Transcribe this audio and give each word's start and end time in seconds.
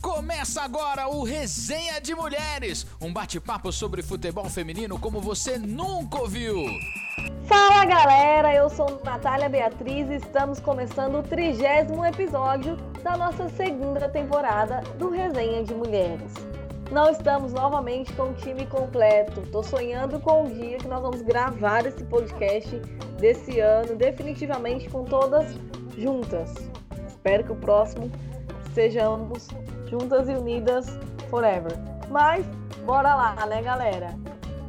Começa 0.00 0.62
agora 0.62 1.08
o 1.08 1.22
Resenha 1.22 2.00
de 2.00 2.14
Mulheres, 2.14 2.86
um 3.00 3.12
bate-papo 3.12 3.72
sobre 3.72 4.02
futebol 4.02 4.44
feminino 4.50 4.98
como 4.98 5.20
você 5.20 5.58
nunca 5.58 6.18
ouviu. 6.18 6.64
Fala 7.46 7.84
galera, 7.84 8.54
eu 8.54 8.68
sou 8.68 9.00
Natália 9.04 9.48
Beatriz 9.48 10.10
e 10.10 10.14
estamos 10.14 10.58
começando 10.58 11.20
o 11.20 11.22
trigésimo 11.22 12.04
episódio 12.04 12.76
da 13.02 13.16
nossa 13.16 13.48
segunda 13.50 14.08
temporada 14.08 14.80
do 14.98 15.10
Resenha 15.10 15.62
de 15.62 15.74
Mulheres. 15.74 16.32
Não 16.90 17.08
estamos 17.08 17.52
novamente 17.52 18.12
com 18.12 18.24
o 18.24 18.34
time 18.34 18.66
completo. 18.66 19.40
Tô 19.50 19.62
sonhando 19.62 20.20
com 20.20 20.44
o 20.44 20.50
dia 20.52 20.76
que 20.76 20.88
nós 20.88 21.00
vamos 21.00 21.22
gravar 21.22 21.86
esse 21.86 22.04
podcast 22.04 22.76
desse 23.18 23.60
ano, 23.60 23.96
definitivamente 23.96 24.90
com 24.90 25.04
todas 25.04 25.54
juntas. 25.96 26.52
Espero 27.08 27.44
que 27.44 27.52
o 27.52 27.56
próximo 27.56 28.10
sejamos 28.74 29.48
juntas 29.88 30.28
e 30.28 30.32
unidas 30.32 30.86
forever. 31.28 31.72
Mas 32.10 32.44
bora 32.84 33.14
lá, 33.14 33.46
né, 33.46 33.62
galera? 33.62 34.14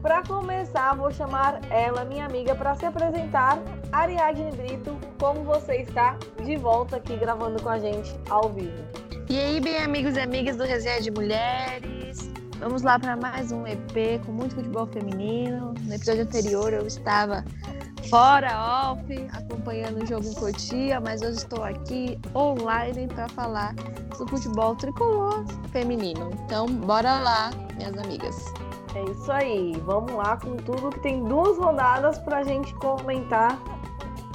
Para 0.02 0.22
começar, 0.24 0.94
vou 0.96 1.12
chamar 1.12 1.62
ela, 1.72 2.04
minha 2.04 2.26
amiga, 2.26 2.54
para 2.54 2.76
se 2.76 2.86
apresentar. 2.86 3.58
Ariadne 3.92 4.52
Brito, 4.52 4.98
como 5.18 5.44
você 5.44 5.78
está 5.78 6.18
de 6.44 6.58
volta 6.58 6.98
aqui 6.98 7.16
gravando 7.16 7.62
com 7.62 7.70
a 7.70 7.80
gente 7.80 8.14
ao 8.30 8.50
vivo? 8.50 8.84
E 9.30 9.40
aí, 9.40 9.62
bem 9.62 9.78
amigos 9.78 10.18
e 10.18 10.20
amigas 10.20 10.58
do 10.58 10.64
Resenha 10.66 11.00
de 11.00 11.10
Mulheres, 11.10 12.30
vamos 12.60 12.82
lá 12.82 13.00
para 13.00 13.16
mais 13.16 13.54
um 13.54 13.66
EP 13.66 14.22
com 14.26 14.34
muito 14.34 14.56
futebol 14.56 14.86
feminino. 14.88 15.74
No 15.82 15.94
episódio 15.94 16.24
anterior 16.24 16.74
eu 16.74 16.86
estava 16.86 17.46
fora, 18.10 18.92
off, 18.92 19.30
acompanhando 19.34 20.04
o 20.04 20.06
jogo 20.06 20.28
em 20.28 20.34
Cotia, 20.34 21.00
mas 21.00 21.22
hoje 21.22 21.38
estou 21.38 21.64
aqui 21.64 22.20
online 22.36 23.08
para 23.08 23.28
falar 23.30 23.74
do 24.18 24.28
futebol 24.28 24.76
tricolor 24.76 25.46
feminino. 25.72 26.30
Então, 26.46 26.68
bora 26.68 27.20
lá, 27.20 27.52
minhas 27.76 27.98
amigas. 27.98 28.46
É 28.96 29.04
isso 29.10 29.32
aí, 29.32 29.74
vamos 29.86 30.14
lá 30.14 30.38
com 30.38 30.56
tudo 30.58 30.90
que 30.92 31.00
tem 31.00 31.24
duas 31.24 31.58
rodadas 31.58 32.20
para 32.20 32.40
a 32.40 32.44
gente 32.44 32.74
comentar 32.76 33.58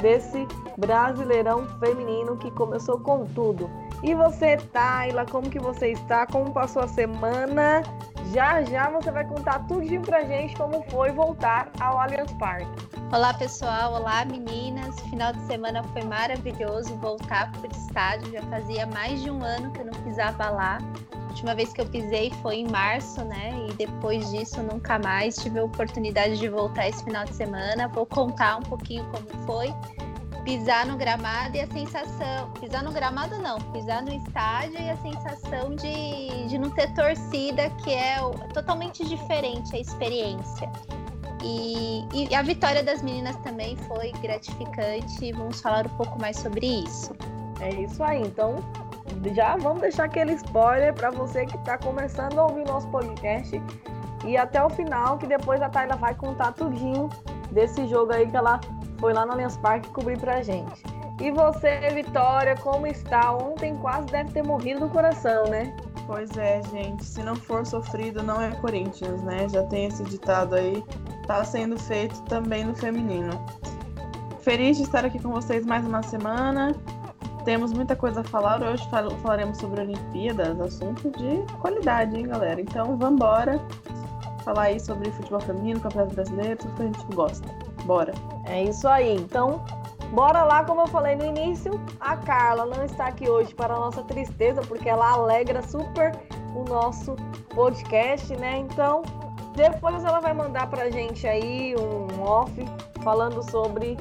desse 0.01 0.47
Brasileirão 0.77 1.67
feminino 1.79 2.37
que 2.37 2.51
começou 2.51 2.99
com 2.99 3.25
tudo. 3.27 3.71
E 4.03 4.15
você, 4.15 4.57
Tayla, 4.57 5.27
como 5.27 5.51
que 5.51 5.59
você 5.59 5.91
está? 5.91 6.25
Como 6.27 6.53
passou 6.53 6.83
a 6.83 6.89
semana? 6.89 7.83
Já 8.33 8.63
já 8.63 8.89
você 8.91 9.11
vai 9.11 9.25
contar 9.25 9.67
tudinho 9.67 10.03
pra 10.03 10.23
gente 10.23 10.55
como 10.55 10.85
foi 10.91 11.11
voltar 11.11 11.69
ao 11.81 11.99
Allianz 11.99 12.33
Parque. 12.35 12.69
Olá, 13.13 13.35
pessoal. 13.35 13.95
Olá, 13.95 14.25
meninas. 14.25 15.01
Final 15.01 15.33
de 15.33 15.41
semana 15.47 15.83
foi 15.83 16.03
maravilhoso 16.03 16.95
voltar 16.97 17.51
para 17.51 17.63
o 17.63 17.73
estádio. 17.73 18.31
Já 18.31 18.43
fazia 18.43 18.87
mais 18.87 19.21
de 19.21 19.31
um 19.31 19.43
ano 19.43 19.73
que 19.73 19.81
eu 19.81 19.87
não 19.87 20.03
pisava 20.05 20.49
lá. 20.49 20.79
A 21.13 21.29
última 21.29 21.55
vez 21.57 21.73
que 21.73 21.81
eu 21.81 21.87
pisei 21.87 22.31
foi 22.43 22.57
em 22.57 22.69
março, 22.69 23.25
né? 23.25 23.67
E 23.69 23.73
depois 23.73 24.31
disso 24.31 24.63
nunca 24.63 24.99
mais 24.99 25.37
tive 25.37 25.59
a 25.59 25.65
oportunidade 25.65 26.39
de 26.39 26.49
voltar 26.49 26.89
esse 26.89 27.03
final 27.03 27.25
de 27.25 27.35
semana. 27.35 27.89
Vou 27.89 28.07
contar 28.07 28.59
um 28.59 28.63
pouquinho 28.63 29.05
como 29.07 29.27
foi 29.45 29.75
pisar 30.49 30.87
no 30.87 30.97
gramado 30.97 31.59
e 31.59 31.61
a 31.61 31.67
sensação. 31.67 32.51
Pisar 32.59 32.83
no 32.83 32.91
gramado 32.91 33.39
não, 33.39 33.61
pisar 33.71 34.03
no 34.03 34.11
estádio 34.11 34.81
e 34.81 34.89
a 34.89 34.97
sensação 34.97 35.77
de, 35.77 36.47
de 36.47 36.57
não 36.57 36.71
ter 36.71 36.91
torcida, 36.95 37.69
que 37.85 37.91
é 37.91 38.17
totalmente 38.55 39.07
diferente 39.07 39.77
a 39.77 39.79
experiência. 39.79 40.73
E, 41.45 42.07
e, 42.15 42.35
a 42.35 42.41
vitória 42.41 42.83
das 42.83 43.03
meninas 43.03 43.37
também 43.37 43.77
foi 43.77 44.11
gratificante. 44.23 45.33
Vamos 45.33 45.61
falar 45.61 45.87
um 45.87 45.97
pouco 45.97 46.19
mais 46.19 46.39
sobre 46.39 46.67
isso. 46.67 47.15
É 47.61 47.69
isso 47.69 48.03
aí. 48.03 48.23
Então, 48.23 48.57
já 49.35 49.55
vamos 49.57 49.83
deixar 49.83 50.05
aquele 50.05 50.33
spoiler 50.33 50.95
para 50.95 51.11
você 51.11 51.45
que 51.45 51.57
está 51.59 51.77
começando 51.77 52.39
a 52.39 52.47
ouvir 52.47 52.65
nosso 52.65 52.89
podcast 52.89 53.63
e 54.25 54.37
até 54.37 54.65
o 54.65 54.71
final, 54.71 55.19
que 55.19 55.27
depois 55.27 55.61
a 55.61 55.69
Tayla 55.69 55.97
vai 55.97 56.15
contar 56.15 56.53
tudinho 56.53 57.11
desse 57.53 57.87
jogo 57.87 58.13
aí 58.13 58.27
que 58.27 58.37
ela 58.37 58.59
foi 58.99 59.13
lá 59.13 59.25
no 59.25 59.33
Allianz 59.33 59.57
Parque 59.57 59.89
cobrir 59.91 60.19
pra 60.19 60.43
gente. 60.43 60.83
E 61.21 61.31
você, 61.31 61.81
Vitória, 61.95 62.57
como 62.57 62.87
está? 62.87 63.33
Ontem 63.33 63.77
quase 63.79 64.07
deve 64.07 64.31
ter 64.31 64.45
morrido 64.45 64.81
do 64.81 64.89
coração, 64.89 65.49
né? 65.49 65.77
Pois 66.07 66.37
é, 66.37 66.63
gente. 66.71 67.05
Se 67.05 67.23
não 67.23 67.35
for 67.35 67.67
sofrido, 67.67 68.23
não 68.23 68.41
é 68.41 68.51
Corinthians, 68.53 69.23
né? 69.23 69.49
Já 69.49 69.65
tem 69.65 69.87
esse 69.87 70.05
ditado 70.05 70.55
aí. 70.55 70.85
Tá 71.27 71.45
sendo 71.45 71.79
feito 71.79 72.23
também 72.23 72.65
no 72.65 72.75
feminino. 72.75 73.33
Feliz 74.41 74.77
de 74.77 74.85
estar 74.85 75.05
aqui 75.05 75.19
com 75.19 75.31
vocês 75.31 75.67
mais 75.67 75.85
uma 75.85 76.03
semana. 76.03 76.75
Temos 77.45 77.73
muita 77.73 77.97
coisa 77.97 78.21
a 78.21 78.25
falar. 78.25 78.63
Hoje 78.63 78.89
falaremos 79.23 79.59
sobre 79.59 79.81
Olimpíadas, 79.81 80.61
assunto 80.61 81.11
de 81.11 81.43
qualidade, 81.59 82.17
hein, 82.17 82.29
galera? 82.29 82.61
Então, 82.61 82.97
vamos 82.97 83.17
embora 83.17 83.61
falar 84.45 84.63
aí 84.63 84.81
sobre 84.81 85.11
futebol 85.11 85.41
feminino, 85.41 85.81
campeonato 85.81 86.15
brasileiro, 86.15 86.57
tudo 86.57 86.75
que 86.75 86.83
a 86.83 86.87
gente 86.87 87.15
gosta. 87.15 87.68
Bora! 87.89 88.13
É 88.45 88.65
isso 88.65 88.87
aí. 88.87 89.17
Então, 89.17 89.65
bora 90.13 90.45
lá, 90.45 90.63
como 90.63 90.83
eu 90.83 90.87
falei 90.89 91.17
no 91.17 91.25
início, 91.25 91.73
a 91.99 92.19
Carla 92.19 92.67
não 92.67 92.85
está 92.85 93.07
aqui 93.07 93.27
hoje 93.27 93.55
para 93.55 93.73
a 93.73 93.79
nossa 93.79 94.03
tristeza, 94.03 94.61
porque 94.61 94.91
ela 94.91 95.13
alegra 95.13 95.63
super 95.63 96.13
o 96.55 96.65
nosso 96.69 97.17
podcast, 97.55 98.37
né? 98.37 98.59
Então, 98.59 99.01
depois 99.57 100.05
ela 100.05 100.21
vai 100.21 100.35
mandar 100.35 100.69
pra 100.69 100.91
gente 100.91 101.27
aí 101.27 101.75
um 101.77 102.23
off 102.23 102.53
falando 103.03 103.43
sobre 103.51 103.97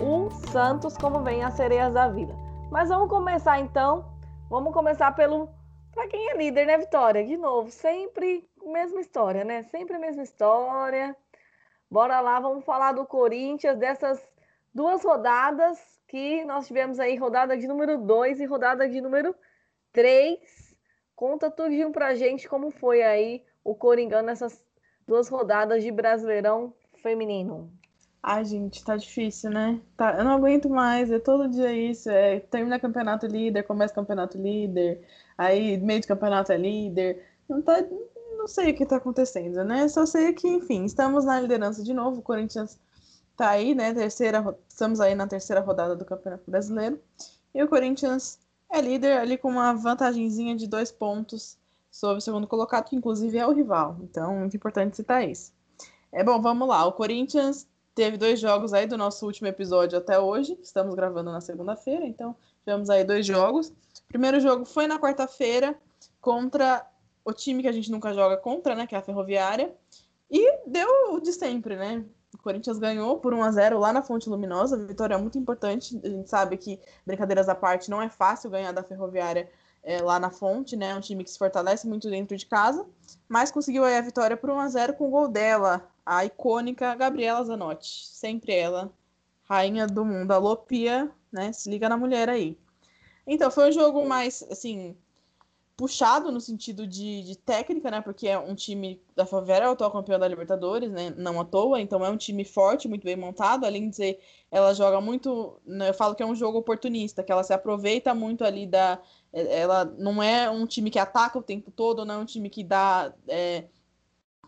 o 0.00 0.30
Santos, 0.52 0.96
como 0.96 1.18
vem 1.24 1.42
as 1.42 1.54
sereias 1.54 1.92
da 1.92 2.06
vida. 2.06 2.32
Mas 2.70 2.88
vamos 2.88 3.08
começar 3.08 3.58
então. 3.58 4.04
Vamos 4.48 4.72
começar 4.72 5.10
pelo 5.10 5.48
para 5.92 6.06
quem 6.06 6.30
é 6.30 6.36
líder, 6.36 6.66
né, 6.66 6.78
Vitória? 6.78 7.26
De 7.26 7.36
novo, 7.36 7.68
sempre 7.68 8.48
mesma 8.64 9.00
história, 9.00 9.42
né? 9.42 9.64
Sempre 9.64 9.96
a 9.96 9.98
mesma 9.98 10.22
história. 10.22 11.16
Bora 11.94 12.20
lá, 12.20 12.40
vamos 12.40 12.64
falar 12.64 12.90
do 12.90 13.06
Corinthians, 13.06 13.78
dessas 13.78 14.20
duas 14.74 15.04
rodadas 15.04 15.78
que 16.08 16.44
nós 16.44 16.66
tivemos 16.66 16.98
aí, 16.98 17.14
rodada 17.14 17.56
de 17.56 17.68
número 17.68 17.98
2 17.98 18.40
e 18.40 18.46
rodada 18.46 18.88
de 18.88 19.00
número 19.00 19.32
3. 19.92 20.40
Conta 21.14 21.52
tudinho 21.52 21.92
pra 21.92 22.16
gente 22.16 22.48
como 22.48 22.72
foi 22.72 23.04
aí 23.04 23.44
o 23.62 23.76
Coringão 23.76 24.22
nessas 24.22 24.60
duas 25.06 25.28
rodadas 25.28 25.84
de 25.84 25.92
Brasileirão 25.92 26.74
feminino. 27.00 27.70
Ai, 28.20 28.44
gente, 28.44 28.84
tá 28.84 28.96
difícil, 28.96 29.50
né? 29.50 29.80
Tá, 29.96 30.18
eu 30.18 30.24
não 30.24 30.32
aguento 30.32 30.68
mais, 30.68 31.12
é 31.12 31.20
todo 31.20 31.48
dia 31.48 31.72
isso. 31.72 32.10
É, 32.10 32.40
termina 32.40 32.80
campeonato 32.80 33.24
líder, 33.24 33.62
começa 33.62 33.94
campeonato 33.94 34.36
líder, 34.36 35.00
aí 35.38 35.78
meio 35.78 36.00
de 36.00 36.08
campeonato 36.08 36.50
é 36.50 36.56
líder. 36.56 37.24
Não 37.48 37.62
tá, 37.62 37.84
sei 38.48 38.72
o 38.72 38.74
que 38.76 38.82
está 38.82 38.96
acontecendo, 38.96 39.64
né? 39.64 39.88
Só 39.88 40.06
sei 40.06 40.32
que, 40.32 40.48
enfim, 40.48 40.84
estamos 40.84 41.24
na 41.24 41.40
liderança 41.40 41.82
de 41.82 41.92
novo. 41.92 42.18
O 42.18 42.22
Corinthians 42.22 42.78
está 43.32 43.50
aí, 43.50 43.74
né? 43.74 43.92
Terceira, 43.92 44.56
estamos 44.68 45.00
aí 45.00 45.14
na 45.14 45.26
terceira 45.26 45.60
rodada 45.60 45.94
do 45.94 46.04
Campeonato 46.04 46.50
Brasileiro. 46.50 47.00
E 47.54 47.62
o 47.62 47.68
Corinthians 47.68 48.38
é 48.70 48.80
líder 48.80 49.18
ali 49.18 49.38
com 49.38 49.48
uma 49.48 49.72
vantagemzinha 49.72 50.56
de 50.56 50.66
dois 50.66 50.90
pontos 50.90 51.56
sobre 51.90 52.18
o 52.18 52.20
segundo 52.20 52.46
colocado, 52.46 52.88
que 52.88 52.96
inclusive 52.96 53.38
é 53.38 53.46
o 53.46 53.52
rival. 53.52 53.96
Então, 54.02 54.36
muito 54.36 54.56
importante 54.56 54.96
citar 54.96 55.28
isso. 55.28 55.52
É 56.10 56.24
bom, 56.24 56.40
vamos 56.40 56.66
lá. 56.66 56.84
O 56.86 56.92
Corinthians 56.92 57.68
teve 57.94 58.16
dois 58.16 58.40
jogos 58.40 58.72
aí 58.72 58.86
do 58.86 58.98
nosso 58.98 59.24
último 59.24 59.46
episódio 59.46 59.98
até 59.98 60.18
hoje. 60.18 60.58
Estamos 60.62 60.94
gravando 60.94 61.30
na 61.30 61.40
segunda-feira, 61.40 62.04
então 62.04 62.34
tivemos 62.60 62.90
aí 62.90 63.04
dois 63.04 63.24
jogos. 63.24 63.68
O 63.68 64.08
primeiro 64.08 64.40
jogo 64.40 64.64
foi 64.64 64.86
na 64.86 64.98
quarta-feira 64.98 65.78
contra 66.20 66.84
o 67.24 67.32
time 67.32 67.62
que 67.62 67.68
a 67.68 67.72
gente 67.72 67.90
nunca 67.90 68.12
joga 68.12 68.36
contra, 68.36 68.74
né? 68.74 68.86
Que 68.86 68.94
é 68.94 68.98
a 68.98 69.02
Ferroviária. 69.02 69.74
E 70.30 70.58
deu 70.66 71.20
de 71.20 71.32
sempre, 71.32 71.76
né? 71.76 72.04
O 72.34 72.38
Corinthians 72.38 72.78
ganhou 72.78 73.18
por 73.18 73.32
1 73.32 73.42
a 73.42 73.50
0 73.52 73.78
lá 73.78 73.92
na 73.92 74.02
Fonte 74.02 74.28
Luminosa. 74.28 74.76
Vitória 74.76 75.16
muito 75.16 75.38
importante. 75.38 76.00
A 76.02 76.08
gente 76.08 76.28
sabe 76.28 76.56
que, 76.56 76.80
brincadeiras 77.06 77.48
à 77.48 77.54
parte, 77.54 77.90
não 77.90 78.02
é 78.02 78.08
fácil 78.08 78.50
ganhar 78.50 78.72
da 78.72 78.82
Ferroviária 78.82 79.48
é, 79.82 80.02
lá 80.02 80.18
na 80.18 80.30
Fonte, 80.30 80.76
né? 80.76 80.90
É 80.90 80.94
um 80.94 81.00
time 81.00 81.22
que 81.22 81.30
se 81.30 81.38
fortalece 81.38 81.86
muito 81.86 82.10
dentro 82.10 82.36
de 82.36 82.46
casa. 82.46 82.84
Mas 83.28 83.50
conseguiu 83.50 83.84
aí 83.84 83.96
a 83.96 84.02
vitória 84.02 84.36
por 84.36 84.50
1 84.50 84.58
a 84.58 84.68
0 84.68 84.94
com 84.94 85.06
o 85.06 85.10
gol 85.10 85.28
dela, 85.28 85.88
a 86.04 86.24
icônica 86.24 86.94
Gabriela 86.94 87.44
Zanotti. 87.44 88.06
Sempre 88.08 88.52
ela, 88.52 88.92
rainha 89.44 89.86
do 89.86 90.04
mundo. 90.04 90.32
Alô, 90.32 90.56
Pia, 90.56 91.10
né? 91.32 91.52
Se 91.52 91.70
liga 91.70 91.88
na 91.88 91.96
mulher 91.96 92.28
aí. 92.28 92.58
Então, 93.26 93.50
foi 93.50 93.68
um 93.68 93.72
jogo 93.72 94.04
mais, 94.06 94.42
assim, 94.50 94.96
puxado 95.76 96.30
no 96.30 96.40
sentido 96.40 96.86
de, 96.86 97.22
de, 97.22 97.36
técnica, 97.36 97.90
né? 97.90 98.00
Porque 98.00 98.28
é 98.28 98.38
um 98.38 98.54
time 98.54 99.02
da 99.14 99.26
Favela, 99.26 99.66
é 99.66 99.68
o 99.68 99.72
atual 99.72 99.90
campeão 99.90 100.18
da 100.18 100.28
Libertadores, 100.28 100.90
né? 100.90 101.12
Não 101.16 101.40
à 101.40 101.44
toa, 101.44 101.80
então 101.80 102.04
é 102.04 102.10
um 102.10 102.16
time 102.16 102.44
forte, 102.44 102.88
muito 102.88 103.04
bem 103.04 103.16
montado. 103.16 103.64
Além 103.64 103.84
de 103.84 103.90
dizer, 103.90 104.20
ela 104.50 104.72
joga 104.72 105.00
muito. 105.00 105.60
Né? 105.66 105.88
Eu 105.88 105.94
falo 105.94 106.14
que 106.14 106.22
é 106.22 106.26
um 106.26 106.34
jogo 106.34 106.58
oportunista, 106.58 107.22
que 107.22 107.32
ela 107.32 107.42
se 107.42 107.52
aproveita 107.52 108.14
muito 108.14 108.44
ali 108.44 108.66
da. 108.66 109.00
Ela 109.32 109.84
não 109.98 110.22
é 110.22 110.48
um 110.48 110.64
time 110.66 110.90
que 110.90 110.98
ataca 110.98 111.38
o 111.38 111.42
tempo 111.42 111.70
todo, 111.72 112.04
não 112.04 112.14
é 112.16 112.18
um 112.18 112.24
time 112.24 112.48
que 112.48 112.62
dá. 112.62 113.12
É, 113.28 113.64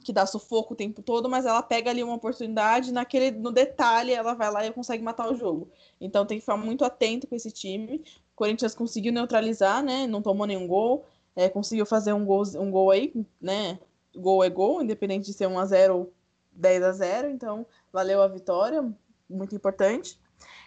que 0.04 0.12
dá 0.12 0.24
sufoco 0.24 0.74
o 0.74 0.76
tempo 0.76 1.02
todo, 1.02 1.28
mas 1.28 1.44
ela 1.46 1.60
pega 1.60 1.90
ali 1.90 2.00
uma 2.00 2.14
oportunidade, 2.14 2.92
naquele 2.92 3.32
no 3.32 3.50
detalhe 3.50 4.12
ela 4.12 4.34
vai 4.34 4.52
lá 4.52 4.64
e 4.64 4.72
consegue 4.72 5.02
matar 5.02 5.28
o 5.28 5.34
jogo. 5.34 5.68
Então 6.00 6.24
tem 6.24 6.38
que 6.38 6.42
ficar 6.42 6.56
muito 6.56 6.84
atento 6.84 7.26
com 7.26 7.34
esse 7.34 7.50
time. 7.50 7.96
O 7.96 8.36
Corinthians 8.36 8.72
conseguiu 8.72 9.12
neutralizar, 9.12 9.82
né? 9.82 10.06
Não 10.06 10.22
tomou 10.22 10.46
nenhum 10.46 10.68
gol 10.68 11.04
é, 11.36 11.48
conseguiu 11.48 11.84
fazer 11.84 12.14
um 12.14 12.24
gol, 12.24 12.42
um 12.56 12.70
gol 12.70 12.90
aí, 12.90 13.12
né? 13.40 13.78
Gol 14.16 14.42
é 14.42 14.48
gol, 14.48 14.82
independente 14.82 15.26
de 15.26 15.34
ser 15.34 15.46
1 15.46 15.58
a 15.58 15.66
0 15.66 15.94
ou 15.94 16.12
10 16.52 16.82
a 16.82 16.92
0 16.92 17.28
então 17.28 17.66
valeu 17.92 18.22
a 18.22 18.26
vitória, 18.26 18.82
muito 19.28 19.54
importante. 19.54 20.18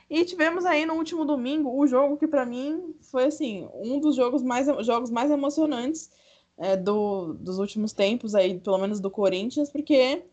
E 0.10 0.24
tivemos 0.25 0.66
aí 0.66 0.86
no 0.86 0.94
último 0.94 1.25
domingo 1.25 1.75
o 1.75 1.86
jogo 1.88 2.18
que 2.18 2.27
para 2.27 2.45
mim 2.45 2.95
foi 3.01 3.25
assim 3.25 3.68
um 3.74 4.00
dos 4.00 4.16
jogos 4.16 4.42
mais, 4.42 4.68
jogos 4.86 5.10
mais 5.10 5.30
emocionantes 5.31 6.10
é, 6.57 6.75
do, 6.75 7.33
dos 7.33 7.60
últimos 7.60 7.94
tempos 7.94 8.36
aí, 8.36 8.60
pelo 8.60 8.77
menos 8.77 9.00
do 9.00 9.10
Corinthians, 9.10 9.69
porque 9.69 10.24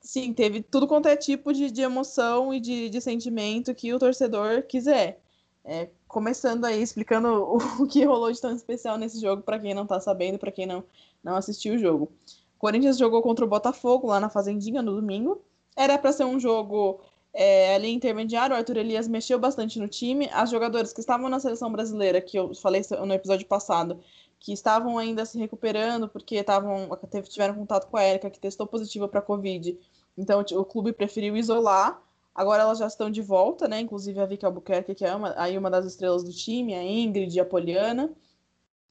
sim, 0.00 0.32
teve 0.32 0.62
tudo 0.62 0.86
quanto 0.86 1.08
é 1.08 1.16
tipo 1.16 1.52
de, 1.52 1.70
de 1.70 1.82
emoção 1.82 2.52
e 2.52 2.60
de, 2.60 2.90
de 2.90 3.00
sentimento 3.00 3.74
que 3.74 3.92
o 3.92 3.98
torcedor 3.98 4.62
quiser. 4.62 5.20
É, 5.64 5.88
começando 6.10 6.64
aí 6.64 6.82
explicando 6.82 7.28
o, 7.80 7.86
que 7.86 8.04
rolou 8.04 8.30
de 8.30 8.40
tão 8.40 8.54
especial 8.54 8.98
nesse 8.98 9.20
jogo 9.20 9.42
para 9.42 9.58
quem 9.58 9.72
não 9.72 9.86
tá 9.86 10.00
sabendo, 10.00 10.38
para 10.38 10.52
quem 10.52 10.66
não, 10.66 10.84
não 11.22 11.36
assistiu 11.36 11.74
o 11.74 11.78
jogo. 11.78 12.12
O 12.56 12.58
Corinthians 12.58 12.98
jogou 12.98 13.22
contra 13.22 13.44
o 13.44 13.48
Botafogo 13.48 14.08
lá 14.08 14.20
na 14.20 14.28
Fazendinha 14.28 14.82
no 14.82 14.94
domingo. 14.94 15.42
Era 15.74 15.96
para 15.96 16.12
ser 16.12 16.24
um 16.24 16.38
jogo 16.38 17.00
é, 17.32 17.74
ali 17.74 17.90
intermediário, 17.90 18.54
o 18.54 18.58
Arthur 18.58 18.78
Elias 18.78 19.08
mexeu 19.08 19.38
bastante 19.38 19.78
no 19.78 19.88
time. 19.88 20.28
As 20.32 20.50
jogadoras 20.50 20.92
que 20.92 21.00
estavam 21.00 21.28
na 21.28 21.40
seleção 21.40 21.70
brasileira, 21.70 22.20
que 22.20 22.38
eu 22.38 22.54
falei 22.54 22.82
no 23.06 23.14
episódio 23.14 23.46
passado, 23.46 24.00
que 24.38 24.52
estavam 24.52 24.98
ainda 24.98 25.24
se 25.24 25.38
recuperando 25.38 26.08
porque 26.08 26.36
estavam 26.36 26.88
tiveram 27.28 27.54
contato 27.54 27.88
com 27.88 27.96
a 27.96 28.04
Erika, 28.04 28.30
que 28.30 28.40
testou 28.40 28.66
positivo 28.66 29.08
para 29.08 29.22
Covid. 29.22 29.78
Então 30.18 30.44
o 30.52 30.64
clube 30.64 30.92
preferiu 30.92 31.36
isolar. 31.36 32.02
Agora 32.40 32.62
elas 32.62 32.78
já 32.78 32.86
estão 32.86 33.10
de 33.10 33.20
volta, 33.20 33.68
né? 33.68 33.80
Inclusive 33.80 34.18
a 34.18 34.24
Vicky 34.24 34.46
Albuquerque, 34.46 34.94
que 34.94 35.04
é 35.04 35.14
uma, 35.14 35.34
aí 35.36 35.58
uma 35.58 35.68
das 35.68 35.84
estrelas 35.84 36.24
do 36.24 36.32
time, 36.32 36.72
a 36.72 36.82
Ingrid 36.82 37.36
e 37.36 37.38
a 37.38 37.44
Poliana. 37.44 38.10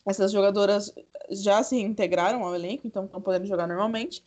Essas 0.06 0.32
jogadoras 0.32 0.94
já 1.32 1.64
se 1.64 1.76
integraram 1.76 2.46
ao 2.46 2.54
elenco, 2.54 2.86
então 2.86 3.06
estão 3.06 3.20
podendo 3.20 3.48
jogar 3.48 3.66
normalmente. 3.66 4.24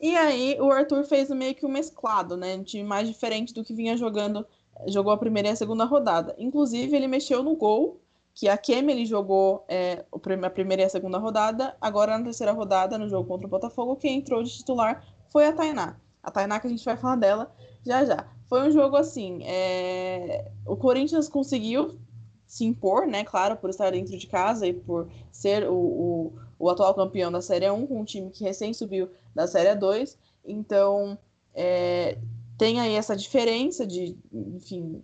E 0.00 0.16
aí 0.16 0.60
o 0.60 0.72
Arthur 0.72 1.04
fez 1.04 1.30
meio 1.30 1.54
que 1.54 1.64
um 1.64 1.68
mesclado, 1.68 2.36
né? 2.36 2.56
Um 2.56 2.64
time 2.64 2.82
mais 2.82 3.06
diferente 3.06 3.54
do 3.54 3.62
que 3.62 3.72
vinha 3.72 3.96
jogando, 3.96 4.44
jogou 4.88 5.12
a 5.12 5.16
primeira 5.16 5.50
e 5.50 5.52
a 5.52 5.56
segunda 5.56 5.84
rodada. 5.84 6.34
Inclusive, 6.36 6.96
ele 6.96 7.06
mexeu 7.06 7.44
no 7.44 7.54
gol, 7.54 8.00
que 8.34 8.48
a 8.48 8.58
Kemi 8.58 8.92
ele 8.92 9.06
jogou 9.06 9.64
é, 9.68 10.04
a 10.10 10.50
primeira 10.50 10.82
e 10.82 10.86
a 10.86 10.90
segunda 10.90 11.18
rodada. 11.18 11.76
Agora, 11.80 12.18
na 12.18 12.24
terceira 12.24 12.50
rodada, 12.50 12.98
no 12.98 13.08
jogo 13.08 13.28
contra 13.28 13.46
o 13.46 13.50
Botafogo, 13.50 13.94
quem 13.94 14.18
entrou 14.18 14.42
de 14.42 14.50
titular 14.50 15.06
foi 15.28 15.46
a 15.46 15.52
Tainá. 15.52 16.00
A 16.20 16.32
Tainá 16.32 16.58
que 16.58 16.66
a 16.66 16.70
gente 16.70 16.84
vai 16.84 16.96
falar 16.96 17.14
dela 17.14 17.54
já 17.86 18.04
já. 18.04 18.26
Foi 18.48 18.68
um 18.68 18.70
jogo 18.70 18.96
assim, 18.96 19.42
é... 19.44 20.50
o 20.66 20.76
Corinthians 20.76 21.28
conseguiu 21.28 21.98
se 22.46 22.64
impor, 22.64 23.06
né? 23.06 23.24
Claro, 23.24 23.56
por 23.56 23.70
estar 23.70 23.90
dentro 23.90 24.16
de 24.16 24.26
casa 24.26 24.66
e 24.66 24.72
por 24.72 25.08
ser 25.32 25.68
o, 25.68 25.74
o, 25.74 26.32
o 26.58 26.70
atual 26.70 26.94
campeão 26.94 27.30
da 27.30 27.42
Série 27.42 27.70
1, 27.70 27.86
com 27.86 28.00
um 28.00 28.04
time 28.04 28.30
que 28.30 28.44
recém 28.44 28.72
subiu 28.72 29.08
da 29.34 29.46
Série 29.46 29.74
2. 29.74 30.16
Então, 30.44 31.18
é, 31.54 32.18
tem 32.56 32.80
aí 32.80 32.94
essa 32.94 33.16
diferença 33.16 33.86
de, 33.86 34.16
enfim, 34.32 35.02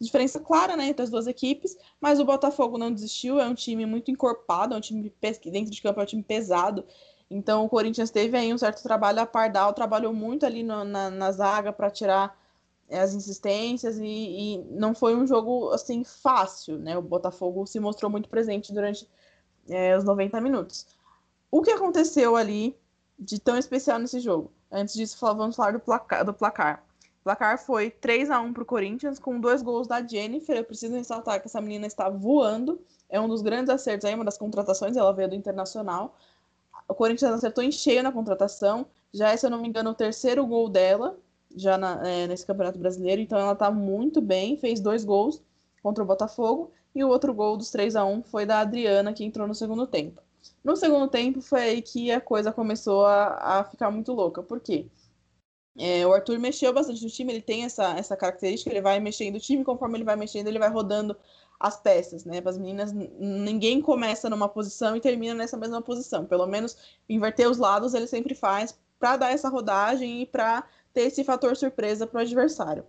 diferença 0.00 0.40
clara 0.40 0.76
né, 0.76 0.88
entre 0.88 1.02
as 1.02 1.10
duas 1.10 1.26
equipes, 1.26 1.76
mas 2.00 2.18
o 2.18 2.24
Botafogo 2.24 2.78
não 2.78 2.92
desistiu, 2.92 3.38
é 3.38 3.46
um 3.46 3.54
time 3.54 3.84
muito 3.84 4.10
encorpado, 4.10 4.74
é 4.74 4.76
um 4.78 4.80
time 4.80 5.12
dentro 5.44 5.70
de 5.70 5.82
campo 5.82 6.00
é 6.00 6.02
um 6.02 6.06
time 6.06 6.22
pesado. 6.22 6.84
Então 7.30 7.64
o 7.64 7.68
Corinthians 7.68 8.10
teve 8.10 8.36
aí 8.36 8.52
um 8.52 8.58
certo 8.58 8.82
trabalho, 8.82 9.20
a 9.20 9.26
Pardal 9.26 9.72
trabalhou 9.72 10.12
muito 10.12 10.44
ali 10.44 10.64
no, 10.64 10.84
na, 10.84 11.10
na 11.10 11.30
zaga 11.30 11.72
para 11.72 11.88
tirar 11.88 12.36
é, 12.88 12.98
as 13.00 13.14
insistências 13.14 13.98
e, 13.98 14.04
e, 14.04 14.58
não 14.70 14.94
foi 14.94 15.14
um 15.14 15.24
jogo 15.24 15.70
assim 15.70 16.02
fácil, 16.02 16.76
né? 16.76 16.98
O 16.98 17.02
Botafogo 17.02 17.64
se 17.66 17.78
mostrou 17.78 18.10
muito 18.10 18.28
presente 18.28 18.72
durante 18.72 19.08
é, 19.68 19.96
os 19.96 20.02
90 20.02 20.40
minutos. 20.40 20.86
O 21.50 21.62
que 21.62 21.70
aconteceu 21.70 22.34
ali 22.36 22.76
de 23.16 23.38
tão 23.38 23.56
especial 23.56 23.98
nesse 24.00 24.18
jogo? 24.18 24.52
Antes 24.70 24.94
disso, 24.94 25.16
vamos 25.20 25.54
falar 25.54 25.72
do 25.72 25.80
placar. 25.80 26.24
Do 26.24 26.34
placar. 26.34 26.84
O 27.20 27.24
placar 27.24 27.58
foi 27.58 27.90
3 27.90 28.30
a 28.30 28.40
1 28.40 28.52
para 28.52 28.62
o 28.62 28.66
Corinthians, 28.66 29.18
com 29.18 29.38
dois 29.38 29.62
gols 29.62 29.86
da 29.86 30.04
Jennifer. 30.04 30.56
Eu 30.56 30.64
preciso 30.64 30.94
ressaltar 30.94 31.40
que 31.40 31.46
essa 31.46 31.60
menina 31.60 31.86
está 31.86 32.08
voando. 32.08 32.80
É 33.08 33.20
um 33.20 33.28
dos 33.28 33.42
grandes 33.42 33.68
acertos 33.68 34.04
aí, 34.04 34.14
uma 34.14 34.24
das 34.24 34.38
contratações. 34.38 34.96
Ela 34.96 35.12
veio 35.12 35.28
do 35.28 35.34
Internacional. 35.34 36.16
O 36.90 36.94
Corinthians 36.94 37.30
acertou 37.30 37.62
em 37.62 37.70
cheio 37.70 38.02
na 38.02 38.10
contratação. 38.10 38.84
Já 39.14 39.30
é, 39.30 39.36
se 39.36 39.46
eu 39.46 39.50
não 39.50 39.62
me 39.62 39.68
engano, 39.68 39.90
o 39.90 39.94
terceiro 39.94 40.44
gol 40.44 40.68
dela, 40.68 41.16
já 41.54 41.78
na, 41.78 42.06
é, 42.06 42.26
nesse 42.26 42.44
Campeonato 42.44 42.80
Brasileiro. 42.80 43.20
Então 43.20 43.38
ela 43.38 43.52
está 43.52 43.70
muito 43.70 44.20
bem. 44.20 44.56
Fez 44.56 44.80
dois 44.80 45.04
gols 45.04 45.40
contra 45.82 46.02
o 46.02 46.06
Botafogo. 46.06 46.72
E 46.92 47.04
o 47.04 47.08
outro 47.08 47.32
gol 47.32 47.56
dos 47.56 47.70
3 47.70 47.94
a 47.94 48.04
1 48.04 48.24
foi 48.24 48.44
da 48.44 48.58
Adriana, 48.58 49.12
que 49.12 49.24
entrou 49.24 49.46
no 49.46 49.54
segundo 49.54 49.86
tempo. 49.86 50.20
No 50.64 50.76
segundo 50.76 51.08
tempo 51.08 51.40
foi 51.40 51.60
aí 51.60 51.82
que 51.82 52.10
a 52.10 52.20
coisa 52.20 52.52
começou 52.52 53.06
a, 53.06 53.60
a 53.60 53.64
ficar 53.64 53.90
muito 53.92 54.12
louca. 54.12 54.42
Por 54.42 54.58
quê? 54.58 54.86
É, 55.78 56.04
o 56.04 56.12
Arthur 56.12 56.40
mexeu 56.40 56.72
bastante 56.72 57.02
no 57.04 57.08
time, 57.08 57.32
ele 57.32 57.42
tem 57.42 57.64
essa, 57.64 57.96
essa 57.96 58.16
característica, 58.16 58.70
ele 58.70 58.82
vai 58.82 58.98
mexendo 58.98 59.36
o 59.36 59.40
time, 59.40 59.64
conforme 59.64 59.96
ele 59.96 60.04
vai 60.04 60.16
mexendo, 60.16 60.48
ele 60.48 60.58
vai 60.58 60.68
rodando 60.68 61.16
as 61.60 61.76
peças, 61.78 62.24
né? 62.24 62.42
As 62.42 62.56
meninas, 62.56 62.90
ninguém 62.90 63.82
começa 63.82 64.30
numa 64.30 64.48
posição 64.48 64.96
e 64.96 65.00
termina 65.00 65.34
nessa 65.34 65.58
mesma 65.58 65.82
posição. 65.82 66.24
Pelo 66.24 66.46
menos 66.46 66.76
inverter 67.06 67.48
os 67.48 67.58
lados 67.58 67.92
ele 67.92 68.06
sempre 68.06 68.34
faz 68.34 68.76
para 68.98 69.18
dar 69.18 69.30
essa 69.30 69.50
rodagem 69.50 70.22
e 70.22 70.26
para 70.26 70.64
ter 70.94 71.02
esse 71.02 71.22
fator 71.22 71.54
surpresa 71.54 72.06
para 72.06 72.18
o 72.18 72.22
adversário. 72.22 72.86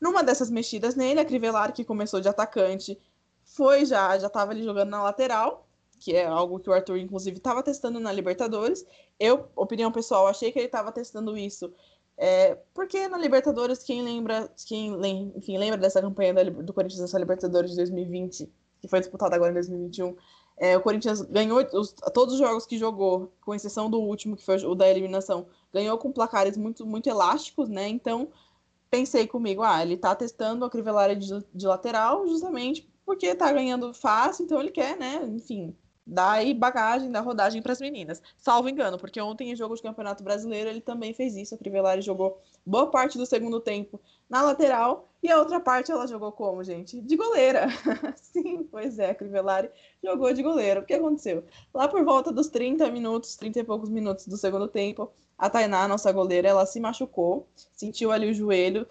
Numa 0.00 0.22
dessas 0.24 0.50
mexidas 0.50 0.94
nele, 0.94 1.20
a 1.20 1.24
Crivellari, 1.24 1.72
que 1.72 1.84
começou 1.84 2.20
de 2.20 2.28
atacante, 2.28 2.98
foi 3.44 3.84
já, 3.84 4.18
já 4.18 4.26
estava 4.26 4.52
ali 4.52 4.64
jogando 4.64 4.90
na 4.90 5.02
lateral, 5.02 5.66
que 5.98 6.14
é 6.14 6.26
algo 6.26 6.58
que 6.58 6.68
o 6.68 6.72
Arthur, 6.72 6.98
inclusive, 6.98 7.36
estava 7.36 7.62
testando 7.62 8.00
na 8.00 8.12
Libertadores. 8.12 8.84
Eu, 9.20 9.48
opinião 9.54 9.92
pessoal, 9.92 10.26
achei 10.26 10.50
que 10.52 10.58
ele 10.58 10.66
estava 10.66 10.90
testando 10.90 11.36
isso 11.36 11.72
é, 12.16 12.54
porque 12.72 13.08
na 13.08 13.18
Libertadores, 13.18 13.82
quem 13.82 14.02
lembra, 14.02 14.50
quem 14.66 14.94
enfim, 15.36 15.58
lembra 15.58 15.78
dessa 15.78 16.00
campanha 16.00 16.32
da, 16.32 16.44
do 16.44 16.72
Corinthians 16.72 17.00
nessa 17.00 17.18
Libertadores 17.18 17.70
de 17.70 17.76
2020, 17.76 18.50
que 18.80 18.88
foi 18.88 19.00
disputada 19.00 19.36
agora 19.36 19.50
em 19.50 19.54
2021, 19.54 20.16
é, 20.58 20.76
o 20.76 20.80
Corinthians 20.80 21.20
ganhou 21.20 21.62
os, 21.74 21.92
todos 22.14 22.34
os 22.34 22.40
jogos 22.40 22.64
que 22.64 22.78
jogou, 22.78 23.30
com 23.42 23.54
exceção 23.54 23.90
do 23.90 24.00
último, 24.00 24.36
que 24.36 24.44
foi 24.44 24.56
o 24.64 24.74
da 24.74 24.88
eliminação, 24.88 25.46
ganhou 25.72 25.98
com 25.98 26.10
placares 26.10 26.56
muito, 26.56 26.86
muito 26.86 27.08
elásticos, 27.08 27.68
né? 27.68 27.86
Então, 27.88 28.28
pensei 28.90 29.26
comigo, 29.26 29.62
ah, 29.62 29.82
ele 29.82 29.96
tá 29.98 30.14
testando 30.14 30.64
a 30.64 30.70
crivelária 30.70 31.14
de, 31.14 31.28
de 31.54 31.66
lateral 31.66 32.26
justamente 32.26 32.88
porque 33.04 33.34
tá 33.34 33.52
ganhando 33.52 33.92
fácil, 33.94 34.44
então 34.44 34.60
ele 34.60 34.70
quer, 34.70 34.96
né? 34.96 35.22
Enfim, 35.26 35.76
dar 36.06 36.32
aí 36.32 36.54
bagagem, 36.54 37.10
dar 37.10 37.20
rodagem 37.20 37.60
para 37.60 37.72
as 37.72 37.80
meninas. 37.80 38.22
Salvo 38.38 38.68
engano, 38.68 38.96
porque 38.98 39.20
ontem 39.20 39.50
em 39.50 39.56
jogo 39.56 39.74
de 39.74 39.82
Campeonato 39.82 40.22
Brasileiro 40.22 40.70
ele 40.70 40.80
também 40.80 41.12
fez 41.12 41.34
isso. 41.34 41.54
A 41.54 41.58
Crivellari 41.58 42.00
jogou 42.00 42.40
boa 42.64 42.90
parte 42.90 43.18
do 43.18 43.26
segundo 43.26 43.58
tempo 43.60 44.00
na 44.30 44.42
lateral 44.42 45.08
e 45.22 45.30
a 45.30 45.38
outra 45.38 45.58
parte 45.58 45.90
ela 45.90 46.06
jogou 46.06 46.30
como, 46.30 46.62
gente? 46.62 47.00
De 47.00 47.16
goleira. 47.16 47.66
Sim, 48.16 48.64
pois 48.70 48.98
é, 48.98 49.10
a 49.10 49.14
Crivellari 49.14 49.68
jogou 50.02 50.32
de 50.32 50.42
goleiro. 50.42 50.80
O 50.80 50.84
que 50.84 50.94
aconteceu? 50.94 51.44
Lá 51.74 51.88
por 51.88 52.04
volta 52.04 52.32
dos 52.32 52.48
30 52.48 52.88
minutos, 52.90 53.34
30 53.34 53.60
e 53.60 53.64
poucos 53.64 53.88
minutos 53.88 54.28
do 54.28 54.36
segundo 54.36 54.68
tempo, 54.68 55.10
a 55.36 55.50
Tainá, 55.50 55.88
nossa 55.88 56.12
goleira, 56.12 56.48
ela 56.48 56.64
se 56.64 56.78
machucou, 56.78 57.48
sentiu 57.72 58.12
ali 58.12 58.30
o 58.30 58.34
joelho. 58.34 58.86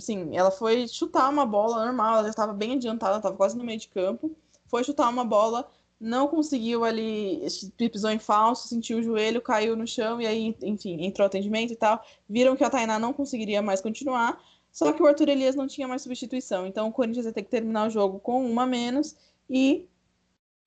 Sim, 0.00 0.36
ela 0.36 0.50
foi 0.50 0.86
chutar 0.86 1.28
uma 1.28 1.44
bola 1.44 1.84
normal, 1.84 2.14
ela 2.14 2.22
já 2.24 2.30
estava 2.30 2.52
bem 2.52 2.74
adiantada, 2.74 3.16
estava 3.16 3.36
quase 3.36 3.58
no 3.58 3.64
meio 3.64 3.78
de 3.78 3.88
campo. 3.88 4.30
Foi 4.66 4.84
chutar 4.84 5.08
uma 5.10 5.24
bola 5.24 5.68
não 6.00 6.28
conseguiu 6.28 6.84
ali, 6.84 7.44
pisou 7.76 8.10
em 8.10 8.18
falso, 8.18 8.68
sentiu 8.68 8.98
o 8.98 9.02
joelho, 9.02 9.42
caiu 9.42 9.76
no 9.76 9.86
chão 9.86 10.20
e 10.20 10.26
aí, 10.26 10.56
enfim, 10.62 11.04
entrou 11.04 11.26
atendimento 11.26 11.72
e 11.72 11.76
tal. 11.76 12.04
Viram 12.28 12.56
que 12.56 12.62
a 12.62 12.70
Tainá 12.70 12.98
não 12.98 13.12
conseguiria 13.12 13.60
mais 13.60 13.80
continuar, 13.80 14.40
só 14.70 14.92
que 14.92 15.02
o 15.02 15.06
Arthur 15.06 15.28
Elias 15.28 15.56
não 15.56 15.66
tinha 15.66 15.88
mais 15.88 16.02
substituição. 16.02 16.66
Então 16.66 16.88
o 16.88 16.92
Corinthians 16.92 17.26
ia 17.26 17.32
ter 17.32 17.42
que 17.42 17.50
terminar 17.50 17.88
o 17.88 17.90
jogo 17.90 18.20
com 18.20 18.48
uma 18.48 18.64
menos 18.64 19.16
e 19.50 19.88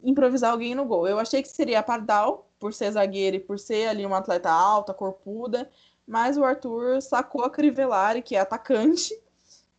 improvisar 0.04 0.52
alguém 0.52 0.76
no 0.76 0.86
gol. 0.86 1.08
Eu 1.08 1.20
achei 1.20 1.42
que 1.42 1.48
seria 1.48 1.80
a 1.80 1.84
Pardal, 1.84 2.50
por 2.60 2.74
ser 2.74 2.92
zagueira 2.92 3.38
e 3.38 3.40
por 3.40 3.58
ser 3.58 3.88
ali 3.88 4.06
uma 4.06 4.18
atleta 4.18 4.52
alta, 4.52 4.94
corpuda, 4.94 5.70
mas 6.06 6.38
o 6.38 6.44
Arthur 6.44 7.02
sacou 7.02 7.44
a 7.44 7.50
Crivellari, 7.50 8.22
que 8.22 8.36
é 8.36 8.40
atacante, 8.40 9.18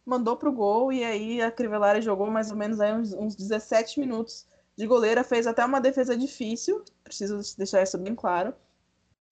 mandou 0.05 0.37
pro 0.37 0.51
gol 0.51 0.93
e 0.93 1.05
aí 1.05 1.43
a 1.43 1.51
Crivellari 1.51 2.01
jogou 2.01 2.29
mais 2.29 2.51
ou 2.51 2.57
menos 2.57 2.81
aí 2.81 2.93
uns, 2.93 3.13
uns 3.13 3.37
17 3.37 4.01
minutos 4.01 4.47
de 4.77 4.87
goleira, 4.87 5.23
fez 5.25 5.47
até 5.47 5.65
uma 5.65 5.81
defesa 5.81 6.17
difícil, 6.17 6.85
preciso 7.05 7.41
deixar 7.57 7.83
isso 7.83 7.99
bem 7.99 8.15
claro. 8.15 8.55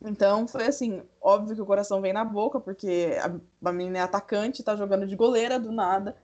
Então 0.02 0.49
foi 0.49 0.66
assim, 0.66 1.02
óbvio 1.20 1.54
que 1.54 1.62
o 1.62 1.66
coração 1.66 2.00
vem 2.00 2.12
na 2.12 2.25
boca, 2.25 2.59
porque 2.59 3.11
a, 3.20 3.68
a 3.68 3.73
menina 3.73 3.99
é 3.99 4.02
atacante, 4.02 4.62
tá 4.62 4.75
jogando 4.75 5.06
de 5.06 5.14
goleira 5.14 5.59
do 5.59 5.70
nada, 5.70 6.16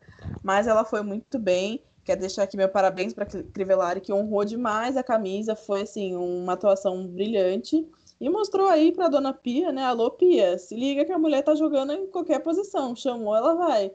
mas 0.42 0.66
ela 0.66 0.85
foi 0.85 1.02
muito 1.02 1.38
bem. 1.38 1.82
Quero 2.04 2.20
deixar 2.20 2.44
aqui 2.44 2.56
meu 2.56 2.68
parabéns 2.68 3.12
para 3.12 3.26
Crivellari, 3.26 4.00
que 4.00 4.12
honrou 4.12 4.44
demais 4.44 4.96
a 4.96 5.02
camisa, 5.02 5.56
foi 5.56 5.82
assim, 5.82 6.14
uma 6.14 6.52
atuação 6.54 7.06
brilhante. 7.06 7.87
E 8.20 8.30
mostrou 8.30 8.68
aí 8.68 8.92
para 8.92 9.08
dona 9.08 9.32
Pia, 9.35 9.73
né? 9.73 9.85
Alô, 9.85 10.11
Pia, 10.11 10.56
se 10.56 10.75
liga 10.75 11.04
que 11.04 11.12
a 11.12 11.18
mulher 11.18 11.42
tá 11.42 11.54
jogando 11.54 11.92
em 11.92 12.06
qualquer 12.06 12.38
posição. 12.40 12.96
Chamou, 12.96 13.37
ela 13.37 13.54
vai. 13.54 13.92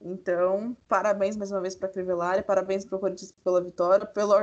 Então, 0.00 0.76
parabéns 0.86 1.36
mais 1.36 1.50
uma 1.50 1.60
vez 1.60 1.74
para 1.74 1.88
a 1.88 1.92
Crivellari, 1.92 2.42
parabéns 2.42 2.84
para 2.84 2.96
o 2.96 3.00
Corinthians 3.00 3.32
pela 3.44 3.62
vitória, 3.62 4.06
pelo, 4.06 4.34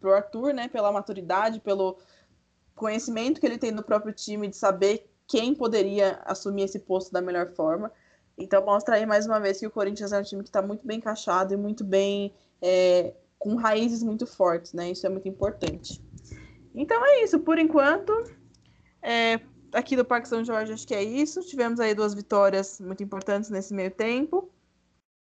pro 0.00 0.14
Arthur, 0.14 0.54
né? 0.54 0.68
Pela 0.68 0.90
maturidade, 0.90 1.60
pelo 1.60 1.98
conhecimento 2.74 3.40
que 3.40 3.46
ele 3.46 3.58
tem 3.58 3.72
do 3.72 3.82
próprio 3.82 4.12
time, 4.12 4.48
de 4.48 4.56
saber 4.56 5.10
quem 5.26 5.54
poderia 5.54 6.20
assumir 6.24 6.62
esse 6.62 6.78
posto 6.78 7.12
da 7.12 7.20
melhor 7.20 7.48
forma. 7.48 7.92
Então 8.36 8.64
mostra 8.64 8.94
aí 8.94 9.04
mais 9.04 9.26
uma 9.26 9.40
vez 9.40 9.58
que 9.58 9.66
o 9.66 9.70
Corinthians 9.70 10.12
é 10.12 10.18
um 10.18 10.22
time 10.22 10.42
que 10.42 10.48
está 10.48 10.62
muito 10.62 10.86
bem 10.86 10.98
encaixado 10.98 11.52
e 11.52 11.56
muito 11.56 11.84
bem 11.84 12.32
é, 12.62 13.12
com 13.38 13.56
raízes 13.56 14.02
muito 14.02 14.26
fortes, 14.26 14.72
né? 14.72 14.90
Isso 14.90 15.06
é 15.06 15.10
muito 15.10 15.28
importante. 15.28 16.00
Então 16.74 17.04
é 17.04 17.22
isso, 17.22 17.40
por 17.40 17.58
enquanto. 17.58 18.12
É, 19.02 19.40
aqui 19.72 19.96
do 19.96 20.04
Parque 20.04 20.28
São 20.28 20.44
Jorge 20.44 20.72
acho 20.72 20.86
que 20.86 20.94
é 20.94 21.02
isso. 21.02 21.42
Tivemos 21.42 21.80
aí 21.80 21.94
duas 21.94 22.14
vitórias 22.14 22.80
muito 22.80 23.02
importantes 23.02 23.50
nesse 23.50 23.74
meio 23.74 23.90
tempo. 23.90 24.50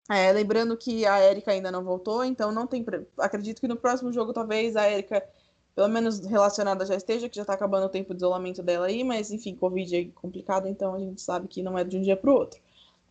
É, 0.09 0.31
lembrando 0.31 0.77
que 0.77 1.05
a 1.05 1.17
Érica 1.17 1.51
ainda 1.51 1.71
não 1.71 1.83
voltou, 1.83 2.23
então 2.23 2.51
não 2.51 2.67
tem. 2.67 2.85
Acredito 3.17 3.59
que 3.59 3.67
no 3.67 3.75
próximo 3.75 4.11
jogo 4.13 4.33
talvez 4.33 4.75
a 4.75 4.83
Érica, 4.83 5.27
pelo 5.73 5.87
menos 5.87 6.19
relacionada, 6.19 6.85
já 6.85 6.95
esteja, 6.95 7.27
que 7.27 7.35
já 7.35 7.41
está 7.41 7.53
acabando 7.53 7.85
o 7.87 7.89
tempo 7.89 8.13
de 8.13 8.17
isolamento 8.17 8.61
dela 8.61 8.85
aí, 8.85 9.03
mas 9.03 9.31
enfim, 9.31 9.55
Covid 9.55 9.95
é 9.95 10.05
complicado, 10.13 10.67
então 10.67 10.93
a 10.93 10.99
gente 10.99 11.21
sabe 11.21 11.47
que 11.47 11.63
não 11.63 11.77
é 11.77 11.83
de 11.83 11.97
um 11.97 12.01
dia 12.01 12.15
para 12.15 12.29
o 12.29 12.35
outro. 12.35 12.61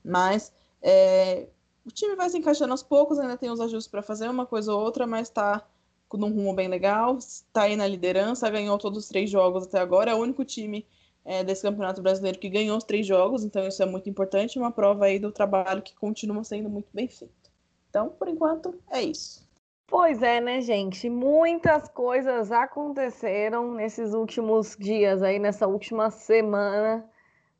Mas 0.04 0.52
é, 0.80 1.48
o 1.84 1.90
time 1.90 2.14
vai 2.14 2.30
se 2.30 2.38
encaixando 2.38 2.72
aos 2.72 2.82
poucos, 2.82 3.18
ainda 3.18 3.36
tem 3.36 3.50
os 3.50 3.60
ajustes 3.60 3.90
para 3.90 4.02
fazer 4.02 4.28
uma 4.28 4.46
coisa 4.46 4.72
ou 4.72 4.80
outra, 4.80 5.06
mas 5.06 5.28
está 5.28 5.66
num 6.12 6.32
rumo 6.32 6.54
bem 6.54 6.68
legal, 6.68 7.18
está 7.18 7.62
aí 7.62 7.74
na 7.74 7.88
liderança, 7.88 8.48
ganhou 8.48 8.78
todos 8.78 9.00
os 9.00 9.08
três 9.08 9.28
jogos 9.28 9.64
até 9.64 9.80
agora, 9.80 10.12
é 10.12 10.14
o 10.14 10.18
único 10.18 10.44
time 10.44 10.86
é, 11.24 11.42
desse 11.42 11.62
Campeonato 11.62 12.02
Brasileiro 12.02 12.38
que 12.38 12.48
ganhou 12.48 12.76
os 12.76 12.84
três 12.84 13.06
jogos, 13.06 13.44
então 13.44 13.66
isso 13.66 13.82
é 13.82 13.86
muito 13.86 14.08
importante, 14.08 14.58
uma 14.58 14.70
prova 14.70 15.06
aí 15.06 15.18
do 15.18 15.32
trabalho 15.32 15.82
que 15.82 15.94
continua 15.94 16.44
sendo 16.44 16.68
muito 16.68 16.88
bem 16.92 17.08
feito. 17.08 17.50
Então, 17.88 18.10
por 18.10 18.28
enquanto, 18.28 18.74
é 18.90 19.02
isso. 19.02 19.44
Pois 19.86 20.22
é, 20.22 20.40
né, 20.40 20.60
gente? 20.60 21.08
Muitas 21.08 21.88
coisas 21.88 22.50
aconteceram 22.50 23.72
nesses 23.72 24.12
últimos 24.12 24.76
dias 24.76 25.22
aí, 25.22 25.38
nessa 25.38 25.66
última 25.66 26.10
semana, 26.10 27.08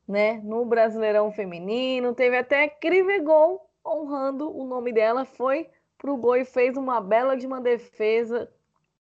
né? 0.07 0.41
No 0.43 0.65
Brasileirão 0.65 1.31
Feminino. 1.31 2.13
Teve 2.13 2.37
até 2.37 2.67
Crivegol 2.67 3.69
honrando 3.85 4.55
o 4.55 4.65
nome 4.65 4.91
dela, 4.91 5.23
foi 5.23 5.69
pro 5.97 6.17
gol 6.17 6.35
e 6.35 6.45
fez 6.45 6.75
uma 6.75 6.99
bela 6.99 7.37
de 7.37 7.45
uma 7.45 7.61
defesa 7.61 8.49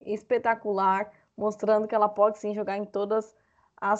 espetacular, 0.00 1.10
mostrando 1.36 1.86
que 1.86 1.94
ela 1.94 2.08
pode 2.08 2.38
sim 2.38 2.54
jogar 2.54 2.76
em 2.76 2.84
todas 2.84 3.24
as 3.26 3.41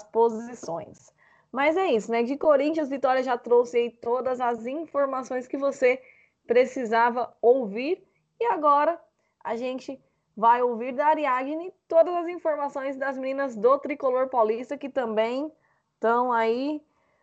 posições. 0.04 1.12
Mas 1.50 1.76
é 1.76 1.92
isso, 1.92 2.10
né? 2.10 2.22
De 2.22 2.36
Corinthians, 2.38 2.88
Vitória 2.88 3.22
já 3.22 3.36
trouxe 3.36 3.76
aí 3.76 3.90
todas 3.90 4.40
as 4.40 4.64
informações 4.64 5.46
que 5.46 5.58
você 5.58 6.00
precisava 6.46 7.36
ouvir. 7.42 8.02
E 8.40 8.46
agora 8.46 8.98
a 9.42 9.56
gente 9.56 10.00
vai 10.36 10.62
ouvir 10.62 10.92
da 10.92 11.06
Ariadne 11.06 11.74
todas 11.86 12.14
as 12.14 12.28
informações 12.28 12.96
das 12.96 13.18
meninas 13.18 13.54
do 13.54 13.78
Tricolor 13.78 14.28
Paulista 14.28 14.78
que 14.78 14.88
também 14.88 15.52
estão 15.94 16.32
aí 16.32 16.82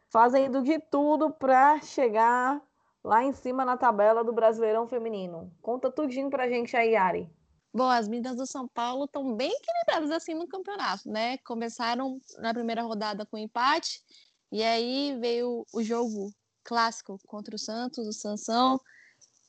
fazendo 0.09 0.61
de 0.61 0.79
tudo 0.79 1.31
para 1.31 1.81
chegar 1.81 2.61
lá 3.03 3.23
em 3.23 3.31
cima 3.31 3.65
na 3.65 3.77
tabela 3.77 4.23
do 4.23 4.33
Brasileirão 4.33 4.87
Feminino. 4.87 5.51
Conta 5.61 5.89
tudinho 5.89 6.29
pra 6.29 6.49
gente 6.49 6.75
aí, 6.75 6.95
Ari. 6.95 7.29
Bom, 7.79 7.89
as 7.89 8.09
meninas 8.09 8.35
do 8.35 8.45
São 8.45 8.67
Paulo 8.67 9.05
estão 9.05 9.33
bem 9.37 9.49
equilibradas 9.49 10.11
assim 10.11 10.33
no 10.33 10.45
campeonato, 10.45 11.09
né? 11.09 11.37
Começaram 11.37 12.19
na 12.39 12.53
primeira 12.53 12.81
rodada 12.81 13.25
com 13.25 13.37
empate, 13.37 14.03
e 14.51 14.61
aí 14.61 15.17
veio 15.17 15.65
o 15.71 15.81
jogo 15.81 16.29
clássico 16.61 17.17
contra 17.25 17.55
o 17.55 17.57
Santos, 17.57 18.05
o 18.05 18.11
Sansão, 18.11 18.81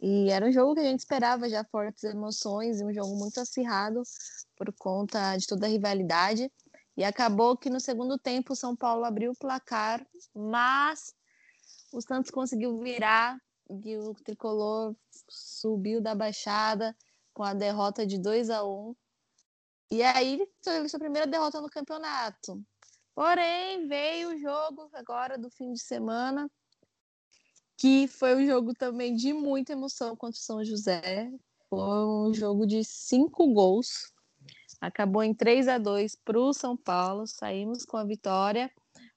e 0.00 0.30
era 0.30 0.46
um 0.46 0.52
jogo 0.52 0.74
que 0.74 0.80
a 0.80 0.84
gente 0.84 1.00
esperava 1.00 1.48
já 1.48 1.64
fortes 1.64 2.04
emoções 2.04 2.80
e 2.80 2.84
um 2.84 2.94
jogo 2.94 3.16
muito 3.16 3.40
acirrado 3.40 4.00
por 4.56 4.72
conta 4.78 5.36
de 5.36 5.48
toda 5.48 5.66
a 5.66 5.68
rivalidade. 5.68 6.48
E 6.96 7.02
acabou 7.02 7.56
que 7.56 7.68
no 7.68 7.80
segundo 7.80 8.16
tempo 8.16 8.52
o 8.52 8.56
São 8.56 8.76
Paulo 8.76 9.04
abriu 9.04 9.32
o 9.32 9.36
placar, 9.36 10.06
mas 10.32 11.12
o 11.92 12.00
Santos 12.00 12.30
conseguiu 12.30 12.78
virar 12.78 13.36
e 13.84 13.96
o 13.96 14.14
tricolor 14.14 14.94
subiu 15.28 16.00
da 16.00 16.14
baixada 16.14 16.94
com 17.40 17.44
a 17.44 17.54
derrota 17.54 18.06
de 18.06 18.18
2 18.18 18.50
a 18.50 18.62
1 18.62 18.94
E 19.90 20.02
aí 20.02 20.46
teve 20.62 20.90
sua 20.90 20.98
primeira 20.98 21.26
derrota 21.26 21.58
no 21.58 21.70
campeonato. 21.70 22.62
Porém, 23.14 23.88
veio 23.88 24.28
o 24.28 24.38
jogo 24.38 24.90
agora 24.92 25.38
do 25.38 25.48
fim 25.48 25.72
de 25.72 25.80
semana, 25.80 26.50
que 27.78 28.06
foi 28.06 28.36
um 28.36 28.46
jogo 28.46 28.74
também 28.74 29.16
de 29.16 29.32
muita 29.32 29.72
emoção 29.72 30.14
contra 30.14 30.38
o 30.38 30.42
São 30.42 30.62
José. 30.62 31.32
Foi 31.70 32.04
um 32.04 32.34
jogo 32.34 32.66
de 32.66 32.84
cinco 32.84 33.50
gols. 33.54 34.12
Acabou 34.78 35.22
em 35.22 35.32
3 35.32 35.66
a 35.66 35.78
2 35.78 36.16
para 36.16 36.38
o 36.38 36.52
São 36.52 36.76
Paulo. 36.76 37.26
Saímos 37.26 37.86
com 37.86 37.96
a 37.96 38.04
vitória, 38.04 38.70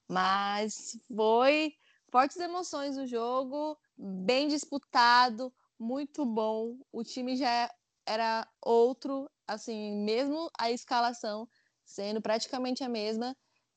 mas 0.08 0.98
foi 1.14 1.74
fortes 2.10 2.38
emoções 2.38 2.96
o 2.96 3.06
jogo, 3.06 3.76
bem 3.98 4.48
disputado, 4.48 5.52
muito 5.78 6.24
bom. 6.24 6.78
O 6.90 7.04
time 7.04 7.36
já 7.36 7.70
era 8.06 8.46
outro, 8.60 9.30
assim, 9.46 10.04
mesmo 10.04 10.50
a 10.58 10.70
escalação 10.70 11.48
sendo 11.84 12.20
praticamente 12.20 12.82
a 12.82 12.88
mesma, 12.88 13.36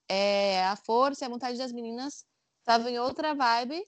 é, 0.10 0.64
a 0.66 0.76
força 0.76 1.24
e 1.24 1.28
a 1.28 1.30
vontade 1.30 1.58
das 1.58 1.72
meninas 1.72 2.26
estavam 2.60 2.90
em 2.90 3.00
outra 3.00 3.34
vibe. 3.34 3.84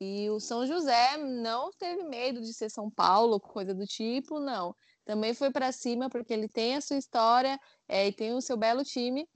E 0.00 0.30
o 0.30 0.38
São 0.38 0.66
José 0.66 1.16
não 1.16 1.72
teve 1.72 2.04
medo 2.04 2.40
de 2.40 2.54
ser 2.54 2.70
São 2.70 2.88
Paulo, 2.90 3.40
coisa 3.40 3.74
do 3.74 3.84
tipo, 3.84 4.38
não. 4.38 4.74
Também 5.04 5.34
foi 5.34 5.50
para 5.50 5.72
cima, 5.72 6.08
porque 6.08 6.32
ele 6.32 6.48
tem 6.48 6.76
a 6.76 6.80
sua 6.80 6.96
história 6.96 7.58
é, 7.88 8.06
e 8.06 8.12
tem 8.12 8.32
o 8.32 8.40
seu 8.40 8.56
belo 8.56 8.84
time. 8.84 9.28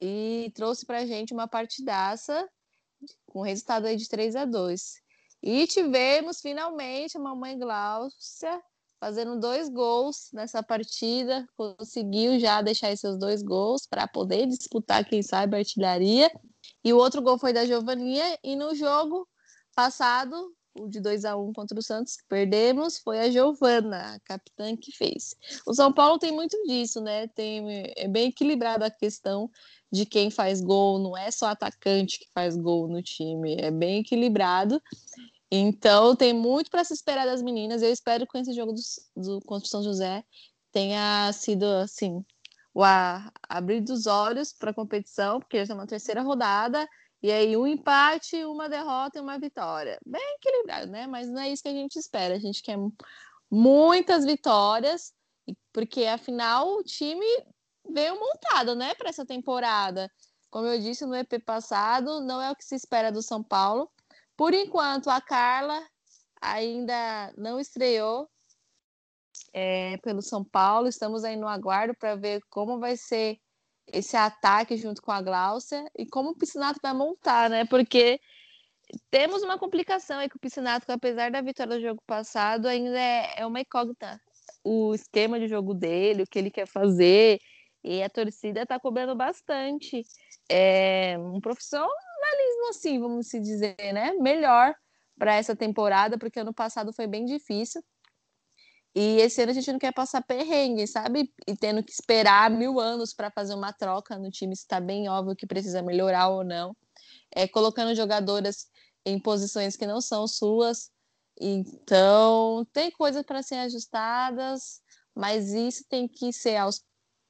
E 0.00 0.50
trouxe 0.54 0.84
para 0.84 1.06
gente 1.06 1.32
uma 1.32 1.46
partidaça 1.46 2.48
com 3.26 3.42
resultado 3.42 3.86
aí 3.86 3.96
de 3.96 4.08
3 4.08 4.36
a 4.36 4.44
2 4.44 5.00
E 5.42 5.66
tivemos 5.66 6.40
finalmente 6.40 7.16
a 7.16 7.20
mamãe 7.20 7.58
Gláucia 7.58 8.60
fazendo 9.00 9.38
dois 9.38 9.68
gols 9.68 10.30
nessa 10.32 10.62
partida, 10.62 11.46
conseguiu 11.56 12.38
já 12.38 12.60
deixar 12.62 12.90
esses 12.90 13.18
dois 13.18 13.42
gols 13.42 13.86
para 13.86 14.06
poder 14.06 14.46
disputar, 14.46 15.04
quem 15.04 15.22
sabe, 15.22 15.56
a 15.56 15.58
artilharia. 15.58 16.30
E 16.84 16.92
o 16.92 16.98
outro 16.98 17.22
gol 17.22 17.38
foi 17.38 17.52
da 17.52 17.64
Giovaninha, 17.64 18.38
e 18.42 18.56
no 18.56 18.74
jogo 18.74 19.26
passado, 19.74 20.52
o 20.74 20.88
de 20.88 21.00
2 21.00 21.24
a 21.24 21.36
1 21.36 21.48
um 21.48 21.52
contra 21.52 21.78
o 21.78 21.82
Santos, 21.82 22.16
que 22.16 22.24
perdemos, 22.28 22.98
foi 22.98 23.18
a 23.20 23.30
Giovana, 23.30 24.14
a 24.14 24.20
capitã 24.20 24.76
que 24.76 24.92
fez. 24.92 25.34
O 25.66 25.74
São 25.74 25.92
Paulo 25.92 26.18
tem 26.18 26.32
muito 26.32 26.56
disso, 26.64 27.00
né? 27.00 27.28
Tem, 27.28 27.92
é 27.96 28.08
bem 28.08 28.28
equilibrado 28.28 28.84
a 28.84 28.90
questão 28.90 29.50
de 29.90 30.04
quem 30.04 30.30
faz 30.30 30.60
gol, 30.60 30.98
não 30.98 31.16
é 31.16 31.30
só 31.30 31.46
atacante 31.46 32.18
que 32.18 32.28
faz 32.34 32.56
gol 32.56 32.88
no 32.88 33.02
time, 33.02 33.56
é 33.58 33.70
bem 33.70 34.00
equilibrado. 34.00 34.80
Então 35.50 36.14
tem 36.14 36.32
muito 36.32 36.70
para 36.70 36.84
se 36.84 36.92
esperar 36.92 37.26
das 37.26 37.42
meninas. 37.42 37.82
Eu 37.82 37.90
espero 37.90 38.26
que 38.26 38.38
esse 38.38 38.52
jogo 38.52 38.72
do, 38.72 38.80
do 39.16 39.40
contra 39.46 39.68
São 39.68 39.82
José 39.82 40.24
tenha 40.72 41.32
sido 41.32 41.64
assim 41.64 42.24
o 42.74 42.84
a, 42.84 43.32
abrir 43.48 43.80
dos 43.80 44.06
olhos 44.06 44.52
para 44.52 44.70
a 44.70 44.74
competição, 44.74 45.40
porque 45.40 45.56
já 45.56 45.62
estamos 45.64 45.84
na 45.84 45.88
terceira 45.88 46.22
rodada. 46.22 46.88
E 47.20 47.32
aí, 47.32 47.56
um 47.56 47.66
empate, 47.66 48.44
uma 48.44 48.68
derrota 48.68 49.18
e 49.18 49.20
uma 49.20 49.38
vitória. 49.38 49.98
Bem 50.06 50.22
equilibrado, 50.36 50.86
né? 50.90 51.06
Mas 51.06 51.28
não 51.28 51.40
é 51.40 51.50
isso 51.50 51.62
que 51.62 51.68
a 51.68 51.72
gente 51.72 51.96
espera. 51.98 52.36
A 52.36 52.38
gente 52.38 52.62
quer 52.62 52.76
muitas 53.50 54.24
vitórias, 54.24 55.12
porque 55.72 56.04
afinal 56.04 56.68
o 56.76 56.84
time 56.84 57.26
veio 57.90 58.18
montado, 58.20 58.76
né, 58.76 58.94
para 58.94 59.08
essa 59.08 59.26
temporada. 59.26 60.10
Como 60.50 60.66
eu 60.66 60.78
disse 60.80 61.04
no 61.04 61.16
EP 61.16 61.42
passado, 61.44 62.20
não 62.20 62.40
é 62.40 62.50
o 62.50 62.56
que 62.56 62.64
se 62.64 62.74
espera 62.74 63.10
do 63.10 63.22
São 63.22 63.42
Paulo. 63.42 63.90
Por 64.38 64.54
enquanto, 64.54 65.10
a 65.10 65.20
Carla 65.20 65.84
ainda 66.40 67.34
não 67.36 67.58
estreou 67.58 68.28
é, 69.52 69.96
pelo 69.96 70.22
São 70.22 70.44
Paulo. 70.44 70.86
Estamos 70.86 71.24
aí 71.24 71.34
no 71.34 71.48
aguardo 71.48 71.92
para 71.98 72.14
ver 72.14 72.40
como 72.48 72.78
vai 72.78 72.96
ser 72.96 73.40
esse 73.88 74.16
ataque 74.16 74.76
junto 74.76 75.02
com 75.02 75.10
a 75.10 75.20
Gláucia 75.20 75.84
e 75.98 76.06
como 76.06 76.30
o 76.30 76.36
Piscinato 76.36 76.78
vai 76.80 76.94
montar, 76.94 77.50
né? 77.50 77.64
Porque 77.64 78.20
temos 79.10 79.42
uma 79.42 79.58
complicação 79.58 80.20
aí 80.20 80.28
com 80.28 80.36
o 80.36 80.40
Piscinato, 80.40 80.86
que 80.86 80.92
apesar 80.92 81.32
da 81.32 81.40
vitória 81.40 81.74
do 81.74 81.82
jogo 81.82 82.00
passado, 82.06 82.66
ainda 82.68 82.96
é, 82.96 83.40
é 83.40 83.46
uma 83.46 83.60
incógnita 83.60 84.20
o 84.62 84.94
esquema 84.94 85.40
de 85.40 85.48
jogo 85.48 85.74
dele, 85.74 86.22
o 86.22 86.26
que 86.26 86.38
ele 86.38 86.50
quer 86.50 86.66
fazer, 86.66 87.40
e 87.82 88.04
a 88.04 88.08
torcida 88.08 88.62
está 88.62 88.78
cobrando 88.78 89.16
bastante. 89.16 90.04
É 90.48 91.18
um 91.18 91.40
profissionalismo, 92.28 92.68
assim, 92.70 92.98
vamos 93.00 93.28
se 93.28 93.40
dizer, 93.40 93.76
né? 93.92 94.12
Melhor 94.12 94.74
para 95.18 95.34
essa 95.34 95.56
temporada, 95.56 96.18
porque 96.18 96.40
ano 96.40 96.54
passado 96.54 96.92
foi 96.92 97.06
bem 97.06 97.24
difícil. 97.24 97.82
E 98.94 99.18
esse 99.20 99.40
ano 99.42 99.50
a 99.50 99.54
gente 99.54 99.70
não 99.70 99.78
quer 99.78 99.92
passar 99.92 100.22
perrengue, 100.22 100.86
sabe? 100.86 101.32
E 101.46 101.56
tendo 101.56 101.82
que 101.82 101.92
esperar 101.92 102.50
mil 102.50 102.80
anos 102.80 103.14
para 103.14 103.30
fazer 103.30 103.54
uma 103.54 103.72
troca 103.72 104.18
no 104.18 104.30
time, 104.30 104.52
está 104.52 104.80
bem 104.80 105.08
óbvio 105.08 105.36
que 105.36 105.46
precisa 105.46 105.82
melhorar 105.82 106.28
ou 106.28 106.44
não. 106.44 106.76
É, 107.34 107.46
colocando 107.46 107.94
jogadoras 107.94 108.66
em 109.04 109.20
posições 109.20 109.76
que 109.76 109.86
não 109.86 110.00
são 110.00 110.26
suas. 110.26 110.90
Então, 111.40 112.66
tem 112.72 112.90
coisas 112.90 113.22
para 113.22 113.42
serem 113.42 113.64
ajustadas, 113.64 114.80
mas 115.14 115.52
isso 115.52 115.84
tem 115.88 116.08
que 116.08 116.32
ser 116.32 116.56
aos 116.56 116.82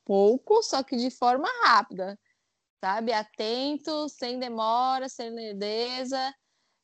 pouco, 0.04 0.62
só 0.62 0.82
que 0.82 0.96
de 0.96 1.10
forma 1.10 1.46
rápida, 1.64 2.18
sabe? 2.80 3.12
Atento, 3.12 4.08
sem 4.08 4.38
demora, 4.38 5.08
sem 5.08 5.30
lerdeza, 5.30 6.34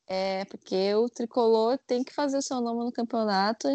é, 0.07 0.45
porque 0.47 0.95
o 0.95 1.09
tricolor 1.09 1.79
tem 1.87 2.05
que 2.05 2.13
fazer 2.13 2.39
o 2.39 2.43
seu 2.43 2.61
nome 2.61 2.85
no 2.85 2.93
campeonato 2.93 3.69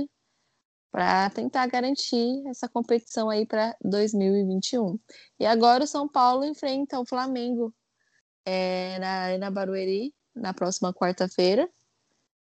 para 0.91 1.29
tentar 1.29 1.67
garantir 1.67 2.43
essa 2.47 2.67
competição 2.67 3.29
aí 3.29 3.45
para 3.45 3.75
2021. 3.83 4.99
E 5.39 5.45
agora 5.45 5.83
o 5.83 5.88
São 5.88 6.07
Paulo 6.07 6.43
enfrenta 6.43 6.99
o 6.99 7.05
Flamengo 7.05 7.73
é, 8.45 8.97
na 8.99 9.09
Arena 9.23 9.51
Barueri 9.51 10.13
na 10.35 10.53
próxima 10.53 10.93
quarta-feira. 10.93 11.69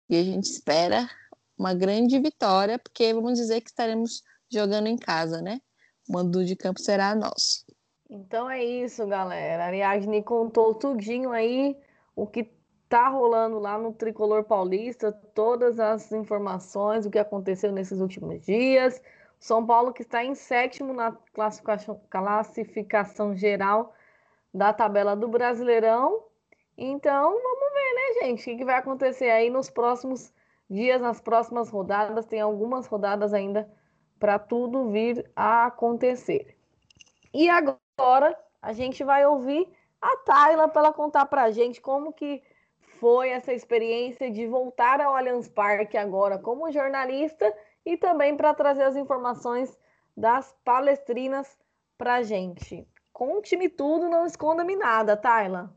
E 0.08 0.16
a 0.16 0.22
gente 0.22 0.44
espera 0.44 1.10
uma 1.58 1.74
grande 1.74 2.18
vitória, 2.20 2.78
porque 2.78 3.12
vamos 3.12 3.38
dizer 3.38 3.60
que 3.60 3.70
estaremos 3.70 4.22
jogando 4.50 4.86
em 4.86 4.96
casa, 4.96 5.42
né? 5.42 5.60
O 6.08 6.12
mando 6.12 6.44
de 6.44 6.54
campo 6.54 6.80
será 6.80 7.14
nosso. 7.14 7.64
Então 8.08 8.48
é 8.48 8.62
isso, 8.64 9.06
galera. 9.06 9.64
A 9.64 9.66
Ariadne 9.66 10.22
contou 10.22 10.74
tudinho 10.74 11.32
aí 11.32 11.76
o 12.14 12.26
que 12.26 12.50
tá 12.88 13.08
rolando 13.08 13.58
lá 13.58 13.76
no 13.76 13.92
Tricolor 13.92 14.44
Paulista, 14.44 15.12
todas 15.34 15.80
as 15.80 16.12
informações, 16.12 17.04
o 17.04 17.10
que 17.10 17.18
aconteceu 17.18 17.72
nesses 17.72 18.00
últimos 18.00 18.40
dias. 18.42 19.02
São 19.38 19.66
Paulo 19.66 19.92
que 19.92 20.02
está 20.02 20.24
em 20.24 20.34
sétimo 20.34 20.92
na 20.92 21.16
classificação, 22.10 23.34
geral 23.34 23.92
da 24.54 24.72
tabela 24.72 25.16
do 25.16 25.28
Brasileirão. 25.28 26.24
Então, 26.78 27.30
vamos 27.30 27.72
ver, 27.72 27.94
né, 27.94 28.26
gente? 28.26 28.52
O 28.52 28.56
que 28.56 28.64
vai 28.64 28.76
acontecer 28.76 29.30
aí 29.30 29.50
nos 29.50 29.68
próximos 29.68 30.32
dias, 30.70 31.00
nas 31.00 31.20
próximas 31.20 31.68
rodadas. 31.68 32.24
Tem 32.24 32.40
algumas 32.40 32.86
rodadas 32.86 33.34
ainda 33.34 33.68
para 34.18 34.38
tudo 34.38 34.90
vir 34.90 35.28
a 35.34 35.66
acontecer. 35.66 36.56
E 37.34 37.50
agora 37.50 37.85
a 38.60 38.72
gente 38.72 39.02
vai 39.02 39.24
ouvir 39.26 39.66
a 40.00 40.16
Tayla 40.18 40.68
para 40.68 40.82
ela 40.82 40.92
contar 40.92 41.26
para 41.26 41.44
a 41.44 41.50
gente 41.50 41.80
como 41.80 42.12
que 42.12 42.42
foi 42.98 43.30
essa 43.30 43.52
experiência 43.52 44.30
de 44.30 44.46
voltar 44.46 45.00
ao 45.00 45.16
Allianz 45.16 45.48
Parque 45.48 45.96
agora 45.96 46.38
como 46.38 46.70
jornalista 46.70 47.52
e 47.84 47.96
também 47.96 48.36
para 48.36 48.54
trazer 48.54 48.82
as 48.82 48.96
informações 48.96 49.78
das 50.16 50.54
palestrinas 50.64 51.58
para 51.96 52.16
a 52.16 52.22
gente. 52.22 52.86
Conte-me 53.12 53.68
tudo, 53.68 54.08
não 54.08 54.26
esconda-me 54.26 54.76
nada, 54.76 55.16
Tayla. 55.16 55.74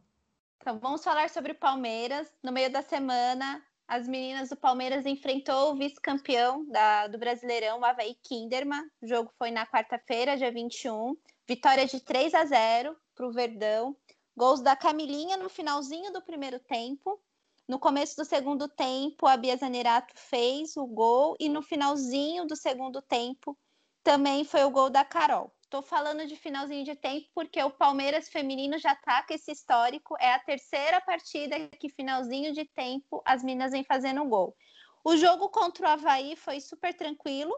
Então, 0.58 0.78
vamos 0.78 1.04
falar 1.04 1.30
sobre 1.30 1.54
o 1.54 1.56
Palmeiras. 1.56 2.34
No 2.44 2.52
meio 2.52 2.70
da 2.70 2.82
semana, 2.82 3.64
as 3.88 4.08
meninas 4.08 4.50
do 4.50 4.58
Palmeiras 4.58 5.06
enfrentou 5.06 5.72
o 5.72 5.76
vice-campeão 5.76 6.66
do 7.10 7.18
Brasileirão, 7.18 7.80
o 7.80 7.86
Havaí 7.86 8.16
Kinderman. 8.24 8.90
O 9.02 9.08
jogo 9.08 9.32
foi 9.38 9.52
na 9.52 9.66
quarta-feira, 9.66 10.36
dia 10.36 10.52
21. 10.52 11.16
Vitória 11.50 11.88
de 11.88 12.00
3 12.00 12.36
a 12.36 12.46
0 12.46 12.96
para 13.16 13.28
o 13.28 13.32
Verdão. 13.32 13.98
Gols 14.38 14.62
da 14.62 14.76
Camilinha 14.76 15.36
no 15.36 15.50
finalzinho 15.50 16.14
do 16.14 16.22
primeiro 16.22 16.60
tempo. 16.60 17.20
No 17.68 17.80
começo 17.80 18.16
do 18.16 18.24
segundo 18.24 18.68
tempo, 18.68 19.26
a 19.26 19.36
Bia 19.36 19.58
Zanerato 19.58 20.14
fez 20.16 20.78
o 20.78 20.86
gol. 20.86 21.36
E 21.40 21.50
no 21.50 21.64
finalzinho 21.64 22.46
do 22.46 22.56
segundo 22.56 23.02
tempo, 23.02 23.58
também 24.04 24.44
foi 24.44 24.64
o 24.64 24.70
gol 24.70 24.92
da 24.92 25.04
Carol. 25.04 25.52
Estou 25.64 25.82
falando 25.82 26.28
de 26.28 26.36
finalzinho 26.36 26.86
de 26.86 26.94
tempo 26.94 27.28
porque 27.34 27.60
o 27.64 27.72
Palmeiras 27.72 28.30
feminino 28.30 28.78
já 28.78 28.94
tá 28.94 29.24
com 29.24 29.34
esse 29.34 29.52
histórico. 29.52 30.16
É 30.20 30.36
a 30.36 30.40
terceira 30.40 31.02
partida 31.02 31.56
que 31.80 31.90
finalzinho 31.90 32.54
de 32.54 32.64
tempo 32.76 33.24
as 33.26 33.44
meninas 33.44 33.72
vêm 33.72 33.84
fazendo 33.84 34.24
gol. 34.24 34.56
O 35.04 35.18
jogo 35.18 35.50
contra 35.50 35.88
o 35.88 35.90
Havaí 35.90 36.36
foi 36.36 36.62
super 36.62 36.94
tranquilo, 36.94 37.56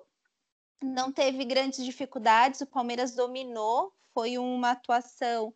não 0.81 1.11
teve 1.11 1.45
grandes 1.45 1.83
dificuldades. 1.83 2.61
O 2.61 2.67
Palmeiras 2.67 3.15
dominou, 3.15 3.93
foi 4.13 4.37
uma 4.37 4.71
atuação 4.71 5.53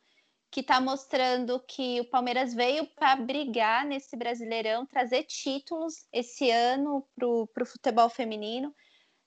que 0.51 0.61
está 0.61 0.79
mostrando 0.79 1.59
que 1.59 1.99
o 1.99 2.09
Palmeiras 2.09 2.53
veio 2.53 2.87
para 2.95 3.15
brigar 3.17 3.85
nesse 3.85 4.15
Brasileirão, 4.15 4.85
trazer 4.85 5.23
títulos 5.23 6.05
esse 6.13 6.49
ano 6.49 7.05
para 7.13 7.27
o 7.27 7.65
futebol 7.65 8.09
feminino. 8.09 8.73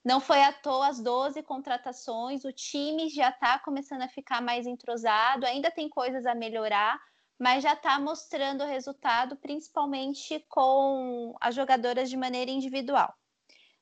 Não 0.02 0.20
foi 0.20 0.42
à 0.42 0.52
toa 0.52 0.88
as 0.88 1.00
12 1.00 1.42
contratações, 1.42 2.44
o 2.44 2.52
time 2.52 3.10
já 3.10 3.28
está 3.28 3.58
começando 3.58 4.02
a 4.02 4.08
ficar 4.08 4.40
mais 4.40 4.66
entrosado, 4.66 5.44
ainda 5.44 5.70
tem 5.70 5.88
coisas 5.88 6.24
a 6.24 6.34
melhorar, 6.34 6.98
mas 7.38 7.62
já 7.62 7.74
está 7.74 8.00
mostrando 8.00 8.64
resultado, 8.64 9.36
principalmente 9.36 10.42
com 10.48 11.36
as 11.40 11.54
jogadoras 11.54 12.08
de 12.08 12.16
maneira 12.16 12.50
individual. 12.50 13.12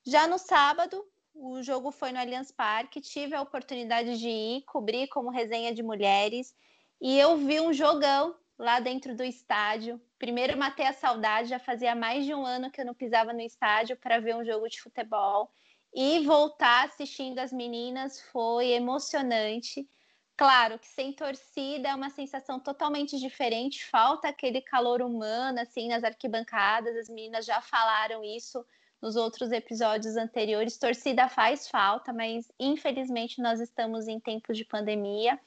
Já 0.05 0.27
no 0.27 0.37
sábado, 0.37 1.01
o 1.39 1.61
jogo 1.61 1.91
foi 1.91 2.11
no 2.11 2.19
Allianz 2.19 2.51
Parque, 2.51 2.99
tive 2.99 3.35
a 3.35 3.41
oportunidade 3.41 4.17
de 4.17 4.27
ir 4.27 4.63
cobrir 4.63 5.07
como 5.07 5.29
resenha 5.29 5.73
de 5.73 5.83
mulheres 5.83 6.55
e 6.99 7.17
eu 7.17 7.37
vi 7.37 7.61
um 7.61 7.71
jogão 7.71 8.35
lá 8.57 8.79
dentro 8.79 9.15
do 9.15 9.23
estádio. 9.23 10.01
Primeiro 10.17 10.57
matei 10.57 10.87
a 10.87 10.93
saudade, 10.93 11.49
já 11.49 11.59
fazia 11.59 11.93
mais 11.93 12.25
de 12.25 12.33
um 12.33 12.45
ano 12.45 12.71
que 12.71 12.81
eu 12.81 12.85
não 12.85 12.93
pisava 12.93 13.33
no 13.33 13.41
estádio 13.41 13.95
para 13.97 14.19
ver 14.19 14.35
um 14.35 14.43
jogo 14.43 14.67
de 14.67 14.81
futebol. 14.81 15.51
E 15.93 16.25
voltar 16.25 16.85
assistindo 16.85 17.39
as 17.39 17.53
meninas 17.53 18.19
foi 18.31 18.71
emocionante. 18.71 19.87
Claro 20.35 20.77
que 20.77 20.87
sem 20.87 21.13
torcida 21.13 21.89
é 21.89 21.95
uma 21.95 22.09
sensação 22.09 22.59
totalmente 22.59 23.17
diferente, 23.17 23.85
falta 23.85 24.27
aquele 24.27 24.61
calor 24.61 25.01
humano 25.01 25.59
assim 25.59 25.87
nas 25.87 26.03
arquibancadas, 26.03 26.95
as 26.95 27.09
meninas 27.09 27.45
já 27.45 27.59
falaram 27.61 28.23
isso 28.23 28.63
nos 29.01 29.15
outros 29.15 29.51
episódios 29.51 30.15
anteriores. 30.15 30.77
Torcida 30.77 31.29
faz 31.29 31.67
falta, 31.67 32.11
mas 32.11 32.51
infelizmente 32.59 33.41
nós 33.41 33.59
estamos 33.59 34.07
em 34.07 34.19
tempos 34.19 34.57
de 34.57 34.65
pandemia. 34.65 35.39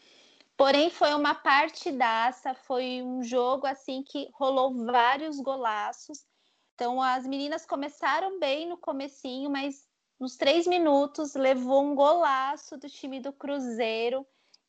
Porém, 0.57 0.91
foi 0.91 1.15
uma 1.15 1.35
partidaça, 1.35 2.55
foi 2.55 3.01
um 3.03 3.23
jogo 3.23 3.67
assim 3.67 4.03
que 4.03 4.29
rolou 4.35 4.85
vários 4.85 5.41
golaços. 5.41 6.25
Então, 6.75 7.01
as 7.01 7.27
meninas 7.27 7.65
começaram 7.65 8.39
bem 8.39 8.69
no 8.69 8.77
comecinho, 8.77 9.49
mas 9.51 9.89
nos 10.19 10.37
três 10.37 10.67
minutos 10.67 11.35
levou 11.35 11.83
um 11.83 11.95
golaço 11.95 12.77
do 12.77 12.89
time 12.91 13.21
do 13.21 13.33
Cruzeiro, 13.33 14.27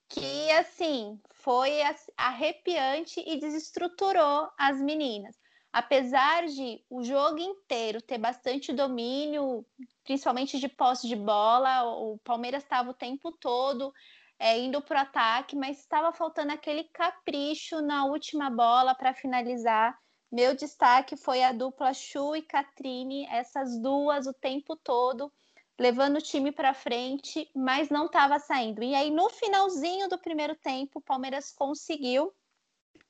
que 0.08 0.50
assim 0.52 1.20
foi 1.30 1.82
arrepiante 2.16 3.22
e 3.28 3.38
desestruturou 3.38 4.50
as 4.58 4.80
meninas. 4.82 5.41
Apesar 5.74 6.48
de 6.48 6.84
o 6.90 7.02
jogo 7.02 7.40
inteiro 7.40 8.02
ter 8.02 8.18
bastante 8.18 8.74
domínio, 8.74 9.66
principalmente 10.04 10.60
de 10.60 10.68
posse 10.68 11.08
de 11.08 11.16
bola, 11.16 11.84
o 11.86 12.18
Palmeiras 12.20 12.64
estava 12.64 12.92
o 12.92 12.94
tempo 12.94 13.32
todo 13.32 13.94
é, 14.42 14.60
indo 14.60 14.82
para 14.82 14.98
o 14.98 15.02
ataque, 15.04 15.56
mas 15.56 15.80
estava 15.80 16.12
faltando 16.12 16.52
aquele 16.52 16.86
capricho 16.86 17.80
na 17.80 18.06
última 18.06 18.50
bola 18.50 18.96
para 18.96 19.14
finalizar. 19.14 19.96
Meu 20.32 20.56
destaque 20.56 21.16
foi 21.16 21.44
a 21.44 21.52
dupla 21.52 21.94
Chu 21.94 22.36
e 22.36 22.42
Catrine, 22.42 23.28
essas 23.28 23.80
duas 23.80 24.26
o 24.26 24.34
tempo 24.34 24.76
todo, 24.76 25.32
levando 25.80 26.18
o 26.18 26.22
time 26.22 26.52
para 26.52 26.74
frente, 26.74 27.52
mas 27.56 27.90
não 27.90 28.08
estava 28.08 28.40
saindo. 28.40 28.82
E 28.82 28.96
aí, 28.96 29.12
no 29.12 29.30
finalzinho 29.30 30.10
do 30.10 30.18
primeiro 30.18 30.56
tempo, 30.56 30.98
o 30.98 31.04
Palmeiras 31.04 31.52
conseguiu 31.52 32.34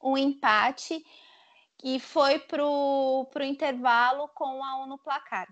um 0.04 0.18
empate 0.18 1.02
e 1.84 2.00
foi 2.00 2.40
para 2.40 2.64
o 2.66 3.28
intervalo 3.42 4.28
com 4.30 4.64
a 4.64 4.84
um 4.84 4.88
no 4.88 4.98
placar. 4.98 5.48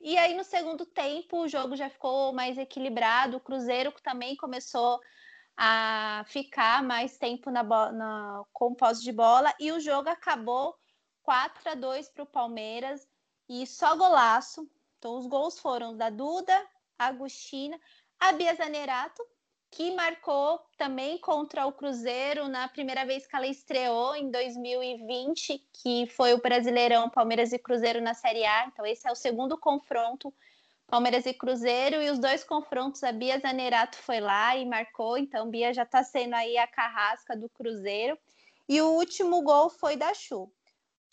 E 0.00 0.16
aí, 0.16 0.34
no 0.34 0.44
segundo 0.44 0.86
tempo, 0.86 1.42
o 1.42 1.48
jogo 1.48 1.76
já 1.76 1.90
ficou 1.90 2.32
mais 2.32 2.56
equilibrado. 2.56 3.36
O 3.36 3.40
Cruzeiro 3.40 3.92
também 4.02 4.34
começou 4.34 4.98
a 5.56 6.24
ficar 6.26 6.82
mais 6.82 7.18
tempo 7.18 7.50
na, 7.50 7.62
na, 7.62 8.42
com 8.50 8.74
posse 8.74 9.02
de 9.02 9.12
bola. 9.12 9.52
E 9.60 9.70
o 9.70 9.80
jogo 9.80 10.08
acabou 10.08 10.74
4 11.22 11.70
a 11.70 11.74
2 11.74 12.08
para 12.08 12.22
o 12.22 12.26
Palmeiras. 12.26 13.06
E 13.46 13.66
só 13.66 13.94
golaço. 13.94 14.66
Então, 14.96 15.18
os 15.18 15.26
gols 15.26 15.58
foram 15.58 15.94
da 15.94 16.08
Duda, 16.08 16.66
Agostina, 16.98 17.78
a 18.18 18.32
Bia 18.32 18.54
Zanerato, 18.54 19.22
que 19.70 19.94
marcou 19.94 20.60
também 20.76 21.18
contra 21.18 21.66
o 21.66 21.72
Cruzeiro 21.72 22.48
na 22.48 22.68
primeira 22.68 23.04
vez 23.04 23.26
que 23.26 23.36
ela 23.36 23.46
estreou 23.46 24.16
em 24.16 24.30
2020, 24.30 25.64
que 25.72 26.06
foi 26.08 26.34
o 26.34 26.40
Brasileirão 26.40 27.08
Palmeiras 27.08 27.52
e 27.52 27.58
Cruzeiro 27.58 28.00
na 28.00 28.12
Série 28.12 28.44
A. 28.44 28.66
Então, 28.66 28.84
esse 28.84 29.08
é 29.08 29.12
o 29.12 29.16
segundo 29.16 29.56
confronto 29.56 30.34
Palmeiras 30.88 31.24
e 31.24 31.32
Cruzeiro, 31.32 32.02
e 32.02 32.10
os 32.10 32.18
dois 32.18 32.42
confrontos 32.42 33.04
a 33.04 33.12
Bia 33.12 33.38
Zanerato 33.38 33.96
foi 33.98 34.18
lá 34.18 34.56
e 34.56 34.66
marcou, 34.66 35.16
então 35.16 35.48
Bia 35.48 35.72
já 35.72 35.84
está 35.84 36.02
sendo 36.02 36.34
aí 36.34 36.58
a 36.58 36.66
carrasca 36.66 37.36
do 37.36 37.48
Cruzeiro. 37.48 38.18
E 38.68 38.82
o 38.82 38.88
último 38.88 39.40
gol 39.42 39.70
foi 39.70 39.96
da 39.96 40.12
Chu. 40.12 40.52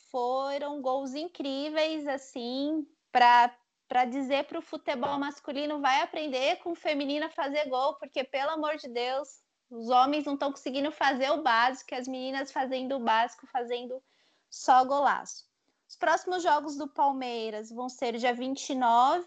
Foram 0.10 0.82
gols 0.82 1.14
incríveis, 1.14 2.08
assim, 2.08 2.88
para 3.12 3.56
para 3.88 4.06
dizer 4.06 4.46
para 4.46 4.60
o 4.60 4.62
futebol 4.62 5.18
masculino 5.18 5.80
vai 5.80 6.02
aprender 6.02 6.58
com 6.58 6.72
o 6.72 6.76
feminino 6.76 7.26
a 7.26 7.30
fazer 7.30 7.70
gol, 7.70 7.96
porque 7.96 8.24
pelo 8.24 8.52
amor 8.52 8.76
de 8.78 8.90
Deus, 8.90 9.42
os 9.70 9.90
homens 9.90 10.26
não 10.26 10.34
estão 10.34 10.52
conseguindo 10.52 10.92
fazer 10.92 11.30
o 11.32 11.42
básico, 11.42 11.96
as 11.96 12.08
meninas 12.08 12.52
fazendo 12.52 12.96
o 12.96 13.00
básico, 13.00 13.48
fazendo 13.48 14.02
só 14.50 14.84
golaço. 14.84 15.46
Os 15.88 15.96
próximos 15.96 16.44
jogos 16.44 16.76
do 16.76 16.88
Palmeiras 16.88 17.70
vão 17.70 17.88
ser 17.88 18.18
dia 18.18 18.34
29, 18.34 19.26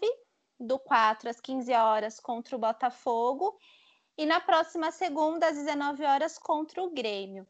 do 0.59 0.77
4 0.77 1.29
às 1.29 1.41
15 1.41 1.73
horas 1.73 2.19
contra 2.19 2.55
o 2.55 2.59
Botafogo. 2.59 3.57
E 4.17 4.25
na 4.25 4.39
próxima 4.39 4.91
segunda, 4.91 5.47
às 5.47 5.55
19 5.55 6.03
horas, 6.03 6.37
contra 6.37 6.83
o 6.83 6.91
Grêmio. 6.91 7.47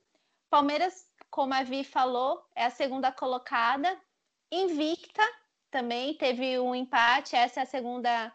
Palmeiras, 0.50 1.06
como 1.30 1.54
a 1.54 1.64
Vi 1.64 1.84
falou, 1.84 2.42
é 2.56 2.66
a 2.66 2.70
segunda 2.70 3.12
colocada, 3.12 4.00
invicta 4.50 5.24
também, 5.72 6.14
teve 6.16 6.60
um 6.60 6.76
empate, 6.76 7.36
essa 7.36 7.62
é 7.62 7.64
a 7.64 7.66
segunda 7.66 8.32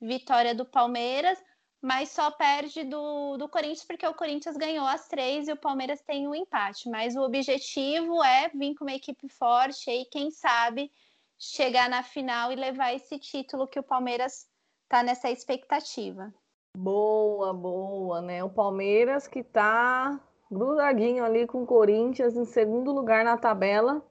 vitória 0.00 0.54
do 0.54 0.64
Palmeiras, 0.64 1.38
mas 1.80 2.10
só 2.10 2.30
perde 2.30 2.82
do, 2.84 3.36
do 3.36 3.48
Corinthians 3.48 3.84
porque 3.84 4.06
o 4.06 4.14
Corinthians 4.14 4.56
ganhou 4.56 4.86
as 4.86 5.06
três 5.06 5.46
e 5.46 5.52
o 5.52 5.56
Palmeiras 5.56 6.00
tem 6.02 6.26
um 6.26 6.34
empate. 6.34 6.88
Mas 6.88 7.14
o 7.14 7.22
objetivo 7.22 8.22
é 8.24 8.48
vir 8.48 8.74
com 8.74 8.84
uma 8.84 8.94
equipe 8.94 9.28
forte 9.28 9.88
e 9.90 10.04
quem 10.06 10.30
sabe 10.30 10.90
chegar 11.38 11.88
na 11.88 12.02
final 12.02 12.50
e 12.50 12.56
levar 12.56 12.94
esse 12.94 13.18
título 13.18 13.68
que 13.68 13.78
o 13.78 13.82
Palmeiras 13.82 14.48
está 14.82 15.02
nessa 15.02 15.30
expectativa. 15.30 16.34
Boa, 16.76 17.52
boa, 17.52 18.20
né? 18.20 18.42
O 18.42 18.50
Palmeiras 18.50 19.28
que 19.28 19.40
está 19.40 20.18
grudadinho 20.50 21.24
ali 21.24 21.46
com 21.46 21.62
o 21.62 21.66
Corinthians 21.66 22.36
em 22.36 22.44
segundo 22.44 22.92
lugar 22.92 23.24
na 23.24 23.36
tabela. 23.36 24.02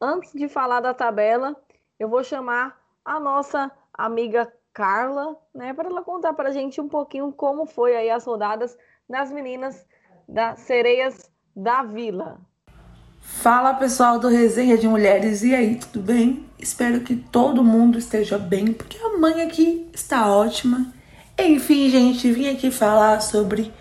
Antes 0.00 0.32
de 0.32 0.48
falar 0.48 0.80
da 0.80 0.94
tabela, 0.94 1.56
eu 2.02 2.08
vou 2.08 2.24
chamar 2.24 2.76
a 3.04 3.20
nossa 3.20 3.70
amiga 3.94 4.52
Carla, 4.72 5.36
né, 5.54 5.72
para 5.72 5.88
ela 5.88 6.02
contar 6.02 6.32
para 6.32 6.48
a 6.48 6.52
gente 6.52 6.80
um 6.80 6.88
pouquinho 6.88 7.30
como 7.30 7.64
foi 7.64 7.94
aí 7.94 8.10
as 8.10 8.24
rodadas 8.24 8.76
das 9.08 9.30
meninas 9.30 9.86
das 10.28 10.60
Sereias 10.60 11.30
da 11.54 11.84
Vila. 11.84 12.40
Fala 13.20 13.74
pessoal 13.74 14.18
do 14.18 14.26
Resenha 14.26 14.76
de 14.76 14.88
Mulheres, 14.88 15.44
e 15.44 15.54
aí, 15.54 15.76
tudo 15.76 16.00
bem? 16.00 16.44
Espero 16.58 17.02
que 17.02 17.14
todo 17.14 17.62
mundo 17.62 17.98
esteja 17.98 18.36
bem, 18.36 18.72
porque 18.72 18.98
a 18.98 19.16
mãe 19.16 19.42
aqui 19.42 19.88
está 19.92 20.26
ótima. 20.26 20.92
Enfim, 21.38 21.88
gente, 21.88 22.32
vim 22.32 22.48
aqui 22.48 22.72
falar 22.72 23.20
sobre 23.20 23.72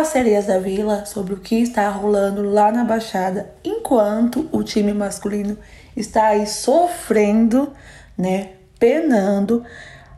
as 0.00 0.08
Sereias 0.08 0.46
da 0.46 0.58
Vila, 0.58 1.04
sobre 1.04 1.34
o 1.34 1.36
que 1.36 1.56
está 1.56 1.86
rolando 1.90 2.42
lá 2.42 2.72
na 2.72 2.82
Baixada, 2.82 3.52
enquanto 3.62 4.48
o 4.50 4.62
time 4.62 4.94
masculino 4.94 5.58
está 5.94 6.28
aí 6.28 6.46
sofrendo, 6.46 7.70
né, 8.16 8.52
penando. 8.78 9.62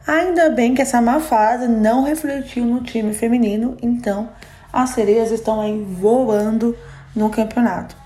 Ainda 0.07 0.49
bem 0.51 0.75
que 0.75 0.83
essa 0.83 1.03
má 1.03 1.19
fase 1.19 1.67
não 1.67 2.05
refletiu 2.05 2.65
no 2.65 2.85
time 2.85 3.13
feminino, 3.13 3.77
então 3.83 4.29
as 4.73 4.91
sereias 4.91 5.33
estão 5.33 5.61
aí 5.61 5.83
voando 5.83 6.77
no 7.15 7.29
campeonato. 7.29 7.97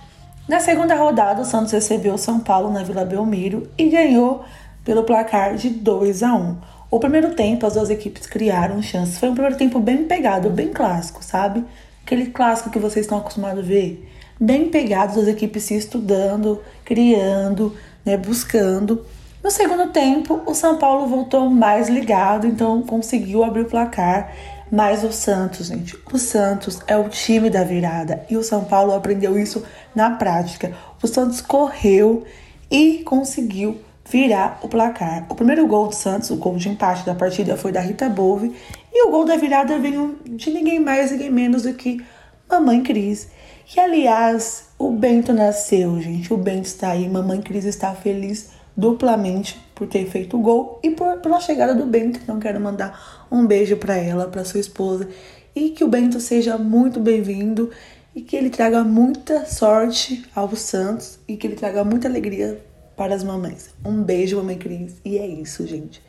Na 0.49 0.61
segunda 0.61 0.95
rodada, 0.95 1.43
o 1.43 1.45
Santos 1.45 1.73
recebeu 1.73 2.15
o 2.15 2.19
São 2.19 2.41
Paulo 2.41 2.73
na 2.73 2.83
Vila 2.83 3.05
Belmiro 3.05 3.69
e 3.77 3.91
ganhou 3.91 4.43
pelo 4.83 5.05
placar 5.05 5.55
de 5.55 5.69
2 5.69 6.23
a 6.23 6.35
1. 6.35 6.57
O 6.91 6.99
primeiro 6.99 7.35
tempo, 7.35 7.67
as 7.67 7.75
duas 7.75 7.91
equipes 7.91 8.27
criaram 8.27 8.81
chances. 8.81 9.19
Foi 9.19 9.29
um 9.29 9.35
primeiro 9.35 9.59
tempo 9.59 9.79
bem 9.79 10.05
pegado, 10.05 10.49
bem 10.49 10.69
clássico, 10.69 11.23
sabe? 11.23 11.63
Aquele 12.03 12.27
clássico 12.27 12.71
que 12.71 12.79
vocês 12.79 13.05
estão 13.05 13.19
acostumados 13.19 13.63
a 13.63 13.67
ver. 13.67 14.09
Bem 14.41 14.71
pegado, 14.71 15.21
as 15.21 15.29
equipes 15.29 15.65
se 15.65 15.75
estudando, 15.75 16.63
criando, 16.87 17.77
né, 18.07 18.17
buscando. 18.17 19.05
No 19.45 19.51
segundo 19.51 19.93
tempo, 19.93 20.41
o 20.47 20.55
São 20.55 20.79
Paulo 20.79 21.07
voltou 21.07 21.51
mais 21.51 21.91
ligado, 21.91 22.47
então 22.47 22.81
conseguiu 22.81 23.45
abrir 23.45 23.63
o 23.63 23.67
placar. 23.67 24.33
Mas 24.73 25.05
o 25.05 25.13
Santos, 25.13 25.67
gente, 25.67 25.95
o 26.11 26.19
Santos 26.19 26.81
é 26.87 26.97
o 26.97 27.09
time 27.11 27.51
da 27.51 27.65
virada 27.65 28.25
e 28.31 28.37
o 28.37 28.43
São 28.43 28.65
Paulo 28.65 28.95
aprendeu 28.95 29.39
isso 29.39 29.63
na 29.95 30.13
prática. 30.13 30.73
O 31.03 31.07
Santos 31.07 31.43
correu 31.43 32.25
e 32.71 33.03
conseguiu 33.05 33.79
virar 34.11 34.59
o 34.63 34.69
placar. 34.69 35.27
O 35.29 35.35
primeiro 35.35 35.67
gol 35.67 35.89
do 35.89 35.95
Santos, 35.95 36.31
o 36.31 36.37
gol 36.37 36.57
de 36.57 36.69
empate 36.69 37.05
da 37.05 37.15
partida, 37.15 37.57
foi 37.57 37.73
da 37.73 37.81
Rita 37.81 38.09
Bove. 38.09 38.55
E 38.93 39.07
o 39.07 39.11
gol 39.11 39.25
da 39.25 39.37
virada 39.37 39.79
veio 39.79 40.19
de 40.25 40.51
ninguém 40.51 40.81
mais, 40.81 41.11
ninguém 41.11 41.31
menos 41.31 41.63
do 41.63 41.75
que 41.75 42.03
Mamãe 42.49 42.83
Cris. 42.83 43.29
E 43.75 43.79
aliás, 43.79 44.69
o 44.79 44.91
Bento 44.91 45.33
nasceu, 45.33 46.01
gente. 46.01 46.33
O 46.33 46.39
Bento 46.39 46.65
está 46.65 46.91
aí. 46.91 47.09
Mamãe 47.09 47.41
Cris 47.43 47.67
está 47.67 47.95
feliz 47.95 48.51
duplamente 48.75 49.61
por 49.75 49.87
ter 49.87 50.07
feito 50.07 50.37
o 50.37 50.41
gol 50.41 50.81
e 50.83 50.91
por, 50.91 51.19
pela 51.19 51.39
chegada 51.41 51.75
do 51.75 51.85
Bento. 51.85 52.19
Então, 52.23 52.41
quero 52.41 52.61
mandar 52.61 53.27
um 53.31 53.47
beijo 53.47 53.77
para 53.77 53.97
ela, 53.97 54.27
para 54.29 54.45
sua 54.45 54.61
esposa. 54.61 55.07
E 55.55 55.71
que 55.71 55.85
o 55.85 55.89
Bento 55.89 56.19
seja 56.19 56.57
muito 56.57 56.99
bem-vindo 56.99 57.71
e 58.15 58.23
que 58.23 58.35
ele 58.35 58.49
traga 58.49 58.83
muita 58.83 59.45
sorte 59.45 60.25
ao 60.35 60.55
Santos 60.57 61.19
e 61.29 61.37
que 61.37 61.47
ele 61.47 61.57
traga 61.57 61.85
muita 61.85 62.09
alegria 62.09 62.59
para 62.99 63.15
as 63.15 63.23
mamães. 63.23 63.71
Um 63.85 64.03
beijo, 64.03 64.37
mamãe 64.37 64.59
Cris. 64.59 64.97
E 65.05 65.17
é 65.17 65.27
isso, 65.27 65.65
gente. 65.67 66.03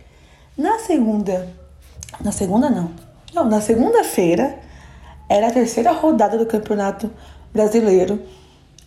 Na 0.57 0.79
segunda. 0.79 1.47
Na 2.19 2.31
segunda, 2.31 2.69
não. 2.69 2.91
Não, 3.33 3.47
na 3.47 3.61
segunda-feira 3.61 4.57
era 5.29 5.47
a 5.47 5.51
terceira 5.51 5.91
rodada 5.91 6.35
do 6.35 6.47
Campeonato 6.47 7.11
Brasileiro. 7.53 8.19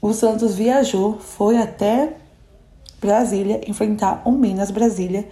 O 0.01 0.12
Santos 0.12 0.57
viajou, 0.57 1.19
foi 1.21 1.57
até 1.57 2.17
Brasília 3.01 3.61
enfrentar 3.69 4.23
o 4.25 4.33
Minas 4.33 4.73
Brasília. 4.73 5.29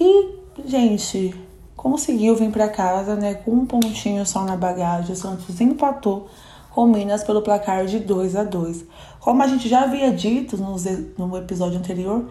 E, 0.00 0.38
gente, 0.64 1.34
conseguiu 1.76 2.34
vir 2.34 2.50
para 2.50 2.66
casa, 2.66 3.14
né, 3.14 3.34
com 3.34 3.50
um 3.50 3.66
pontinho 3.66 4.24
só 4.24 4.42
na 4.44 4.56
bagagem. 4.56 5.12
O 5.12 5.16
Santos 5.16 5.60
empatou 5.60 6.28
com 6.70 6.86
Minas 6.86 7.22
pelo 7.22 7.42
placar 7.42 7.84
de 7.84 7.98
2 7.98 8.36
a 8.36 8.42
2. 8.42 8.84
Como 9.26 9.42
a 9.42 9.48
gente 9.48 9.68
já 9.68 9.82
havia 9.82 10.12
dito 10.12 10.56
no, 10.56 11.36
episódio 11.36 11.76
anterior, 11.76 12.26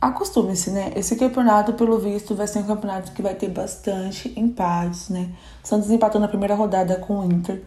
acostume-se, 0.00 0.70
né? 0.70 0.90
Esse 0.96 1.14
campeonato, 1.14 1.74
pelo 1.74 1.98
visto, 1.98 2.34
vai 2.34 2.46
ser 2.46 2.60
um 2.60 2.62
campeonato 2.62 3.12
que 3.12 3.20
vai 3.20 3.34
ter 3.34 3.50
bastante 3.50 4.32
empates, 4.34 5.10
né? 5.10 5.28
Santos 5.62 5.90
empatou 5.90 6.18
na 6.18 6.28
primeira 6.28 6.54
rodada 6.54 6.96
com 6.96 7.18
o 7.18 7.24
Inter. 7.30 7.60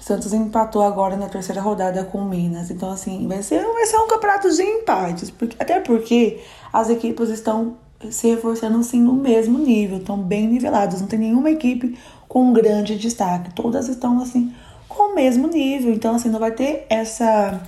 Santos 0.00 0.32
empatou 0.32 0.82
agora 0.82 1.16
na 1.16 1.28
terceira 1.28 1.60
rodada 1.60 2.04
com 2.04 2.18
o 2.18 2.24
Minas. 2.24 2.70
Então, 2.70 2.88
assim, 2.88 3.26
vai 3.26 3.42
ser, 3.42 3.64
vai 3.64 3.86
ser 3.86 3.96
um 3.96 4.06
campeonato 4.06 4.48
de 4.48 4.62
empates. 4.62 5.32
Porque, 5.32 5.56
até 5.58 5.80
porque 5.80 6.40
as 6.72 6.88
equipes 6.90 7.30
estão 7.30 7.78
se 8.12 8.28
reforçando, 8.28 8.78
assim, 8.78 9.00
no 9.00 9.12
mesmo 9.12 9.58
nível. 9.58 9.98
Estão 9.98 10.16
bem 10.16 10.46
niveladas. 10.46 11.00
Não 11.00 11.08
tem 11.08 11.18
nenhuma 11.18 11.50
equipe 11.50 11.98
com 12.28 12.52
grande 12.52 12.96
destaque. 12.96 13.52
Todas 13.54 13.88
estão, 13.88 14.22
assim, 14.22 14.54
com 14.88 15.10
o 15.10 15.14
mesmo 15.16 15.48
nível. 15.48 15.92
Então, 15.92 16.14
assim, 16.14 16.28
não 16.28 16.38
vai 16.38 16.52
ter 16.52 16.86
essa 16.88 17.60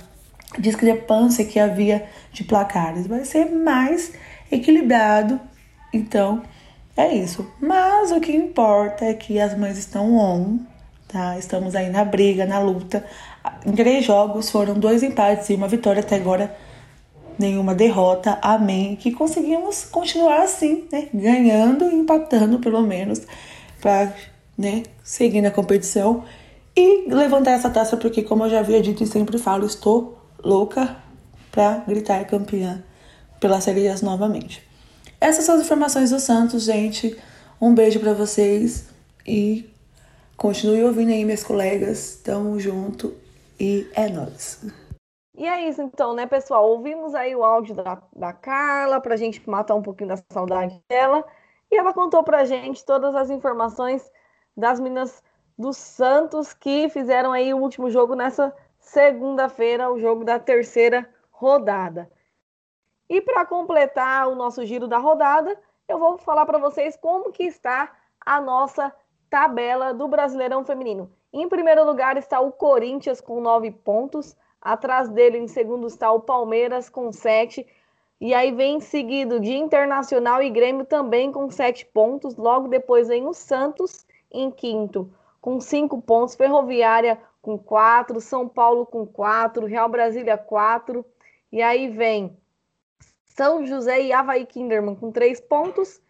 discrepância 0.59 1.45
que 1.45 1.59
havia 1.59 2.05
de 2.31 2.43
placares. 2.43 3.07
Vai 3.07 3.25
ser 3.25 3.45
mais 3.45 4.13
equilibrado. 4.51 5.39
Então, 5.93 6.41
é 6.95 7.13
isso. 7.15 7.49
Mas 7.59 8.11
o 8.11 8.19
que 8.19 8.31
importa 8.31 9.05
é 9.05 9.13
que 9.13 9.39
as 9.39 9.57
mães 9.57 9.77
estão 9.77 10.15
on, 10.15 10.59
tá? 11.07 11.37
Estamos 11.37 11.75
aí 11.75 11.89
na 11.89 12.03
briga, 12.03 12.45
na 12.45 12.59
luta. 12.59 13.05
Em 13.65 13.71
três 13.71 14.05
jogos 14.05 14.49
foram 14.49 14.75
dois 14.75 15.03
empates 15.03 15.49
e 15.49 15.55
uma 15.55 15.67
vitória 15.67 16.01
até 16.01 16.15
agora. 16.15 16.55
Nenhuma 17.39 17.73
derrota, 17.73 18.37
amém. 18.41 18.95
Que 18.95 19.11
conseguimos 19.11 19.85
continuar 19.85 20.43
assim, 20.43 20.85
né? 20.91 21.07
Ganhando 21.13 21.85
e 21.89 21.95
empatando, 21.95 22.59
pelo 22.59 22.81
menos, 22.81 23.21
para 23.81 24.13
né, 24.57 24.83
seguir 25.03 25.41
na 25.41 25.49
competição 25.49 26.23
e 26.75 27.09
levantar 27.09 27.51
essa 27.51 27.69
taça, 27.69 27.97
porque, 27.97 28.21
como 28.21 28.45
eu 28.45 28.49
já 28.49 28.59
havia 28.59 28.81
dito 28.81 29.03
e 29.03 29.07
sempre 29.07 29.37
falo, 29.37 29.65
estou 29.65 30.20
louca 30.43 30.97
para 31.51 31.79
gritar 31.79 32.25
campeã 32.25 32.83
pelas 33.39 33.63
Serias 33.63 34.01
novamente. 34.01 34.67
Essas 35.19 35.45
são 35.45 35.55
as 35.55 35.61
informações 35.61 36.09
do 36.09 36.19
Santos, 36.19 36.63
gente. 36.63 37.19
Um 37.59 37.75
beijo 37.75 37.99
para 37.99 38.13
vocês 38.13 38.89
e 39.25 39.69
continue 40.35 40.83
ouvindo 40.83 41.11
aí, 41.11 41.23
meus 41.23 41.43
colegas. 41.43 42.21
Tamo 42.23 42.59
junto 42.59 43.13
e 43.59 43.87
é 43.93 44.09
nóis. 44.09 44.65
E 45.37 45.47
é 45.47 45.67
isso 45.67 45.81
então, 45.81 46.13
né, 46.13 46.25
pessoal? 46.25 46.69
Ouvimos 46.69 47.15
aí 47.15 47.35
o 47.35 47.43
áudio 47.43 47.75
da, 47.75 48.01
da 48.15 48.33
Carla 48.33 48.99
pra 48.99 49.15
gente 49.15 49.47
matar 49.49 49.75
um 49.75 49.81
pouquinho 49.81 50.09
da 50.09 50.17
saudade 50.31 50.79
dela. 50.89 51.25
E 51.71 51.77
ela 51.77 51.93
contou 51.93 52.23
pra 52.23 52.45
gente 52.45 52.85
todas 52.85 53.15
as 53.15 53.29
informações 53.29 54.09
das 54.55 54.79
meninas 54.79 55.23
do 55.57 55.71
Santos 55.73 56.53
que 56.53 56.89
fizeram 56.89 57.31
aí 57.31 57.53
o 57.53 57.57
último 57.57 57.89
jogo 57.89 58.15
nessa 58.15 58.53
segunda-feira, 58.91 59.89
o 59.89 59.97
jogo 59.97 60.25
da 60.25 60.37
terceira 60.37 61.09
rodada. 61.31 62.11
E 63.09 63.21
para 63.21 63.45
completar 63.45 64.27
o 64.27 64.35
nosso 64.35 64.65
giro 64.65 64.87
da 64.87 64.97
rodada, 64.97 65.57
eu 65.87 65.97
vou 65.97 66.17
falar 66.17 66.45
para 66.45 66.57
vocês 66.57 66.97
como 66.97 67.31
que 67.31 67.43
está 67.43 67.91
a 68.19 68.41
nossa 68.41 68.93
tabela 69.29 69.93
do 69.93 70.09
Brasileirão 70.09 70.65
Feminino. 70.65 71.09
Em 71.31 71.47
primeiro 71.47 71.85
lugar 71.85 72.17
está 72.17 72.41
o 72.41 72.51
Corinthians 72.51 73.21
com 73.21 73.39
nove 73.39 73.71
pontos. 73.71 74.35
Atrás 74.61 75.07
dele, 75.07 75.37
em 75.37 75.47
segundo, 75.47 75.87
está 75.87 76.11
o 76.11 76.19
Palmeiras 76.19 76.89
com 76.89 77.13
sete. 77.13 77.65
E 78.19 78.33
aí 78.33 78.51
vem 78.51 78.81
seguido 78.81 79.39
de 79.39 79.53
Internacional 79.53 80.43
e 80.43 80.49
Grêmio 80.49 80.85
também 80.85 81.31
com 81.31 81.49
sete 81.49 81.85
pontos. 81.85 82.35
Logo 82.35 82.67
depois 82.67 83.07
vem 83.07 83.25
o 83.25 83.33
Santos 83.33 84.05
em 84.29 84.51
quinto 84.51 85.09
com 85.39 85.59
cinco 85.61 86.01
pontos. 86.01 86.35
Ferroviária 86.35 87.17
com 87.41 87.57
quatro, 87.57 88.21
São 88.21 88.47
Paulo 88.47 88.85
com 88.85 89.05
quatro, 89.05 89.65
Real 89.65 89.89
Brasília 89.89 90.37
quatro, 90.37 91.05
e 91.51 91.61
aí 91.61 91.89
vem 91.89 92.37
São 93.25 93.65
José 93.65 94.01
e 94.01 94.13
Havaí 94.13 94.45
Kinderman 94.45 94.95
com 94.95 95.11
três 95.11 95.41
pontos, 95.41 96.01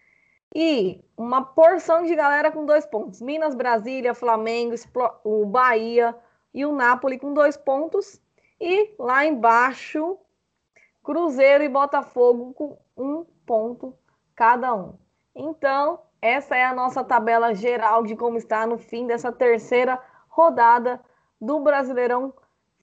E 0.53 1.01
uma 1.15 1.45
porção 1.45 2.03
de 2.03 2.13
galera 2.13 2.51
com 2.51 2.65
dois 2.65 2.85
pontos. 2.85 3.21
Minas, 3.21 3.55
Brasília, 3.55 4.13
Flamengo, 4.13 4.75
o 5.23 5.45
Bahia 5.45 6.13
e 6.53 6.65
o 6.65 6.73
Napoli 6.73 7.17
com 7.17 7.33
dois 7.33 7.55
pontos. 7.55 8.21
E 8.59 8.93
lá 8.99 9.25
embaixo, 9.25 10.17
Cruzeiro 11.01 11.63
e 11.63 11.69
Botafogo 11.69 12.53
com 12.53 12.77
um 12.97 13.25
ponto 13.45 13.97
cada 14.35 14.75
um. 14.75 14.97
Então, 15.33 16.01
essa 16.21 16.55
é 16.55 16.65
a 16.65 16.75
nossa 16.75 17.03
tabela 17.03 17.53
geral 17.55 18.03
de 18.03 18.15
como 18.15 18.37
está 18.37 18.67
no 18.67 18.77
fim 18.77 19.07
dessa 19.07 19.31
terceira 19.31 19.99
rodada 20.27 20.99
do 21.41 21.59
Brasileirão 21.59 22.33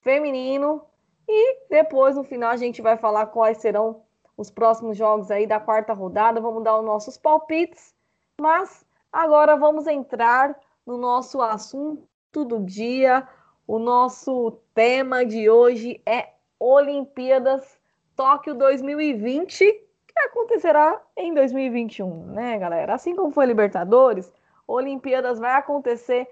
Feminino. 0.01 0.83
E 1.29 1.69
depois, 1.71 2.17
no 2.17 2.25
final, 2.25 2.51
a 2.51 2.57
gente 2.57 2.83
vai 2.83 2.97
falar 2.97 3.27
quais 3.27 3.59
serão 3.59 4.03
os 4.37 4.51
próximos 4.51 4.97
jogos 4.97 5.31
aí 5.31 5.47
da 5.47 5.61
quarta 5.61 5.93
rodada. 5.93 6.41
Vamos 6.41 6.65
dar 6.65 6.79
os 6.79 6.85
nossos 6.85 7.17
palpites. 7.17 7.95
Mas 8.41 8.85
agora 9.13 9.57
vamos 9.57 9.87
entrar 9.87 10.59
no 10.85 10.97
nosso 10.97 11.41
assunto 11.41 12.45
do 12.45 12.61
dia. 12.65 13.27
O 13.67 13.79
nosso 13.79 14.59
tema 14.75 15.25
de 15.25 15.49
hoje 15.49 16.03
é 16.05 16.31
Olimpíadas 16.59 17.79
Tóquio 18.17 18.55
2020 18.55 19.89
acontecerá 20.27 21.01
em 21.17 21.33
2021, 21.33 22.27
né, 22.33 22.59
galera? 22.59 22.95
Assim 22.95 23.15
como 23.15 23.31
foi 23.31 23.47
Libertadores, 23.47 24.33
Olimpíadas 24.67 25.39
vai 25.39 25.53
acontecer 25.53 26.29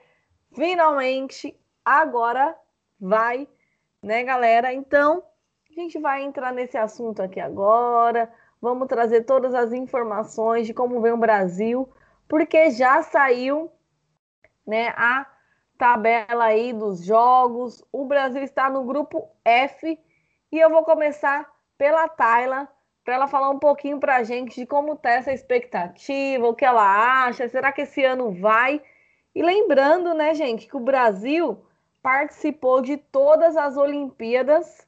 finalmente 0.52 1.58
agora 1.86 2.58
vai, 3.00 3.48
né, 4.02 4.24
galera? 4.24 4.72
Então, 4.72 5.22
a 5.70 5.80
gente 5.80 5.98
vai 6.00 6.22
entrar 6.22 6.52
nesse 6.52 6.76
assunto 6.76 7.22
aqui 7.22 7.38
agora. 7.38 8.32
Vamos 8.60 8.88
trazer 8.88 9.22
todas 9.22 9.54
as 9.54 9.72
informações 9.72 10.66
de 10.66 10.74
como 10.74 11.00
vem 11.00 11.12
o 11.12 11.16
Brasil, 11.16 11.88
porque 12.28 12.70
já 12.70 13.02
saiu, 13.02 13.70
né, 14.66 14.88
a 14.96 15.26
tabela 15.78 16.46
aí 16.46 16.72
dos 16.72 17.04
jogos. 17.04 17.84
O 17.92 18.04
Brasil 18.06 18.42
está 18.42 18.68
no 18.68 18.84
grupo 18.84 19.30
F 19.44 19.98
e 20.50 20.58
eu 20.58 20.70
vou 20.70 20.82
começar 20.82 21.48
pela 21.78 22.08
Taila 22.08 22.68
para 23.04 23.14
ela 23.14 23.28
falar 23.28 23.50
um 23.50 23.58
pouquinho 23.58 24.00
para 24.00 24.16
a 24.16 24.22
gente 24.24 24.56
de 24.56 24.66
como 24.66 24.94
está 24.94 25.10
essa 25.10 25.32
expectativa, 25.32 26.48
o 26.48 26.54
que 26.54 26.64
ela 26.64 27.26
acha, 27.26 27.48
será 27.48 27.70
que 27.70 27.82
esse 27.82 28.04
ano 28.04 28.32
vai? 28.32 28.82
E 29.32 29.42
lembrando, 29.42 30.12
né, 30.12 30.34
gente, 30.34 30.66
que 30.66 30.76
o 30.76 30.80
Brasil 30.80 31.62
participou 32.06 32.80
de 32.80 32.96
todas 32.96 33.56
as 33.56 33.76
Olimpíadas 33.76 34.86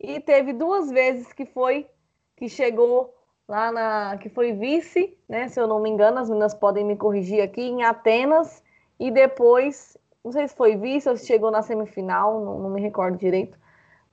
e 0.00 0.18
teve 0.18 0.54
duas 0.54 0.90
vezes 0.90 1.30
que 1.30 1.44
foi 1.44 1.86
que 2.34 2.48
chegou 2.48 3.14
lá 3.46 3.70
na 3.70 4.16
que 4.16 4.30
foi 4.30 4.54
vice, 4.54 5.14
né, 5.28 5.46
se 5.48 5.60
eu 5.60 5.66
não 5.66 5.78
me 5.78 5.90
engano, 5.90 6.18
as 6.18 6.30
meninas 6.30 6.54
podem 6.54 6.86
me 6.86 6.96
corrigir 6.96 7.42
aqui 7.42 7.60
em 7.60 7.84
Atenas. 7.84 8.64
E 8.98 9.10
depois, 9.10 9.94
não 10.24 10.32
sei 10.32 10.48
se 10.48 10.56
foi 10.56 10.74
vice 10.74 11.06
ou 11.06 11.18
se 11.18 11.26
chegou 11.26 11.50
na 11.50 11.60
semifinal, 11.60 12.40
não, 12.40 12.60
não 12.60 12.70
me 12.70 12.80
recordo 12.80 13.18
direito, 13.18 13.58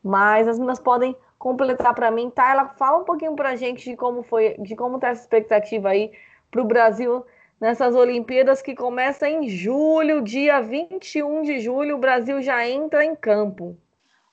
mas 0.04 0.46
as 0.46 0.60
meninas 0.60 0.82
podem 0.82 1.16
completar 1.40 1.96
para 1.96 2.12
mim, 2.12 2.30
tá? 2.30 2.52
Ela 2.52 2.68
fala 2.68 2.98
um 2.98 3.06
pouquinho 3.06 3.34
para 3.34 3.52
a 3.52 3.56
gente 3.56 3.90
de 3.90 3.96
como 3.96 4.24
foi, 4.24 4.58
de 4.60 4.76
como 4.76 5.00
tá 5.00 5.08
essa 5.08 5.22
expectativa 5.22 5.88
aí 5.88 6.12
para 6.52 6.62
o 6.62 6.66
Brasil 6.66 7.26
nessas 7.64 7.96
Olimpíadas 7.96 8.62
que 8.62 8.76
começa 8.76 9.30
em 9.30 9.48
julho, 9.48 10.22
dia 10.22 10.60
21 10.60 11.44
de 11.44 11.62
julho, 11.62 11.96
o 11.96 11.98
Brasil 12.00 12.42
já 12.42 12.68
entra 12.68 13.06
em 13.06 13.16
campo. 13.16 13.78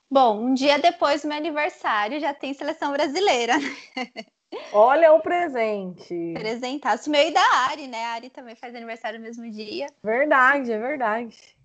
Bom, 0.09 0.47
um 0.47 0.53
dia 0.53 0.77
depois 0.77 1.21
do 1.21 1.29
meu 1.29 1.37
aniversário 1.37 2.19
já 2.19 2.33
tem 2.33 2.53
seleção 2.53 2.91
brasileira. 2.91 3.53
Olha 4.73 5.13
o 5.13 5.21
presente. 5.21 6.33
Apresentasse 6.35 7.07
o 7.07 7.11
meu 7.13 7.25
e 7.25 7.31
da 7.31 7.41
Ari, 7.69 7.87
né? 7.87 8.03
A 8.03 8.09
Ari 8.15 8.29
também 8.29 8.53
faz 8.53 8.75
aniversário 8.75 9.17
no 9.17 9.23
mesmo 9.23 9.49
dia. 9.49 9.87
Verdade, 10.03 10.73
é 10.73 10.77
verdade. 10.77 11.55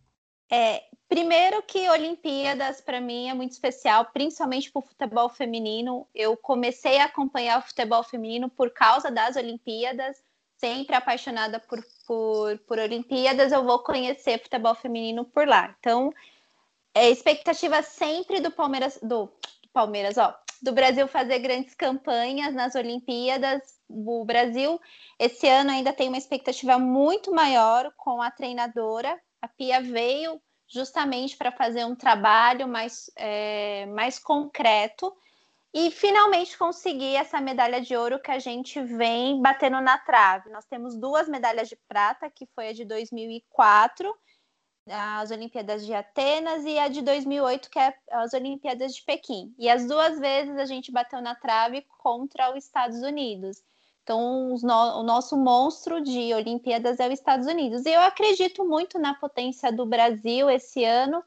É, 0.49 0.85
primeiro 1.09 1.61
que 1.65 1.89
Olimpíadas 1.89 2.81
para 2.81 3.01
mim 3.01 3.29
é 3.29 3.35
muito 3.35 3.51
especial, 3.51 4.05
principalmente 4.13 4.71
para 4.71 4.79
o 4.79 4.87
futebol 4.87 5.29
feminino. 5.29 6.07
Eu 6.15 6.37
comecei 6.37 6.99
a 6.99 7.07
acompanhar 7.07 7.59
o 7.59 7.63
futebol 7.63 8.05
feminino 8.05 8.49
por 8.49 8.71
causa 8.71 9.11
das 9.11 9.35
Olimpíadas, 9.35 10.23
sempre 10.59 10.97
apaixonada 10.97 11.61
por, 11.61 11.85
por, 12.07 12.59
por 12.61 12.79
Olimpíadas, 12.79 13.53
eu 13.53 13.65
vou 13.65 13.79
conhecer 13.81 14.43
futebol 14.43 14.75
feminino 14.75 15.25
por 15.25 15.47
lá. 15.47 15.75
Então, 15.79 16.13
é 16.95 17.11
expectativa 17.11 17.83
sempre 17.83 18.41
do 18.41 18.51
Palmeiras, 18.51 18.99
do, 19.03 19.31
Palmeiras, 19.73 20.17
ó, 20.17 20.35
do 20.63 20.73
Brasil 20.73 21.07
fazer 21.07 21.39
grandes 21.41 21.75
campanhas 21.75 22.55
nas 22.55 22.75
Olimpíadas. 22.75 23.63
O 23.89 24.25
Brasil, 24.25 24.81
esse 25.19 25.47
ano, 25.47 25.71
ainda 25.71 25.93
tem 25.93 26.09
uma 26.09 26.19
expectativa 26.19 26.79
muito 26.79 27.33
maior 27.33 27.93
com 27.97 28.23
a 28.23 28.31
treinadora 28.31 29.21
a 29.47 29.49
Pia 29.49 29.81
veio 29.81 30.41
justamente 30.69 31.37
para 31.37 31.53
fazer 31.53 31.85
um 31.85 31.95
trabalho 31.95 32.67
mais, 32.67 33.11
é, 33.17 33.87
mais 33.87 34.19
concreto 34.19 35.15
e 35.79 35.91
finalmente 35.91 36.57
conseguir 36.57 37.17
essa 37.17 37.39
medalha 37.39 37.83
de 37.83 37.95
ouro 37.95 38.19
que 38.19 38.31
a 38.31 38.39
gente 38.39 38.81
vem 38.81 39.43
batendo 39.43 39.79
na 39.83 39.99
trave. 39.99 40.49
Nós 40.49 40.65
temos 40.65 40.97
duas 40.97 41.29
medalhas 41.29 41.69
de 41.69 41.77
prata, 41.87 42.31
que 42.31 42.47
foi 42.47 42.69
a 42.69 42.73
de 42.73 42.83
2004, 42.87 44.17
as 44.89 45.31
Olimpíadas 45.31 45.85
de 45.85 45.93
Atenas, 45.93 46.65
e 46.65 46.79
a 46.79 46.89
de 46.89 47.03
2008, 47.03 47.69
que 47.69 47.79
é 47.79 47.95
as 48.11 48.33
Olimpíadas 48.33 48.95
de 48.95 49.03
Pequim. 49.03 49.55
E 49.59 49.69
as 49.69 49.87
duas 49.87 50.19
vezes 50.19 50.57
a 50.57 50.65
gente 50.65 50.91
bateu 50.91 51.21
na 51.21 51.35
trave 51.35 51.85
contra 51.99 52.57
os 52.57 52.65
Estados 52.65 53.03
Unidos. 53.03 53.63
Então, 54.03 54.57
no, 54.63 55.01
o 55.01 55.03
nosso 55.03 55.37
monstro 55.37 56.01
de 56.01 56.33
Olimpíadas 56.33 56.99
é 57.01 57.07
os 57.07 57.13
Estados 57.13 57.47
Unidos. 57.47 57.85
E 57.85 57.93
eu 57.93 58.01
acredito 58.01 58.65
muito 58.65 58.99
na 58.99 59.13
potência 59.13 59.71
do 59.71 59.85
Brasil 59.85 60.49
esse 60.49 60.83
ano. 60.87 61.23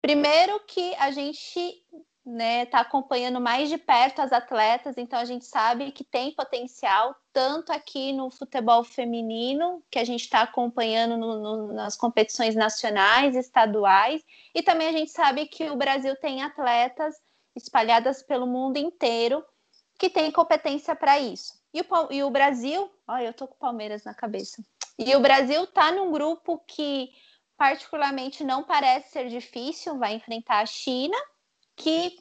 Primeiro 0.00 0.60
que 0.60 0.94
a 0.94 1.10
gente 1.10 1.82
né, 2.30 2.64
tá 2.66 2.80
acompanhando 2.80 3.40
mais 3.40 3.68
de 3.68 3.76
perto 3.76 4.20
as 4.20 4.32
atletas, 4.32 4.96
então 4.96 5.18
a 5.18 5.24
gente 5.24 5.44
sabe 5.44 5.90
que 5.90 6.04
tem 6.04 6.32
potencial, 6.32 7.16
tanto 7.32 7.72
aqui 7.72 8.12
no 8.12 8.30
futebol 8.30 8.84
feminino, 8.84 9.82
que 9.90 9.98
a 9.98 10.04
gente 10.04 10.22
está 10.22 10.42
acompanhando 10.42 11.16
no, 11.16 11.40
no, 11.40 11.72
nas 11.72 11.96
competições 11.96 12.54
nacionais, 12.54 13.34
estaduais, 13.34 14.22
e 14.54 14.62
também 14.62 14.88
a 14.88 14.92
gente 14.92 15.10
sabe 15.10 15.46
que 15.46 15.68
o 15.70 15.76
Brasil 15.76 16.14
tem 16.16 16.42
atletas 16.42 17.16
espalhadas 17.56 18.22
pelo 18.22 18.46
mundo 18.46 18.76
inteiro 18.76 19.44
que 19.98 20.08
têm 20.08 20.30
competência 20.30 20.94
para 20.94 21.18
isso. 21.18 21.60
E 21.74 21.80
o, 21.80 22.12
e 22.12 22.22
o 22.22 22.30
Brasil, 22.30 22.90
olha, 23.08 23.26
eu 23.26 23.34
tô 23.34 23.48
com 23.48 23.54
o 23.54 23.58
Palmeiras 23.58 24.04
na 24.04 24.14
cabeça. 24.14 24.64
E 24.96 25.14
o 25.16 25.20
Brasil 25.20 25.66
tá 25.66 25.90
num 25.90 26.12
grupo 26.12 26.62
que 26.66 27.10
particularmente 27.56 28.44
não 28.44 28.62
parece 28.62 29.10
ser 29.10 29.28
difícil, 29.28 29.98
vai 29.98 30.14
enfrentar 30.14 30.60
a 30.60 30.66
China, 30.66 31.16
que 31.80 32.18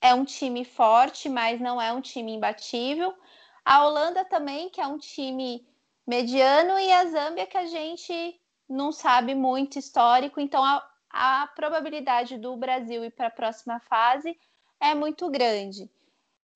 é 0.00 0.14
um 0.14 0.24
time 0.24 0.64
forte, 0.64 1.28
mas 1.28 1.60
não 1.60 1.80
é 1.80 1.92
um 1.92 2.00
time 2.00 2.32
imbatível. 2.32 3.14
A 3.62 3.84
Holanda 3.84 4.24
também, 4.24 4.70
que 4.70 4.80
é 4.80 4.86
um 4.86 4.98
time 4.98 5.66
mediano, 6.06 6.78
e 6.78 6.90
a 6.90 7.04
Zâmbia, 7.06 7.46
que 7.46 7.58
a 7.58 7.66
gente 7.66 8.40
não 8.68 8.90
sabe 8.90 9.34
muito 9.34 9.78
histórico, 9.78 10.40
então 10.40 10.64
a, 10.64 10.82
a 11.10 11.46
probabilidade 11.54 12.38
do 12.38 12.56
Brasil 12.56 13.04
ir 13.04 13.10
para 13.10 13.26
a 13.26 13.30
próxima 13.30 13.78
fase 13.80 14.36
é 14.80 14.94
muito 14.94 15.30
grande. 15.30 15.90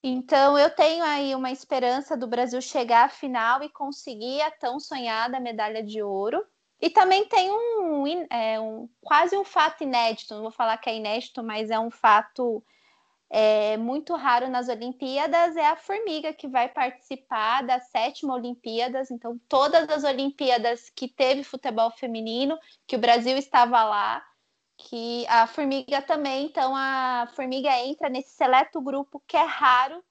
Então, 0.02 0.58
eu 0.58 0.70
tenho 0.70 1.04
aí 1.04 1.34
uma 1.34 1.50
esperança 1.50 2.16
do 2.16 2.26
Brasil 2.26 2.60
chegar 2.62 3.04
à 3.04 3.08
final 3.08 3.62
e 3.62 3.68
conseguir 3.68 4.40
a 4.40 4.50
tão 4.50 4.80
sonhada 4.80 5.38
medalha 5.38 5.82
de 5.82 6.02
ouro. 6.02 6.42
E 6.80 6.90
também 6.90 7.26
tem 7.26 7.50
um, 7.50 8.06
é, 8.30 8.60
um 8.60 8.88
quase 9.00 9.36
um 9.36 9.44
fato 9.44 9.82
inédito, 9.82 10.34
não 10.34 10.42
vou 10.42 10.50
falar 10.50 10.76
que 10.78 10.90
é 10.90 10.96
inédito, 10.96 11.42
mas 11.42 11.70
é 11.70 11.78
um 11.78 11.90
fato 11.90 12.62
é, 13.30 13.76
muito 13.76 14.14
raro 14.14 14.48
nas 14.48 14.68
Olimpíadas, 14.68 15.56
é 15.56 15.66
a 15.66 15.76
Formiga 15.76 16.32
que 16.32 16.46
vai 16.46 16.68
participar 16.68 17.62
da 17.62 17.80
sétima 17.80 18.34
Olimpíadas. 18.34 19.10
Então, 19.10 19.40
todas 19.48 19.88
as 19.88 20.04
Olimpíadas 20.04 20.90
que 20.90 21.08
teve 21.08 21.42
futebol 21.42 21.90
feminino, 21.90 22.58
que 22.86 22.96
o 22.96 23.00
Brasil 23.00 23.36
estava 23.36 23.82
lá, 23.82 24.22
que 24.76 25.26
a 25.28 25.46
formiga 25.46 26.02
também, 26.02 26.46
então 26.46 26.76
a 26.76 27.26
formiga 27.34 27.70
entra 27.80 28.10
nesse 28.10 28.30
seleto 28.36 28.80
grupo 28.80 29.22
que 29.26 29.36
é 29.36 29.42
raro 29.42 30.04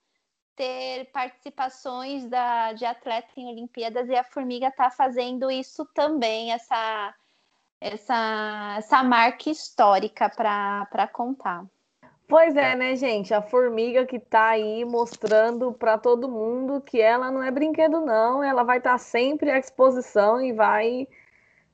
ter 0.56 1.04
participações 1.12 2.24
da, 2.26 2.72
de 2.72 2.84
atleta 2.84 3.28
em 3.36 3.46
Olimpíadas 3.46 4.08
e 4.08 4.16
a 4.16 4.24
formiga 4.24 4.68
está 4.68 4.90
fazendo 4.90 5.50
isso 5.50 5.84
também, 5.94 6.52
essa, 6.52 7.14
essa, 7.80 8.74
essa 8.78 9.02
marca 9.02 9.50
histórica 9.50 10.28
para 10.28 11.06
contar. 11.12 11.64
Pois 12.28 12.56
é, 12.56 12.74
né, 12.74 12.96
gente? 12.96 13.32
A 13.32 13.40
formiga 13.40 14.04
que 14.04 14.16
está 14.16 14.48
aí 14.48 14.84
mostrando 14.84 15.72
para 15.72 15.96
todo 15.96 16.28
mundo 16.28 16.80
que 16.80 17.00
ela 17.00 17.30
não 17.30 17.40
é 17.40 17.52
brinquedo, 17.52 18.00
não. 18.00 18.42
Ela 18.42 18.64
vai 18.64 18.78
estar 18.78 18.92
tá 18.92 18.98
sempre 18.98 19.48
à 19.48 19.58
exposição 19.58 20.40
e 20.40 20.52
vai 20.52 21.06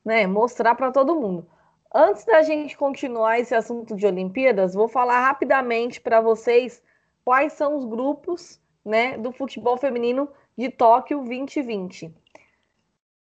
né, 0.04 0.26
mostrar 0.26 0.74
para 0.74 0.92
todo 0.92 1.18
mundo. 1.18 1.46
Antes 1.94 2.26
da 2.26 2.42
gente 2.42 2.76
continuar 2.76 3.38
esse 3.38 3.54
assunto 3.54 3.96
de 3.96 4.06
Olimpíadas, 4.06 4.74
vou 4.74 4.88
falar 4.88 5.20
rapidamente 5.20 6.00
para 6.00 6.20
vocês 6.20 6.82
quais 7.24 7.54
são 7.54 7.76
os 7.76 7.86
grupos 7.86 8.60
né, 8.84 9.16
do 9.16 9.32
futebol 9.32 9.76
feminino 9.76 10.28
de 10.56 10.70
Tóquio 10.70 11.18
2020. 11.18 12.14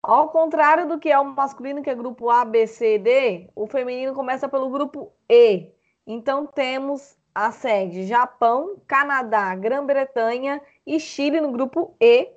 Ao 0.01 0.27
contrário 0.27 0.87
do 0.87 0.99
que 0.99 1.09
é 1.09 1.17
o 1.17 1.23
masculino, 1.23 1.81
que 1.81 1.89
é 1.89 1.95
grupo 1.95 2.29
A, 2.29 2.43
B, 2.43 2.67
C, 2.67 2.97
D, 2.99 3.49
o 3.55 3.67
feminino 3.67 4.13
começa 4.13 4.49
pelo 4.49 4.69
grupo 4.69 5.13
E. 5.29 5.71
Então 6.05 6.45
temos 6.45 7.17
a 7.33 7.51
sede 7.51 8.05
Japão, 8.05 8.81
Canadá, 8.85 9.55
Grã-Bretanha 9.55 10.61
e 10.85 10.99
Chile 10.99 11.39
no 11.39 11.51
grupo 11.51 11.95
E. 12.01 12.29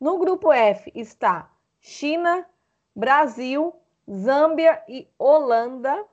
No 0.00 0.18
grupo 0.18 0.50
F 0.50 0.90
está 0.94 1.50
China, 1.78 2.46
Brasil, 2.96 3.74
Zâmbia 4.10 4.82
e 4.88 5.06
Holanda. 5.18 6.04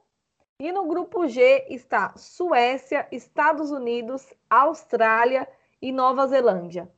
E 0.59 0.71
no 0.71 0.87
grupo 0.87 1.27
G 1.27 1.67
está 1.69 2.13
Suécia, 2.17 3.07
Estados 3.11 3.71
Unidos, 3.71 4.33
Austrália 4.49 5.47
e 5.81 5.91
Nova 5.91 6.27
Zelândia. 6.27 6.89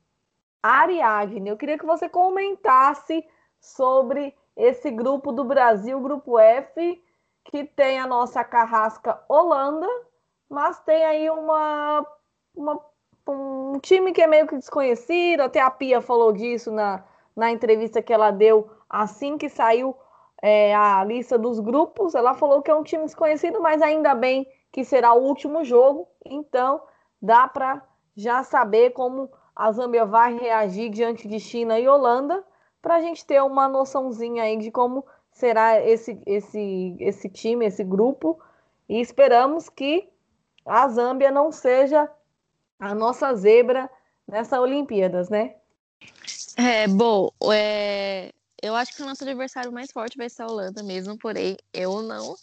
Ariadne, 0.62 1.50
eu 1.50 1.58
queria 1.58 1.78
que 1.78 1.86
você 1.86 2.10
comentasse 2.10 3.26
sobre 3.60 4.36
esse 4.56 4.92
grupo 4.92 5.32
do 5.32 5.44
Brasil, 5.44 6.00
grupo 6.02 6.38
F, 6.38 7.02
que 7.46 7.64
tem 7.64 8.00
a 8.00 8.06
nossa 8.06 8.44
carrasca 8.44 9.24
Holanda, 9.28 9.88
mas 10.50 10.80
tem 10.82 11.06
aí 11.06 11.30
uma, 11.30 12.06
uma, 12.54 12.80
um 13.28 13.80
time 13.80 14.12
que 14.12 14.22
é 14.22 14.28
meio 14.28 14.48
que 14.48 14.58
desconhecido, 14.58 15.42
até 15.42 15.62
a 15.62 15.72
Pia 15.72 16.02
falou 16.02 16.34
disso 16.34 16.72
na, 16.72 17.04
na 17.36 17.52
entrevista 17.52 18.02
que 18.02 18.14
ela 18.14 18.32
deu 18.32 18.70
assim 18.90 19.38
que 19.38 19.48
saiu 19.48 19.96
é, 20.42 20.76
a 20.76 21.04
lista 21.04 21.38
dos 21.38 21.60
grupos. 21.60 22.16
Ela 22.16 22.34
falou 22.34 22.62
que 22.62 22.72
é 22.72 22.76
um 22.76 22.84
time 22.84 23.06
desconhecido, 23.06 23.62
mas 23.62 23.82
ainda 23.82 24.14
bem 24.14 24.48
que 24.72 24.84
será 24.84 25.14
o 25.14 25.24
último 25.24 25.64
jogo, 25.64 26.08
então 26.26 26.82
dá 27.22 27.48
para 27.48 27.82
já 28.20 28.44
saber 28.44 28.92
como 28.92 29.32
a 29.56 29.72
Zâmbia 29.72 30.06
vai 30.06 30.38
reagir 30.38 30.90
diante 30.90 31.26
de 31.26 31.40
China 31.40 31.80
e 31.80 31.88
Holanda, 31.88 32.44
para 32.82 32.96
a 32.96 33.02
gente 33.02 33.26
ter 33.26 33.42
uma 33.42 33.68
noçãozinha 33.68 34.44
aí 34.44 34.58
de 34.58 34.70
como 34.70 35.06
será 35.32 35.80
esse, 35.80 36.22
esse, 36.26 36.98
esse 37.00 37.30
time, 37.30 37.66
esse 37.66 37.82
grupo, 37.82 38.38
e 38.90 39.00
esperamos 39.00 39.70
que 39.70 40.10
a 40.66 40.86
Zâmbia 40.90 41.32
não 41.32 41.50
seja 41.50 42.12
a 42.78 42.94
nossa 42.94 43.34
zebra 43.36 43.90
nessa 44.28 44.60
Olimpíadas, 44.60 45.30
né? 45.30 45.56
É, 46.58 46.90
bom, 46.90 47.30
é, 47.54 48.34
eu 48.62 48.76
acho 48.76 48.94
que 48.94 49.02
o 49.02 49.06
nosso 49.06 49.24
adversário 49.24 49.72
mais 49.72 49.94
forte 49.94 50.18
vai 50.18 50.30
ser 50.30 50.42
a 50.42 50.48
Holanda 50.48 50.84
mesmo, 50.84 51.18
porém 51.18 51.56
eu 51.74 52.02
não 52.02 52.36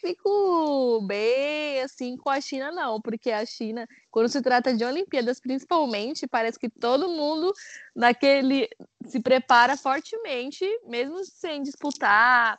fico 0.00 1.00
bem 1.06 1.82
assim 1.82 2.16
com 2.16 2.30
a 2.30 2.40
China, 2.40 2.72
não, 2.72 3.00
porque 3.00 3.30
a 3.30 3.44
China, 3.44 3.86
quando 4.10 4.28
se 4.28 4.40
trata 4.42 4.74
de 4.74 4.84
Olimpíadas, 4.84 5.40
principalmente, 5.40 6.26
parece 6.26 6.58
que 6.58 6.68
todo 6.68 7.08
mundo 7.08 7.52
naquele 7.94 8.68
se 9.06 9.20
prepara 9.20 9.76
fortemente, 9.76 10.64
mesmo 10.86 11.24
sem 11.24 11.62
disputar 11.62 12.58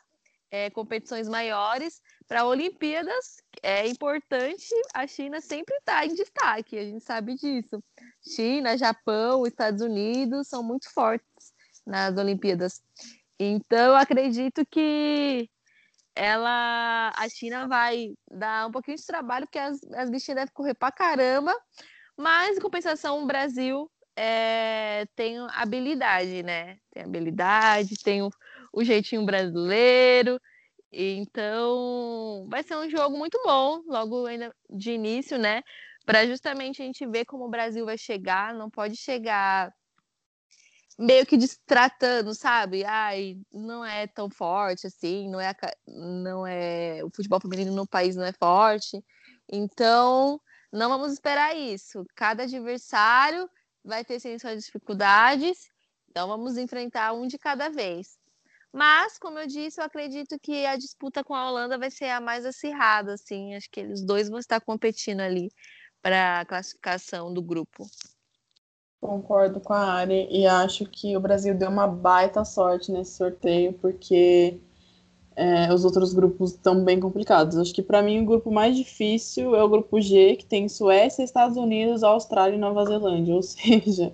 é, 0.51 0.69
competições 0.69 1.27
maiores, 1.27 2.01
para 2.27 2.45
Olimpíadas 2.45 3.37
é 3.61 3.87
importante 3.87 4.69
a 4.93 5.05
China 5.07 5.41
sempre 5.41 5.75
estar 5.77 5.99
tá 5.99 6.05
em 6.05 6.13
destaque, 6.13 6.77
a 6.77 6.85
gente 6.85 7.03
sabe 7.03 7.35
disso. 7.35 7.83
China, 8.23 8.77
Japão, 8.77 9.45
Estados 9.45 9.81
Unidos 9.81 10.47
são 10.47 10.61
muito 10.61 10.89
fortes 10.93 11.53
nas 11.85 12.15
Olimpíadas. 12.17 12.81
Então, 13.39 13.95
acredito 13.95 14.65
que 14.69 15.49
ela, 16.15 17.11
a 17.15 17.29
China 17.29 17.67
vai 17.67 18.13
dar 18.29 18.67
um 18.67 18.71
pouquinho 18.71 18.97
de 18.97 19.05
trabalho, 19.05 19.45
porque 19.45 19.59
as, 19.59 19.81
as 19.93 20.09
bichinhas 20.09 20.41
devem 20.41 20.53
correr 20.53 20.73
pra 20.73 20.91
caramba, 20.91 21.55
mas 22.17 22.57
em 22.57 22.61
compensação, 22.61 23.23
o 23.23 23.25
Brasil 23.25 23.89
é, 24.15 25.05
tem 25.15 25.37
habilidade, 25.51 26.43
né? 26.43 26.77
Tem 26.91 27.03
habilidade, 27.03 27.95
tem 28.03 28.21
o, 28.21 28.29
o 28.73 28.83
jeitinho 28.83 29.25
brasileiro, 29.25 30.39
então 30.91 32.45
vai 32.49 32.63
ser 32.63 32.75
um 32.75 32.89
jogo 32.89 33.17
muito 33.17 33.41
bom, 33.43 33.81
logo 33.87 34.25
ainda 34.25 34.53
de 34.69 34.91
início, 34.91 35.37
né? 35.37 35.61
Para 36.05 36.25
justamente 36.25 36.81
a 36.81 36.85
gente 36.85 37.05
ver 37.07 37.25
como 37.25 37.45
o 37.45 37.49
Brasil 37.49 37.85
vai 37.85 37.97
chegar, 37.97 38.53
não 38.53 38.69
pode 38.69 38.97
chegar 38.97 39.71
meio 41.01 41.25
que 41.25 41.37
destratando, 41.37 42.33
sabe? 42.35 42.85
Ai, 42.85 43.37
não 43.51 43.83
é 43.83 44.07
tão 44.07 44.29
forte 44.29 44.87
assim, 44.87 45.29
não 45.29 45.39
é, 45.39 45.53
não 45.87 46.45
é 46.45 47.03
o 47.03 47.09
futebol 47.09 47.39
feminino 47.39 47.73
no 47.73 47.87
país 47.87 48.15
não 48.15 48.23
é 48.23 48.31
forte. 48.33 49.03
Então, 49.51 50.39
não 50.71 50.89
vamos 50.89 51.13
esperar 51.13 51.55
isso. 51.55 52.05
Cada 52.15 52.43
adversário 52.43 53.49
vai 53.83 54.05
ter 54.05 54.19
suas 54.19 54.63
dificuldades, 54.63 55.69
então 56.09 56.27
vamos 56.27 56.57
enfrentar 56.57 57.13
um 57.13 57.27
de 57.27 57.37
cada 57.37 57.69
vez. 57.69 58.19
Mas, 58.73 59.17
como 59.17 59.39
eu 59.39 59.47
disse, 59.47 59.81
eu 59.81 59.85
acredito 59.85 60.39
que 60.39 60.65
a 60.65 60.77
disputa 60.77 61.23
com 61.23 61.35
a 61.35 61.49
Holanda 61.49 61.77
vai 61.77 61.91
ser 61.91 62.09
a 62.09 62.21
mais 62.21 62.45
acirrada, 62.45 63.13
assim. 63.13 63.53
Acho 63.55 63.69
que 63.69 63.81
eles 63.81 64.05
dois 64.05 64.29
vão 64.29 64.39
estar 64.39 64.61
competindo 64.61 65.19
ali 65.19 65.51
para 66.01 66.39
a 66.41 66.45
classificação 66.45 67.33
do 67.33 67.41
grupo. 67.41 67.85
Concordo 69.01 69.59
com 69.59 69.73
a 69.73 69.79
Ari 69.79 70.27
e 70.29 70.45
acho 70.45 70.85
que 70.85 71.17
o 71.17 71.19
Brasil 71.19 71.55
deu 71.55 71.69
uma 71.69 71.87
baita 71.87 72.45
sorte 72.45 72.91
nesse 72.91 73.17
sorteio, 73.17 73.73
porque 73.73 74.59
é, 75.35 75.73
os 75.73 75.83
outros 75.83 76.13
grupos 76.13 76.51
estão 76.51 76.83
bem 76.85 76.99
complicados. 76.99 77.57
Acho 77.57 77.73
que 77.73 77.81
para 77.81 78.03
mim 78.03 78.21
o 78.21 78.25
grupo 78.25 78.51
mais 78.51 78.77
difícil 78.77 79.55
é 79.55 79.63
o 79.63 79.69
grupo 79.69 79.99
G, 79.99 80.35
que 80.35 80.45
tem 80.45 80.69
Suécia, 80.69 81.23
Estados 81.23 81.57
Unidos, 81.57 82.03
Austrália 82.03 82.55
e 82.55 82.59
Nova 82.59 82.85
Zelândia, 82.85 83.33
ou 83.33 83.41
seja, 83.43 84.13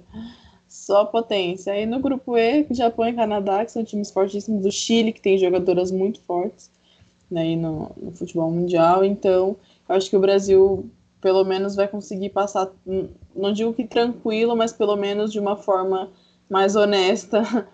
só 0.70 1.04
potência. 1.04 1.74
Aí 1.74 1.86
no 1.86 2.00
grupo 2.00 2.38
E, 2.38 2.66
Japão 2.72 3.10
e 3.10 3.14
Canadá, 3.14 3.66
que 3.66 3.74
são 3.74 3.84
times 3.84 4.10
fortíssimos, 4.10 4.66
o 4.66 4.72
Chile, 4.72 5.12
que 5.12 5.22
tem 5.22 5.38
jogadoras 5.38 5.92
muito 5.92 6.22
fortes 6.22 6.72
né, 7.30 7.58
no, 7.58 7.92
no 7.98 8.12
futebol 8.14 8.50
mundial. 8.50 9.04
Então, 9.04 9.58
acho 9.90 10.10
que 10.10 10.16
o 10.16 10.22
Brasil 10.22 10.90
pelo 11.22 11.44
menos 11.44 11.76
vai 11.76 11.88
conseguir 11.88 12.30
passar, 12.30 12.70
não 13.36 13.52
digo 13.52 13.74
que 13.74 13.86
tranquilo, 13.86 14.56
mas 14.56 14.72
pelo 14.72 14.96
menos 14.96 15.32
de 15.32 15.40
uma 15.40 15.58
forma 15.58 16.12
mais 16.50 16.76
honesta 16.76 17.44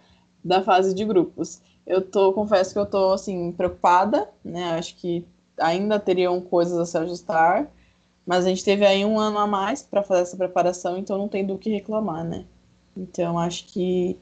da 0.44 0.64
fase 0.64 0.94
de 0.94 1.04
grupos. 1.06 1.62
Eu 1.86 2.02
tô, 2.02 2.32
confesso 2.32 2.74
que 2.74 2.80
eu 2.80 2.86
tô 2.86 3.12
assim 3.12 3.52
preocupada, 3.52 4.30
né? 4.44 4.76
Acho 4.78 4.96
que 4.96 5.26
ainda 5.60 6.00
teriam 6.00 6.40
coisas 6.40 6.78
a 6.78 6.86
se 6.86 6.98
ajustar, 6.98 7.70
mas 8.26 8.46
a 8.46 8.50
gente 8.50 8.64
teve 8.64 8.86
aí 8.86 9.04
um 9.04 9.20
ano 9.20 9.38
a 9.38 9.46
mais 9.46 9.84
para 9.84 10.02
fazer 10.02 10.22
essa 10.22 10.38
preparação, 10.38 10.98
então 10.98 11.18
não 11.18 11.28
tem 11.28 11.46
do 11.46 11.58
que 11.58 11.70
reclamar, 11.70 12.24
né? 12.24 12.46
Então 12.96 13.38
acho 13.38 13.66
que, 13.66 14.18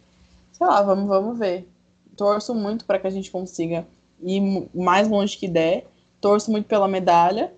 sei 0.51 0.65
lá, 0.65 0.81
vamos, 0.81 1.07
vamos 1.07 1.37
ver. 1.37 1.67
Torço 2.17 2.55
muito 2.55 2.85
para 2.85 2.99
que 2.99 3.07
a 3.07 3.11
gente 3.11 3.29
consiga 3.29 3.87
ir 4.21 4.67
mais 4.73 5.07
longe 5.07 5.37
que 5.37 5.47
der. 5.47 5.87
Torço 6.19 6.51
muito 6.51 6.65
pela 6.65 6.87
medalha 6.87 7.53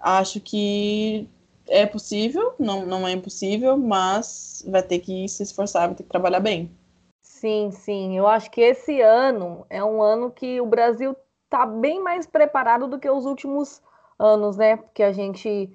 Acho 0.00 0.40
que 0.40 1.28
é 1.68 1.86
possível, 1.86 2.54
não, 2.58 2.84
não 2.84 3.06
é 3.06 3.12
impossível, 3.12 3.76
mas 3.76 4.64
vai 4.68 4.82
ter 4.82 4.98
que 4.98 5.28
se 5.28 5.42
esforçar, 5.42 5.88
vai 5.88 5.96
ter 5.96 6.02
que 6.02 6.08
trabalhar 6.08 6.40
bem. 6.40 6.70
Sim, 7.22 7.70
sim. 7.70 8.18
Eu 8.18 8.26
acho 8.26 8.50
que 8.50 8.60
esse 8.60 9.00
ano 9.00 9.64
é 9.70 9.82
um 9.82 10.02
ano 10.02 10.30
que 10.30 10.60
o 10.60 10.66
Brasil 10.66 11.16
está 11.44 11.64
bem 11.64 12.02
mais 12.02 12.26
preparado 12.26 12.86
do 12.86 12.98
que 12.98 13.08
os 13.08 13.24
últimos 13.24 13.80
anos, 14.18 14.56
né? 14.56 14.76
Porque 14.76 15.02
a 15.02 15.12
gente 15.12 15.72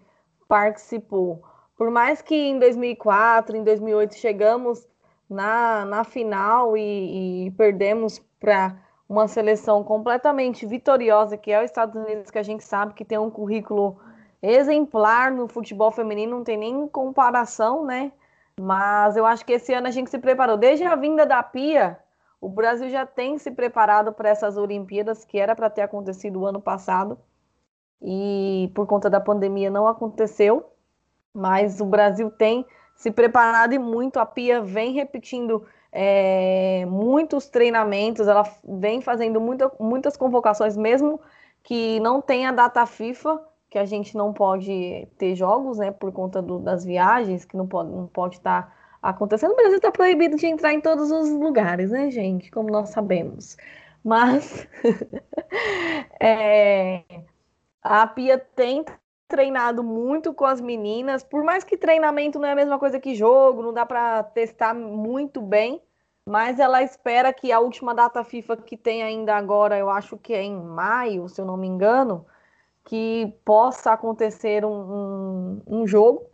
participou. 0.48 1.44
Por 1.78 1.90
mais 1.90 2.22
que 2.22 2.36
em 2.36 2.60
2004, 2.60 3.58
em 3.58 3.64
2008 3.64 4.16
chegamos 4.16 4.88
na, 5.30 5.86
na 5.86 6.04
final 6.04 6.78
e, 6.78 7.48
e 7.48 7.52
perdemos 7.52 8.20
para 8.40 8.78
uma 9.08 9.28
seleção 9.28 9.84
completamente 9.84 10.66
vitoriosa, 10.66 11.38
que 11.38 11.52
é 11.52 11.60
os 11.60 11.66
Estados 11.66 11.96
Unidos, 11.96 12.32
que 12.32 12.40
a 12.40 12.44
gente 12.44 12.64
sabe 12.64 12.94
que 12.94 13.06
tem 13.06 13.18
um 13.18 13.30
currículo 13.30 14.00
exemplar 14.54 15.32
no 15.32 15.48
futebol 15.48 15.92
feminino, 15.92 16.38
não 16.38 16.44
tem 16.44 16.58
nem 16.58 16.88
comparação, 16.88 17.86
né? 17.86 18.12
Mas 18.60 19.18
eu 19.18 19.26
acho 19.26 19.46
que 19.46 19.54
esse 19.54 19.74
ano 19.74 19.88
a 19.88 19.92
gente 19.92 20.10
se 20.10 20.20
preparou. 20.20 20.58
Desde 20.58 20.86
a 20.86 20.96
vinda 20.96 21.26
da 21.26 21.44
Pia, 21.44 22.00
o 22.40 22.48
Brasil 22.48 22.90
já 22.90 23.06
tem 23.06 23.38
se 23.38 23.52
preparado 23.52 24.14
para 24.14 24.30
essas 24.30 24.58
Olimpíadas, 24.58 25.26
que 25.26 25.38
era 25.38 25.56
para 25.56 25.70
ter 25.70 25.82
acontecido 25.82 26.40
o 26.40 26.46
ano 26.46 26.62
passado. 26.62 27.18
E 28.02 28.72
por 28.74 28.86
conta 28.86 29.10
da 29.10 29.20
pandemia 29.20 29.70
não 29.70 29.88
aconteceu. 29.88 30.66
Mas 31.34 31.82
o 31.82 31.86
Brasil 31.86 32.32
tem 32.32 32.66
se 32.96 33.12
preparado 33.12 33.74
e 33.74 33.80
muito. 33.80 34.20
A 34.20 34.26
Pia 34.26 34.62
vem 34.62 34.94
repetindo 34.94 35.66
é, 35.92 36.86
muitos 36.88 37.50
treinamentos, 37.50 38.28
ela 38.28 38.44
vem 38.64 39.02
fazendo 39.02 39.40
muita, 39.40 39.72
muitas 39.80 40.18
convocações, 40.18 40.76
mesmo 40.76 41.22
que 41.64 42.00
não 42.02 42.22
tenha 42.22 42.52
data 42.52 42.86
FIFA 42.86 43.42
que 43.76 43.80
a 43.80 43.84
gente 43.84 44.16
não 44.16 44.32
pode 44.32 45.06
ter 45.18 45.36
jogos, 45.36 45.80
né, 45.80 45.92
por 45.92 46.10
conta 46.14 46.42
do, 46.42 46.60
das 46.60 46.86
viagens, 46.86 47.44
que 47.44 47.58
não 47.58 47.68
pode 47.68 47.92
não 47.92 48.08
pode 48.08 48.38
estar 48.38 48.62
tá 48.62 48.74
acontecendo. 49.02 49.52
O 49.52 49.56
Brasil 49.58 49.76
está 49.76 49.92
proibido 49.92 50.38
de 50.38 50.48
entrar 50.48 50.72
em 50.72 50.80
todos 50.80 51.12
os 51.12 51.30
lugares, 51.30 51.92
né, 51.92 52.10
gente, 52.10 52.50
como 52.50 52.72
nós 52.72 52.92
sabemos. 52.92 53.58
Mas 54.02 54.66
é, 56.22 57.04
a 57.84 58.08
Pia 58.08 58.38
tem 58.38 58.86
treinado 59.28 59.84
muito 59.84 60.34
com 60.34 60.46
as 60.46 60.62
meninas, 60.62 61.22
por 61.22 61.44
mais 61.44 61.66
que 61.66 61.76
treinamento 61.76 62.40
não 62.40 62.48
é 62.48 62.54
a 62.54 62.56
mesma 62.56 62.80
coisa 62.80 62.98
que 62.98 63.14
jogo, 63.14 63.62
não 63.62 63.74
dá 63.74 63.86
para 63.86 64.24
testar 64.24 64.74
muito 64.74 65.42
bem, 65.42 65.82
mas 66.26 66.62
ela 66.62 66.82
espera 66.82 67.34
que 67.34 67.52
a 67.52 67.60
última 67.60 67.94
data 67.94 68.24
FIFA 68.24 68.56
que 68.56 68.78
tem 68.78 69.04
ainda 69.04 69.36
agora, 69.36 69.78
eu 69.78 69.90
acho 69.90 70.16
que 70.16 70.34
é 70.34 70.44
em 70.44 70.56
maio, 70.56 71.28
se 71.28 71.42
eu 71.42 71.46
não 71.46 71.58
me 71.58 71.68
engano, 71.68 72.26
que 72.86 73.36
possa 73.44 73.92
acontecer 73.92 74.64
um, 74.64 74.70
um, 74.70 75.62
um 75.68 75.88
jogo. 75.88 76.30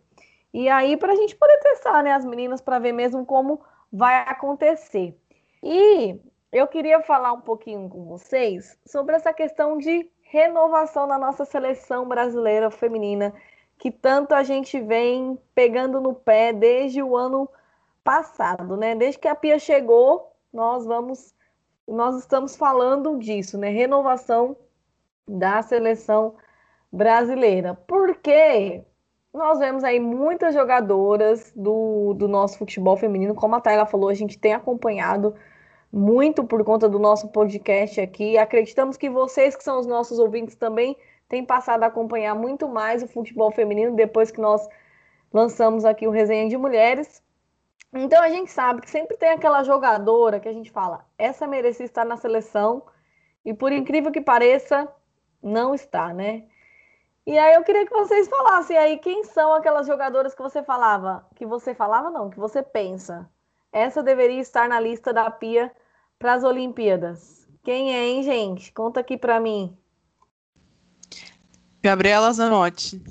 E 0.54 0.68
aí, 0.68 0.97
para 0.97 1.14
a 1.14 1.16
gente 1.16 1.36
poder 1.36 1.58
testar 1.60 2.04
né, 2.04 2.12
as 2.12 2.26
meninas 2.26 2.62
para 2.62 2.78
ver 2.78 2.91
mesmo 2.91 3.26
como 3.26 3.62
vai 3.91 4.18
acontecer. 4.28 5.18
E 5.64 6.20
eu 6.52 6.68
queria 6.68 7.02
falar 7.02 7.32
um 7.32 7.41
pouquinho 7.41 7.89
com 7.89 8.04
vocês 8.04 8.78
sobre 8.86 9.16
essa 9.16 9.34
questão 9.34 9.78
de 9.78 10.10
renovação 10.24 11.08
da 11.08 11.18
nossa 11.18 11.45
seleção 11.45 12.08
brasileira 12.08 12.70
feminina, 12.70 13.34
que 13.78 13.89
tanto 13.89 14.34
a 14.34 14.43
gente 14.43 14.80
vem 14.80 15.39
pegando 15.56 16.02
no 16.02 16.14
pé 16.14 16.52
desde 16.52 17.02
o 17.02 17.16
ano 17.16 17.49
passado, 18.04 18.76
né? 18.76 18.93
Desde 18.93 19.20
que 19.20 19.28
a 19.28 19.36
Pia 19.36 19.58
chegou, 19.58 20.34
nós 20.52 20.86
vamos, 20.86 21.34
nós 21.88 22.18
estamos 22.18 22.56
falando 22.56 23.18
disso, 23.18 23.58
né? 23.58 23.70
Renovação 23.70 24.56
da 25.32 25.61
seleção 25.61 26.36
brasileira. 26.91 27.75
Porque 27.88 28.84
nós 29.34 29.59
vemos 29.59 29.84
aí 29.84 29.99
muitas 29.99 30.53
jogadoras 30.53 31.51
do, 31.55 32.13
do 32.13 32.27
nosso 32.27 32.57
futebol 32.57 32.97
feminino, 32.97 33.34
como 33.34 33.55
a 33.55 33.61
Tayla 33.61 33.86
falou, 33.86 34.09
a 34.09 34.13
gente 34.13 34.38
tem 34.38 34.53
acompanhado 34.53 35.34
muito 35.91 36.43
por 36.43 36.63
conta 36.63 36.88
do 36.88 36.99
nosso 36.99 37.29
podcast 37.29 37.99
aqui. 37.99 38.38
Acreditamos 38.38 38.97
que 38.97 39.09
vocês, 39.09 39.55
que 39.55 39.63
são 39.63 39.79
os 39.79 39.88
nossos 39.88 40.19
ouvintes, 40.19 40.55
também 40.55 40.97
têm 41.27 41.45
passado 41.45 41.84
a 41.84 41.88
acompanhar 41.88 42.36
muito 42.36 42.67
mais 42.67 43.03
o 43.03 43.07
futebol 43.07 43.51
feminino 43.51 43.95
depois 43.95 44.32
que 44.32 44.41
nós 44.41 44.67
lançamos 45.34 45.86
aqui 45.86 46.07
o 46.07 46.11
Resenha 46.11 46.49
de 46.49 46.57
Mulheres. 46.57 47.23
Então 47.93 48.21
a 48.21 48.29
gente 48.29 48.51
sabe 48.51 48.82
que 48.82 48.89
sempre 48.89 49.17
tem 49.17 49.29
aquela 49.29 49.63
jogadora 49.63 50.39
que 50.39 50.47
a 50.47 50.53
gente 50.53 50.71
fala, 50.71 51.05
essa 51.17 51.45
merecia 51.45 51.86
estar 51.86 52.05
na 52.05 52.15
seleção, 52.15 52.84
e 53.43 53.53
por 53.53 53.71
incrível 53.71 54.11
que 54.11 54.21
pareça, 54.21 54.88
não 55.42 55.74
está, 55.74 56.14
né? 56.14 56.44
E 57.26 57.38
aí 57.38 57.54
eu 57.54 57.64
queria 57.64 57.86
que 57.86 57.94
vocês 57.94 58.28
falassem 58.28 58.78
aí 58.78 58.98
quem 58.98 59.24
são 59.24 59.54
aquelas 59.54 59.86
jogadoras 59.86 60.34
que 60.34 60.42
você 60.42 60.64
falava, 60.64 61.26
que 61.36 61.46
você 61.46 61.74
falava 61.74 62.10
não, 62.10 62.30
que 62.30 62.39
você 62.39 62.64
pensa. 62.64 63.30
Essa 63.72 64.02
deveria 64.02 64.42
estar 64.42 64.68
na 64.68 64.80
lista 64.80 65.14
da 65.14 65.30
Pia 65.30 65.72
para 66.18 66.34
as 66.34 66.44
Olimpíadas. 66.44 67.48
Quem 67.64 67.96
é, 67.96 68.08
hein, 68.08 68.24
gente? 68.24 68.74
Conta 68.74 69.00
aqui 69.00 69.18
para 69.18 69.39
mim. 69.39 69.78
Gabriela 71.82 72.32
Zanotti. 72.34 73.02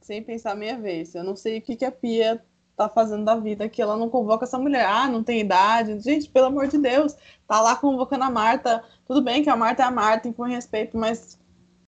Sem 0.00 0.22
pensar 0.22 0.54
minha 0.56 0.78
vez. 0.78 1.14
Eu 1.14 1.22
não 1.22 1.36
sei 1.36 1.58
o 1.58 1.62
que, 1.62 1.76
que 1.76 1.84
a 1.84 1.92
Pia 1.92 2.44
tá 2.76 2.88
fazendo 2.88 3.24
da 3.24 3.36
vida 3.36 3.68
que 3.68 3.80
ela 3.80 3.96
não 3.96 4.08
convoca 4.08 4.44
essa 4.44 4.58
mulher. 4.58 4.86
Ah, 4.86 5.06
não 5.06 5.22
tem 5.22 5.40
idade. 5.40 6.00
Gente, 6.00 6.28
pelo 6.28 6.46
amor 6.46 6.66
de 6.66 6.78
Deus, 6.78 7.14
tá 7.46 7.60
lá 7.60 7.76
convocando 7.76 8.24
a 8.24 8.30
Marta. 8.30 8.82
Tudo 9.06 9.22
bem 9.22 9.42
que 9.42 9.50
a 9.50 9.56
Marta 9.56 9.82
é 9.82 9.86
a 9.86 9.90
Marta, 9.90 10.32
com 10.32 10.42
respeito, 10.42 10.96
mas 10.98 11.38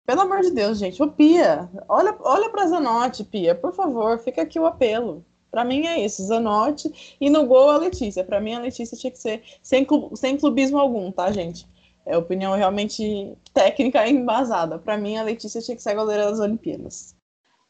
pelo 0.07 0.21
amor 0.21 0.39
de 0.39 0.51
Deus, 0.51 0.79
gente, 0.79 1.03
ô 1.03 1.11
Pia, 1.11 1.69
olha, 1.89 2.15
olha 2.21 2.49
pra 2.49 2.65
Zanotti, 2.65 3.25
Pia, 3.25 3.53
por 3.53 3.73
favor, 3.73 4.17
fica 4.17 4.41
aqui 4.41 4.57
o 4.57 4.65
apelo. 4.65 5.25
Para 5.51 5.65
mim 5.65 5.85
é 5.85 5.99
isso, 5.99 6.23
Zanotti 6.23 7.17
e 7.19 7.29
no 7.29 7.45
gol 7.45 7.69
a 7.69 7.77
Letícia. 7.77 8.23
Para 8.23 8.39
mim 8.39 8.55
a 8.55 8.59
Letícia 8.59 8.97
tinha 8.97 9.11
que 9.11 9.19
ser 9.19 9.43
sem, 9.61 9.85
sem 10.15 10.37
clubismo 10.37 10.77
algum, 10.77 11.11
tá, 11.11 11.29
gente? 11.31 11.67
É 12.05 12.17
opinião 12.17 12.55
realmente 12.55 13.37
técnica 13.53 14.07
e 14.07 14.11
embasada. 14.11 14.79
Para 14.79 14.97
mim 14.97 15.17
a 15.17 15.23
Letícia 15.23 15.61
tinha 15.61 15.75
que 15.75 15.83
ser 15.83 15.93
goleira 15.93 16.29
das 16.29 16.39
Olimpíadas. 16.39 17.13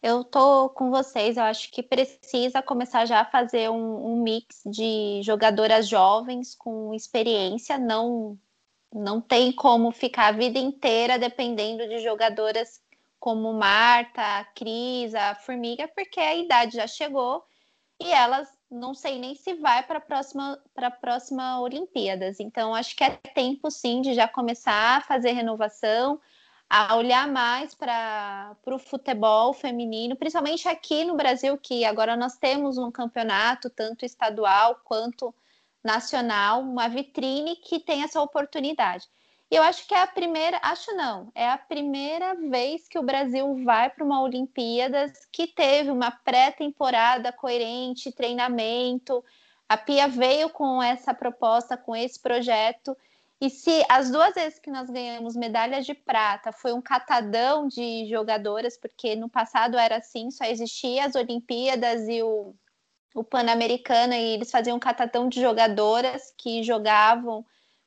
Eu 0.04 0.24
tô 0.24 0.70
com 0.70 0.92
vocês, 0.92 1.38
eu 1.38 1.44
acho 1.44 1.72
que 1.72 1.82
precisa 1.82 2.62
começar 2.62 3.06
já 3.08 3.22
a 3.22 3.26
fazer 3.26 3.72
um, 3.72 4.14
um 4.14 4.22
mix 4.22 4.62
de 4.64 5.22
jogadoras 5.24 5.88
jovens 5.88 6.54
com 6.54 6.94
experiência, 6.94 7.80
não 7.80 8.38
não 8.94 9.20
tem 9.22 9.52
como 9.52 9.92
ficar 9.92 10.28
a 10.28 10.32
vida 10.32 10.60
inteira 10.60 11.20
dependendo 11.20 11.88
de 11.88 12.00
jogadoras 12.00 12.82
como 13.20 13.52
Marta, 13.54 14.22
a 14.22 14.46
Cris, 14.46 15.14
a 15.16 15.36
Formiga, 15.36 15.88
porque 15.88 16.20
a 16.20 16.36
idade 16.36 16.78
já 16.78 16.88
chegou 16.88 17.44
e 18.00 18.12
elas 18.12 18.48
não 18.70 18.94
sei 18.94 19.18
nem 19.18 19.34
se 19.34 19.56
vai 19.56 19.82
para 19.84 19.98
a 19.98 20.02
próxima 20.02 20.60
para 20.74 20.92
próxima 20.92 21.60
Olimpíadas. 21.62 22.40
Então 22.40 22.76
acho 22.76 22.96
que 22.96 23.04
é 23.04 23.12
tempo 23.34 23.72
sim 23.72 24.02
de 24.02 24.14
já 24.14 24.28
começar 24.28 24.98
a 24.98 25.02
fazer 25.02 25.32
renovação, 25.32 26.20
a 26.70 26.96
olhar 26.96 27.28
mais 27.28 27.74
para 27.74 28.56
o 28.66 28.78
futebol 28.78 29.54
feminino, 29.54 30.16
principalmente 30.16 30.68
aqui 30.68 31.06
no 31.06 31.16
Brasil, 31.16 31.58
que 31.58 31.86
agora 31.86 32.16
nós 32.16 32.38
temos 32.38 32.78
um 32.78 32.92
campeonato 32.92 33.70
tanto 33.70 34.06
estadual 34.06 34.80
quanto 34.84 35.34
nacional, 35.88 36.62
uma 36.62 36.90
vitrine 36.90 37.56
que 37.56 37.80
tem 37.80 38.04
essa 38.04 38.22
oportunidade. 38.22 39.08
E 39.50 39.56
eu 39.56 39.64
acho 39.64 39.88
que 39.88 39.94
é 39.94 40.02
a 40.02 40.08
primeira, 40.08 40.60
acho 40.62 40.94
não, 40.94 41.32
é 41.34 41.50
a 41.50 41.58
primeira 41.58 42.36
vez 42.36 42.86
que 42.90 43.00
o 43.00 43.04
Brasil 43.04 43.64
vai 43.64 43.90
para 43.90 44.04
uma 44.04 44.22
Olimpíadas 44.22 45.26
que 45.32 45.48
teve 45.48 45.90
uma 45.90 46.12
pré-temporada 46.12 47.32
coerente, 47.32 48.12
treinamento. 48.12 49.24
A 49.70 49.78
Pia 49.78 50.10
veio 50.10 50.50
com 50.50 50.84
essa 50.84 51.14
proposta, 51.14 51.78
com 51.78 51.96
esse 51.96 52.20
projeto. 52.20 52.96
E 53.40 53.50
se 53.50 53.86
as 53.88 54.12
duas 54.12 54.34
vezes 54.34 54.60
que 54.60 54.70
nós 54.70 54.90
ganhamos 54.90 55.38
medalha 55.38 55.82
de 55.82 55.94
prata 55.94 56.52
foi 56.52 56.74
um 56.74 56.82
catadão 56.82 57.70
de 57.70 58.06
jogadoras, 58.10 58.78
porque 58.78 59.16
no 59.16 59.30
passado 59.30 59.78
era 59.78 59.98
assim, 59.98 60.30
só 60.30 60.44
existia 60.44 61.06
as 61.06 61.16
Olimpíadas 61.16 62.10
e 62.10 62.22
o 62.22 62.54
o 63.14 63.24
Pan-Americano 63.24 64.14
e 64.14 64.34
eles 64.34 64.52
faziam 64.52 64.78
um 64.78 64.80
catatão 64.80 65.28
de 65.28 65.42
jogadoras 65.42 66.34
que 66.38 66.64
jogavam 66.64 67.46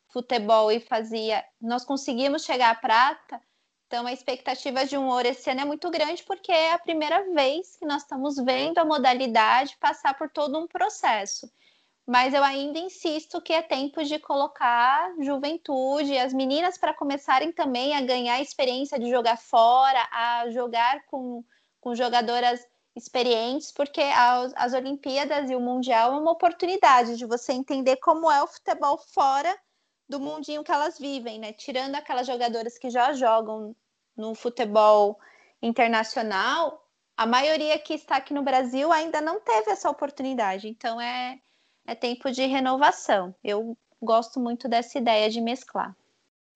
futebol 0.08 0.70
e 0.70 0.80
fazia. 0.80 1.44
Nós 1.60 1.84
conseguimos 1.84 2.44
chegar 2.44 2.70
à 2.70 2.74
prata, 2.74 3.40
então 3.86 4.06
a 4.06 4.12
expectativa 4.12 4.84
de 4.84 4.96
um 4.96 5.08
ouro 5.08 5.28
esse 5.28 5.50
ano 5.50 5.62
é 5.62 5.64
muito 5.64 5.90
grande 5.90 6.22
porque 6.24 6.52
é 6.52 6.72
a 6.72 6.78
primeira 6.78 7.32
vez 7.32 7.76
que 7.76 7.86
nós 7.86 8.02
estamos 8.02 8.36
vendo 8.36 8.78
a 8.78 8.84
modalidade 8.84 9.76
passar 9.78 10.14
por 10.14 10.28
todo 10.30 10.58
um 10.58 10.66
processo. 10.66 11.50
Mas 12.06 12.34
eu 12.34 12.42
ainda 12.42 12.78
insisto 12.78 13.40
que 13.40 13.52
é 13.52 13.62
tempo 13.62 14.02
de 14.02 14.18
colocar 14.18 15.14
juventude, 15.20 16.18
as 16.18 16.32
meninas 16.32 16.76
para 16.76 16.94
começarem 16.94 17.52
também 17.52 17.94
a 17.94 18.00
ganhar 18.00 18.40
experiência 18.40 18.98
de 18.98 19.08
jogar 19.08 19.36
fora, 19.36 20.08
a 20.10 20.50
jogar 20.50 21.04
com, 21.06 21.44
com 21.80 21.94
jogadoras 21.94 22.66
experientes, 22.96 23.70
porque 23.72 24.00
as, 24.00 24.52
as 24.56 24.72
Olimpíadas 24.72 25.50
e 25.50 25.54
o 25.54 25.60
Mundial 25.60 26.14
é 26.14 26.18
uma 26.18 26.32
oportunidade 26.32 27.16
de 27.16 27.24
você 27.24 27.52
entender 27.52 27.96
como 27.96 28.30
é 28.30 28.42
o 28.42 28.46
futebol 28.46 28.98
fora 28.98 29.56
do 30.08 30.18
mundinho 30.18 30.64
que 30.64 30.72
elas 30.72 30.98
vivem, 30.98 31.38
né? 31.38 31.52
Tirando 31.52 31.94
aquelas 31.94 32.26
jogadoras 32.26 32.76
que 32.76 32.90
já 32.90 33.12
jogam 33.12 33.76
no 34.16 34.34
futebol 34.34 35.18
internacional, 35.62 36.84
a 37.16 37.26
maioria 37.26 37.78
que 37.78 37.94
está 37.94 38.16
aqui 38.16 38.34
no 38.34 38.42
Brasil 38.42 38.90
ainda 38.92 39.20
não 39.20 39.40
teve 39.40 39.70
essa 39.70 39.88
oportunidade. 39.88 40.68
Então 40.68 41.00
é, 41.00 41.40
é 41.86 41.94
tempo 41.94 42.30
de 42.30 42.44
renovação. 42.46 43.34
Eu 43.44 43.76
gosto 44.02 44.40
muito 44.40 44.68
dessa 44.68 44.98
ideia 44.98 45.30
de 45.30 45.40
mesclar. 45.40 45.94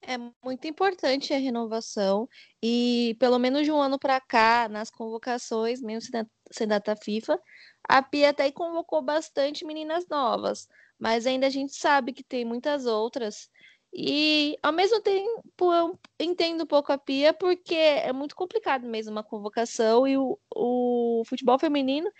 É 0.07 0.19
muito 0.45 0.67
importante 0.67 1.33
a 1.33 1.39
renovação 1.39 2.29
e 2.63 3.17
pelo 3.19 3.39
menos 3.39 3.65
de 3.65 3.73
um 3.73 3.81
ano 3.81 3.99
para 3.99 4.21
cá, 4.21 4.69
nas 4.69 4.91
convocações, 4.91 5.81
mesmo 5.81 6.11
sem 6.51 6.69
data 6.69 6.95
FIFA, 6.95 7.41
a 7.89 8.03
Pia 8.03 8.31
até 8.31 8.51
convocou 8.53 9.01
bastante 9.03 9.65
meninas 9.65 10.07
novas, 10.09 10.69
mas 10.99 11.27
ainda 11.27 11.47
a 11.47 11.51
gente 11.51 11.75
sabe 11.75 12.13
que 12.13 12.23
tem 12.23 12.45
muitas 12.45 12.85
outras. 12.85 13.49
E 13.95 14.57
ao 14.63 14.73
mesmo 14.73 15.01
tempo 15.01 15.73
eu 15.73 15.99
entendo 16.21 16.65
um 16.65 16.67
pouco 16.67 16.93
a 16.93 16.99
Pia 16.99 17.33
porque 17.33 17.75
é 17.75 18.13
muito 18.13 18.35
complicado 18.37 18.87
mesmo 18.87 19.13
uma 19.13 19.25
convocação 19.25 20.07
e 20.07 20.19
o, 20.19 20.39
o 20.55 21.23
futebol 21.27 21.59
feminino 21.59 22.11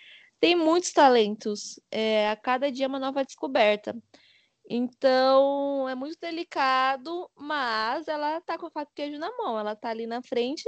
tem 0.41 0.55
muitos 0.55 0.93
talentos. 0.93 1.81
É, 1.91 2.31
a 2.31 2.37
cada 2.37 2.71
dia 2.73 2.87
é 2.87 2.89
uma 2.89 2.99
nova 3.01 3.25
descoberta. 3.25 3.95
Então, 4.69 5.89
é 5.89 5.95
muito 5.95 6.19
delicado, 6.21 7.31
mas 7.37 8.09
ela 8.09 8.41
tá 8.41 8.59
com 8.59 8.67
o 8.67 8.71
fato 8.71 8.93
queijo 8.95 9.19
na 9.19 9.31
mão, 9.37 9.59
ela 9.59 9.77
tá 9.77 9.91
ali 9.91 10.07
na 10.07 10.23
frente 10.23 10.65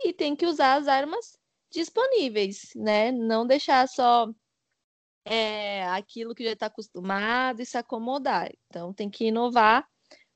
e 0.00 0.12
tem 0.12 0.34
que 0.34 0.46
usar 0.46 0.74
as 0.74 0.88
armas 0.88 1.38
disponíveis, 1.70 2.70
né? 2.74 3.12
Não 3.12 3.46
deixar 3.46 3.86
só 3.88 4.28
é, 5.24 5.84
aquilo 5.88 6.34
que 6.34 6.44
já 6.44 6.52
está 6.52 6.66
acostumado 6.66 7.62
e 7.62 7.66
se 7.66 7.78
acomodar. 7.78 8.50
Então, 8.66 8.92
tem 8.92 9.08
que 9.10 9.26
inovar 9.26 9.88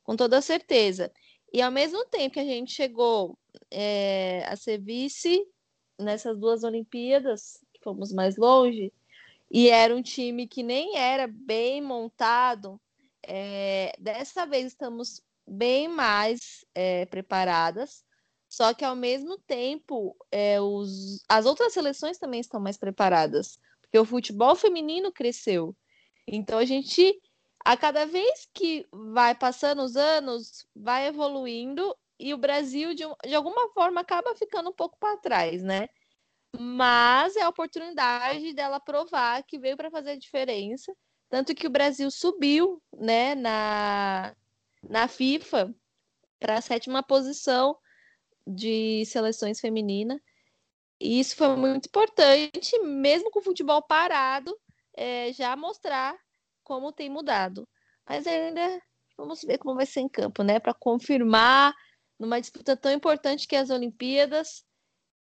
com 0.05 0.17
toda 0.17 0.41
certeza. 0.41 1.13
E 1.53 1.63
ao 1.63 1.73
mesmo 1.73 2.05
tempo 2.07 2.35
que 2.35 2.41
a 2.41 2.45
gente 2.45 2.73
chegou 2.73 3.39
é, 3.71 4.45
a 4.47 4.57
ser 4.57 4.81
vice 4.81 5.45
nessas 5.99 6.39
duas 6.39 6.65
Olimpíadas, 6.65 7.65
que 7.73 7.81
fomos 7.83 8.13
mais 8.13 8.37
longe, 8.37 8.93
e 9.51 9.69
era 9.69 9.95
um 9.95 10.03
time 10.03 10.49
que 10.49 10.63
nem 10.63 10.97
era 10.97 11.27
bem 11.29 11.81
montado, 11.81 12.81
é, 13.27 13.93
dessa 13.99 14.47
vez 14.47 14.67
estamos 14.67 15.21
bem 15.47 15.89
mais 15.89 16.65
é, 16.75 17.07
preparadas, 17.07 18.05
só 18.49 18.73
que 18.73 18.85
ao 18.85 18.95
mesmo 18.95 19.39
tempo 19.39 20.17
é, 20.31 20.61
os, 20.61 21.23
as 21.29 21.47
outras 21.47 21.73
seleções 21.73 22.19
também 22.19 22.41
estão 22.41 22.61
mais 22.61 22.77
preparadas, 22.77 23.59
porque 23.81 23.99
o 23.99 24.05
futebol 24.05 24.55
feminino 24.55 25.13
cresceu. 25.13 25.77
Então 26.27 26.59
a 26.59 26.65
gente 26.65 27.21
a 27.65 27.77
cada 27.77 28.05
vez 28.05 28.47
que 28.53 28.87
vai 28.93 29.35
passando 29.35 29.83
os 29.83 29.97
anos, 29.97 30.67
vai 30.77 31.07
evoluindo 31.07 31.97
e 32.19 32.35
o 32.35 32.39
Brasil, 32.39 32.95
de, 32.95 33.05
de 33.27 33.35
alguma 33.35 33.71
forma, 33.71 34.03
acaba 34.03 34.35
ficando 34.37 34.71
um 34.71 34.73
pouco 34.73 34.99
para 34.99 35.17
trás, 35.17 35.63
né? 35.63 35.89
Mas 36.57 37.35
é 37.37 37.43
a 37.43 37.49
oportunidade 37.49 38.53
dela 38.53 38.79
provar 38.79 39.43
que 39.43 39.59
veio 39.59 39.77
para 39.77 39.91
fazer 39.91 40.11
a 40.11 40.19
diferença. 40.19 40.95
Tanto 41.35 41.53
que 41.53 41.67
o 41.67 41.71
Brasil 41.71 42.09
subiu 42.13 42.81
né, 42.97 43.35
na, 43.35 44.37
na 44.89 45.09
FIFA 45.09 45.75
para 46.39 46.59
a 46.59 46.61
sétima 46.61 47.03
posição 47.03 47.77
de 48.47 49.05
seleções 49.07 49.59
femininas. 49.59 50.21
E 51.01 51.19
isso 51.19 51.35
foi 51.35 51.57
muito 51.57 51.87
importante, 51.87 52.79
mesmo 52.85 53.33
com 53.33 53.41
o 53.41 53.43
futebol 53.43 53.83
parado, 53.83 54.57
é, 54.97 55.33
já 55.33 55.57
mostrar 55.57 56.17
como 56.63 56.93
tem 56.93 57.11
mudado. 57.11 57.69
Mas 58.09 58.29
ainda 58.29 58.81
vamos 59.17 59.43
ver 59.43 59.59
como 59.59 59.75
vai 59.75 59.87
ser 59.87 60.03
em 60.03 60.09
campo, 60.09 60.45
né? 60.45 60.61
Para 60.61 60.73
confirmar 60.73 61.75
numa 62.17 62.41
disputa 62.41 62.77
tão 62.77 62.93
importante 62.93 63.49
que 63.49 63.57
é 63.57 63.59
as 63.59 63.71
Olimpíadas, 63.71 64.65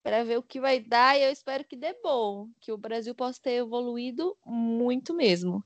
para 0.03 0.25
ver 0.25 0.39
o 0.39 0.43
que 0.43 0.63
vai 0.63 0.81
dar. 0.81 1.19
E 1.19 1.25
eu 1.25 1.31
espero 1.31 1.63
que 1.63 1.77
dê 1.77 1.93
bom, 2.03 2.49
que 2.59 2.73
o 2.73 2.79
Brasil 2.79 3.15
possa 3.15 3.39
ter 3.43 3.57
evoluído 3.57 4.35
muito 4.47 5.13
mesmo. 5.13 5.63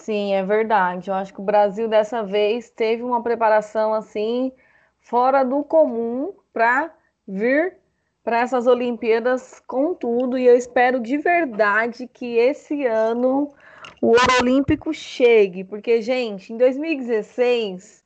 Sim, 0.00 0.32
é 0.32 0.42
verdade. 0.42 1.10
Eu 1.10 1.14
acho 1.14 1.32
que 1.34 1.40
o 1.40 1.44
Brasil 1.44 1.86
dessa 1.86 2.22
vez 2.22 2.70
teve 2.70 3.02
uma 3.02 3.22
preparação 3.22 3.92
assim 3.92 4.50
fora 4.98 5.44
do 5.44 5.62
comum 5.62 6.32
para 6.52 6.90
vir 7.28 7.76
para 8.24 8.40
essas 8.40 8.66
Olimpíadas 8.66 9.60
com 9.66 9.94
tudo. 9.94 10.38
E 10.38 10.46
eu 10.46 10.56
espero 10.56 11.00
de 11.00 11.18
verdade 11.18 12.06
que 12.06 12.36
esse 12.38 12.86
ano 12.86 13.54
o 14.00 14.08
ouro 14.08 14.20
olímpico 14.40 14.92
chegue, 14.94 15.64
porque, 15.64 16.00
gente, 16.00 16.52
em 16.52 16.56
2016 16.56 18.02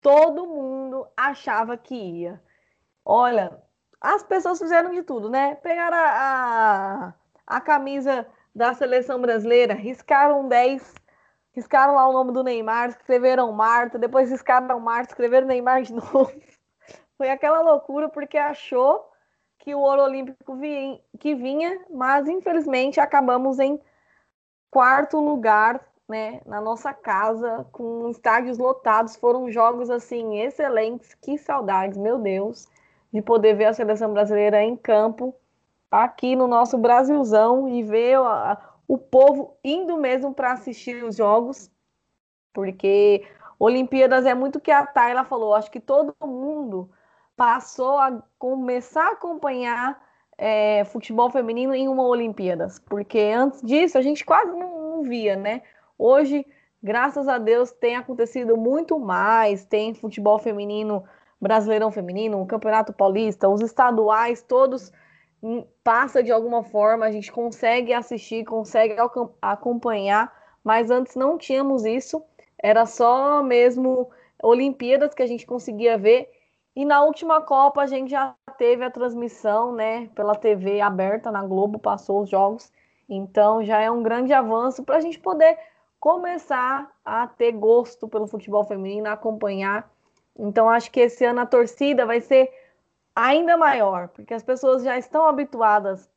todo 0.00 0.46
mundo 0.46 1.06
achava 1.14 1.76
que 1.76 1.94
ia. 1.94 2.40
Olha, 3.04 3.58
as 4.00 4.22
pessoas 4.22 4.58
fizeram 4.58 4.92
de 4.92 5.02
tudo, 5.02 5.28
né? 5.28 5.56
Pegaram 5.56 5.96
a, 5.96 7.14
a, 7.48 7.56
a 7.56 7.60
camisa 7.60 8.26
da 8.54 8.72
seleção 8.72 9.20
brasileira, 9.20 9.74
riscaram 9.74 10.48
10, 10.48 10.94
riscaram 11.54 11.94
lá 11.94 12.08
o 12.08 12.12
nome 12.12 12.32
do 12.32 12.42
Neymar, 12.42 12.88
escreveram 12.88 13.52
Marta, 13.52 13.98
depois 13.98 14.30
riscaram 14.30 14.80
Marta, 14.80 15.12
escreveram 15.12 15.46
Neymar 15.46 15.82
de 15.82 15.92
novo. 15.94 16.32
Foi 17.16 17.30
aquela 17.30 17.60
loucura 17.60 18.08
porque 18.08 18.36
achou 18.36 19.08
que 19.58 19.74
o 19.74 19.78
ouro 19.78 20.02
olímpico 20.02 20.56
vinha, 20.56 21.00
que 21.18 21.34
vinha, 21.34 21.80
mas 21.88 22.28
infelizmente 22.28 23.00
acabamos 23.00 23.58
em 23.58 23.80
quarto 24.70 25.18
lugar, 25.20 25.80
né, 26.08 26.40
na 26.44 26.60
nossa 26.60 26.92
casa, 26.92 27.64
com 27.72 28.10
estádios 28.10 28.58
lotados. 28.58 29.16
Foram 29.16 29.50
jogos 29.50 29.88
assim 29.88 30.40
excelentes. 30.40 31.14
Que 31.14 31.38
saudades, 31.38 31.96
meu 31.96 32.18
Deus, 32.18 32.68
de 33.12 33.22
poder 33.22 33.54
ver 33.54 33.66
a 33.66 33.72
seleção 33.72 34.12
brasileira 34.12 34.62
em 34.62 34.76
campo 34.76 35.34
aqui 35.90 36.34
no 36.34 36.48
nosso 36.48 36.76
Brasilzão 36.76 37.68
e 37.68 37.82
ver 37.82 38.16
a, 38.16 38.73
o 38.86 38.98
povo 38.98 39.56
indo 39.64 39.96
mesmo 39.96 40.34
para 40.34 40.52
assistir 40.52 41.02
os 41.04 41.16
jogos, 41.16 41.70
porque 42.52 43.26
Olimpíadas 43.58 44.26
é 44.26 44.34
muito 44.34 44.60
que 44.60 44.70
a 44.70 44.86
Tayla 44.86 45.24
falou. 45.24 45.54
Acho 45.54 45.70
que 45.70 45.80
todo 45.80 46.14
mundo 46.22 46.90
passou 47.36 47.98
a 47.98 48.22
começar 48.38 49.08
a 49.08 49.12
acompanhar 49.12 50.00
é, 50.36 50.84
futebol 50.84 51.30
feminino 51.30 51.74
em 51.74 51.88
uma 51.88 52.04
Olimpíadas, 52.04 52.78
porque 52.78 53.18
antes 53.18 53.62
disso 53.62 53.98
a 53.98 54.02
gente 54.02 54.24
quase 54.24 54.52
não, 54.52 54.96
não, 54.96 55.02
via, 55.02 55.36
né? 55.36 55.62
Hoje, 55.98 56.46
graças 56.82 57.28
a 57.28 57.38
Deus, 57.38 57.70
tem 57.72 57.96
acontecido 57.96 58.56
muito 58.56 58.98
mais, 58.98 59.64
tem 59.64 59.94
futebol 59.94 60.38
feminino, 60.38 61.04
Brasileirão 61.40 61.90
Feminino, 61.90 62.40
o 62.40 62.46
Campeonato 62.46 62.92
Paulista, 62.92 63.48
os 63.48 63.60
estaduais, 63.60 64.42
todos 64.42 64.92
passa 65.82 66.22
de 66.22 66.32
alguma 66.32 66.62
forma, 66.62 67.06
a 67.06 67.10
gente 67.10 67.30
consegue 67.30 67.92
assistir, 67.92 68.44
consegue 68.44 68.96
acompanhar, 69.42 70.32
mas 70.62 70.90
antes 70.90 71.14
não 71.14 71.36
tínhamos 71.36 71.84
isso, 71.84 72.22
era 72.58 72.86
só 72.86 73.42
mesmo 73.42 74.10
Olimpíadas 74.42 75.14
que 75.14 75.22
a 75.22 75.26
gente 75.26 75.46
conseguia 75.46 75.98
ver 75.98 76.30
e 76.76 76.84
na 76.84 77.04
última 77.04 77.40
Copa 77.40 77.82
a 77.82 77.86
gente 77.86 78.10
já 78.10 78.34
teve 78.58 78.84
a 78.84 78.90
transmissão, 78.90 79.72
né, 79.72 80.08
pela 80.14 80.34
TV 80.34 80.80
aberta 80.80 81.30
na 81.30 81.44
Globo, 81.44 81.78
passou 81.78 82.22
os 82.22 82.30
jogos. 82.30 82.72
Então 83.08 83.62
já 83.62 83.80
é 83.80 83.90
um 83.90 84.02
grande 84.02 84.32
avanço 84.32 84.82
para 84.82 84.96
a 84.96 85.00
gente 85.00 85.18
poder 85.20 85.56
começar 86.00 86.90
a 87.04 87.26
ter 87.28 87.52
gosto 87.52 88.08
pelo 88.08 88.26
futebol 88.26 88.64
feminino, 88.64 89.08
acompanhar. 89.08 89.88
Então 90.36 90.68
acho 90.68 90.90
que 90.90 91.00
esse 91.00 91.24
ano 91.24 91.40
a 91.40 91.46
torcida 91.46 92.04
vai 92.04 92.20
ser 92.20 92.50
ainda 93.14 93.56
maior, 93.56 94.08
porque 94.08 94.34
as 94.34 94.42
pessoas 94.42 94.82
já 94.82 94.98
estão 94.98 95.26
habituadas 95.26 96.10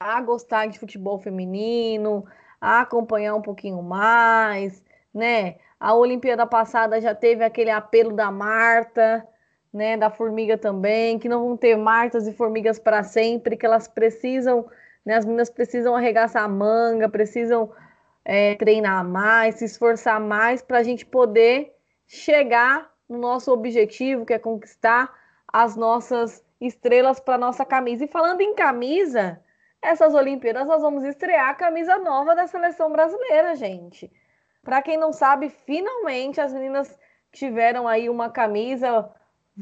a 0.00 0.20
gostar 0.20 0.66
de 0.66 0.78
futebol 0.78 1.18
feminino, 1.18 2.24
a 2.60 2.80
acompanhar 2.80 3.34
um 3.34 3.42
pouquinho 3.42 3.82
mais, 3.82 4.82
né? 5.12 5.56
A 5.78 5.94
Olimpíada 5.94 6.46
passada 6.46 7.00
já 7.00 7.14
teve 7.14 7.44
aquele 7.44 7.70
apelo 7.70 8.12
da 8.12 8.30
Marta, 8.30 9.26
né, 9.72 9.96
da 9.96 10.10
formiga 10.10 10.58
também, 10.58 11.18
que 11.18 11.28
não 11.28 11.48
vão 11.48 11.56
ter 11.56 11.76
martas 11.76 12.26
e 12.28 12.32
formigas 12.32 12.78
para 12.78 13.02
sempre, 13.02 13.56
que 13.56 13.64
elas 13.64 13.88
precisam, 13.88 14.66
né, 15.04 15.16
as 15.16 15.24
meninas 15.24 15.50
precisam 15.50 15.96
arregaçar 15.96 16.44
a 16.44 16.48
manga, 16.48 17.08
precisam 17.08 17.72
é, 18.24 18.54
treinar 18.54 19.04
mais, 19.04 19.56
se 19.56 19.64
esforçar 19.64 20.20
mais 20.20 20.62
para 20.62 20.78
a 20.78 20.82
gente 20.82 21.06
poder 21.06 21.74
chegar 22.06 22.92
no 23.08 23.18
nosso 23.18 23.50
objetivo, 23.52 24.26
que 24.26 24.34
é 24.34 24.38
conquistar 24.38 25.12
as 25.52 25.76
nossas 25.76 26.44
estrelas 26.60 27.20
para 27.20 27.38
nossa 27.38 27.64
camisa. 27.64 28.04
E 28.04 28.08
falando 28.08 28.40
em 28.40 28.54
camisa, 28.54 29.40
essas 29.80 30.14
Olimpíadas 30.14 30.66
nós 30.66 30.80
vamos 30.80 31.04
estrear 31.04 31.50
a 31.50 31.54
camisa 31.54 31.98
nova 31.98 32.34
da 32.34 32.46
seleção 32.46 32.90
brasileira, 32.90 33.54
gente. 33.54 34.10
Para 34.62 34.80
quem 34.80 34.96
não 34.96 35.12
sabe, 35.12 35.50
finalmente 35.50 36.40
as 36.40 36.52
meninas 36.52 36.98
tiveram 37.32 37.88
aí 37.88 38.08
uma 38.08 38.30
camisa 38.30 39.10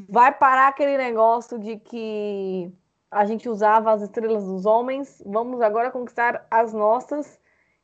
vai 0.08 0.32
parar 0.32 0.68
aquele 0.68 0.96
negócio 0.96 1.58
de 1.58 1.76
que 1.76 2.72
a 3.10 3.24
gente 3.24 3.48
usava 3.48 3.92
as 3.92 4.02
estrelas 4.02 4.44
dos 4.44 4.64
homens, 4.64 5.22
vamos 5.26 5.60
agora 5.60 5.90
conquistar 5.90 6.46
as 6.50 6.72
nossas 6.72 7.40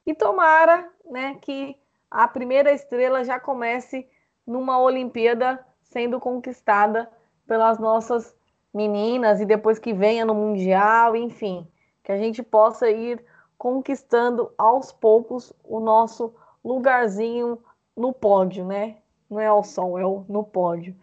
e 0.07 0.14
tomara, 0.14 0.88
né, 1.04 1.36
que 1.42 1.76
a 2.09 2.28
primeira 2.28 2.72
estrela 2.72 3.24
já 3.24 3.40
comece 3.40 4.09
numa 4.46 4.78
Olimpíada 4.78 5.64
sendo 5.82 6.20
conquistada 6.20 7.11
pelas 7.47 7.78
nossas 7.78 8.34
meninas 8.72 9.40
e 9.40 9.47
depois 9.47 9.78
que 9.78 9.92
venha 9.92 10.24
no 10.24 10.34
mundial, 10.34 11.16
enfim, 11.16 11.66
que 12.05 12.12
a 12.12 12.16
gente 12.16 12.42
possa 12.42 12.90
ir 12.90 13.24
conquistando 13.57 14.53
aos 14.59 14.92
poucos 14.92 15.53
o 15.64 15.80
nosso 15.80 16.34
lugarzinho 16.64 17.59
no 17.97 18.12
pódio, 18.12 18.64
né? 18.64 18.97
Não 19.30 19.40
é 19.40 19.47
ao 19.47 19.64
sol, 19.64 19.99
é 19.99 20.03
no 20.03 20.44
pódio. 20.44 20.94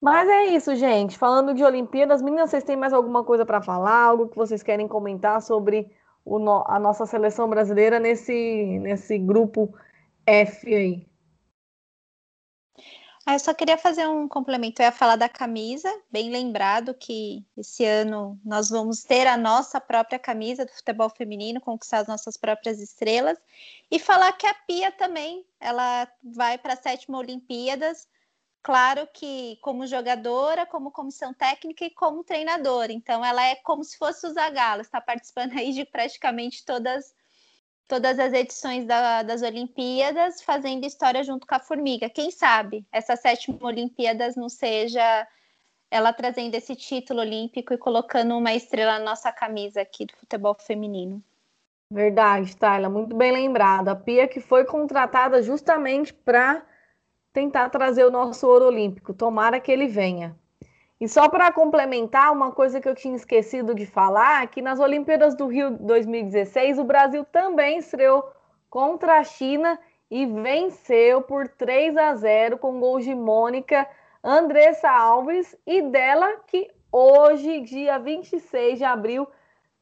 Mas 0.00 0.28
é 0.28 0.44
isso, 0.46 0.76
gente. 0.76 1.18
Falando 1.18 1.54
de 1.54 1.64
Olimpíadas, 1.64 2.20
meninas, 2.20 2.50
vocês 2.50 2.62
têm 2.62 2.76
mais 2.76 2.92
alguma 2.92 3.24
coisa 3.24 3.46
para 3.46 3.62
falar? 3.62 4.04
Algo 4.04 4.28
que 4.28 4.36
vocês 4.36 4.62
querem 4.62 4.86
comentar 4.86 5.40
sobre 5.40 5.90
no... 6.24 6.62
a 6.66 6.78
nossa 6.78 7.06
seleção 7.06 7.48
brasileira 7.48 7.98
nesse, 7.98 8.78
nesse 8.80 9.18
grupo 9.18 9.74
F 10.26 10.72
aí? 10.74 11.06
Ah, 13.28 13.34
eu 13.34 13.40
só 13.40 13.52
queria 13.52 13.76
fazer 13.76 14.06
um 14.06 14.28
complemento. 14.28 14.80
Eu 14.80 14.86
ia 14.86 14.92
falar 14.92 15.16
da 15.16 15.28
camisa, 15.28 15.92
bem 16.10 16.30
lembrado 16.30 16.94
que 16.94 17.44
esse 17.56 17.84
ano 17.84 18.40
nós 18.44 18.70
vamos 18.70 19.02
ter 19.02 19.26
a 19.26 19.36
nossa 19.36 19.80
própria 19.80 20.18
camisa 20.18 20.64
do 20.64 20.70
futebol 20.72 21.10
feminino, 21.10 21.60
conquistar 21.60 21.98
as 21.98 22.06
nossas 22.06 22.36
próprias 22.36 22.80
estrelas, 22.80 23.36
e 23.90 23.98
falar 23.98 24.32
que 24.32 24.46
a 24.46 24.54
Pia 24.54 24.92
também 24.92 25.44
ela 25.58 26.08
vai 26.22 26.56
para 26.56 26.74
a 26.74 26.76
sétima 26.76 27.18
Olimpíadas 27.18 28.08
claro 28.66 29.08
que 29.14 29.56
como 29.62 29.86
jogadora, 29.86 30.66
como 30.66 30.90
comissão 30.90 31.32
técnica 31.32 31.84
e 31.84 31.90
como 31.90 32.24
treinadora. 32.24 32.92
Então 32.92 33.24
ela 33.24 33.40
é 33.44 33.54
como 33.54 33.84
se 33.84 33.96
fosse 33.96 34.26
o 34.26 34.32
Zagallo, 34.32 34.82
está 34.82 35.00
participando 35.00 35.56
aí 35.56 35.72
de 35.72 35.84
praticamente 35.84 36.64
todas 36.64 37.14
todas 37.88 38.18
as 38.18 38.32
edições 38.32 38.84
da, 38.84 39.22
das 39.22 39.42
Olimpíadas, 39.42 40.42
fazendo 40.42 40.84
história 40.84 41.22
junto 41.22 41.46
com 41.46 41.54
a 41.54 41.60
Formiga. 41.60 42.10
Quem 42.10 42.30
sabe 42.30 42.84
essa 42.90 43.16
sétima 43.16 43.58
Olimpíadas 43.62 44.36
não 44.36 44.48
seja 44.48 45.26
ela 45.90 46.12
trazendo 46.12 46.54
esse 46.54 46.74
título 46.74 47.20
olímpico 47.20 47.72
e 47.72 47.78
colocando 47.78 48.36
uma 48.36 48.52
estrela 48.52 48.98
na 48.98 49.04
nossa 49.04 49.30
camisa 49.32 49.80
aqui 49.80 50.04
do 50.04 50.16
futebol 50.16 50.54
feminino. 50.54 51.22
Verdade, 51.90 52.56
Tayla, 52.56 52.88
muito 52.88 53.14
bem 53.14 53.32
lembrada. 53.32 53.92
A 53.92 53.96
Pia 53.96 54.26
que 54.26 54.40
foi 54.40 54.64
contratada 54.64 55.40
justamente 55.42 56.12
para 56.12 56.66
tentar 57.32 57.70
trazer 57.70 58.04
o 58.04 58.10
nosso 58.10 58.46
ouro 58.48 58.66
olímpico. 58.66 59.14
Tomara 59.14 59.60
que 59.60 59.70
ele 59.70 59.86
venha. 59.86 60.36
E 60.98 61.06
só 61.06 61.28
para 61.28 61.52
complementar, 61.52 62.32
uma 62.32 62.52
coisa 62.52 62.80
que 62.80 62.88
eu 62.88 62.94
tinha 62.94 63.14
esquecido 63.14 63.74
de 63.74 63.84
falar, 63.84 64.46
que 64.48 64.62
nas 64.62 64.80
Olimpíadas 64.80 65.34
do 65.34 65.46
Rio 65.46 65.70
2016, 65.72 66.78
o 66.78 66.84
Brasil 66.84 67.22
também 67.24 67.78
estreou 67.78 68.26
contra 68.70 69.18
a 69.18 69.24
China 69.24 69.78
e 70.10 70.24
venceu 70.24 71.20
por 71.20 71.48
3 71.48 71.96
a 71.98 72.14
0 72.14 72.56
com 72.56 72.80
gols 72.80 73.04
de 73.04 73.14
Mônica, 73.14 73.86
Andressa 74.24 74.90
Alves 74.90 75.54
e 75.66 75.82
dela 75.82 76.40
que 76.46 76.70
hoje, 76.90 77.60
dia 77.60 77.98
26 77.98 78.78
de 78.78 78.84
abril, 78.84 79.28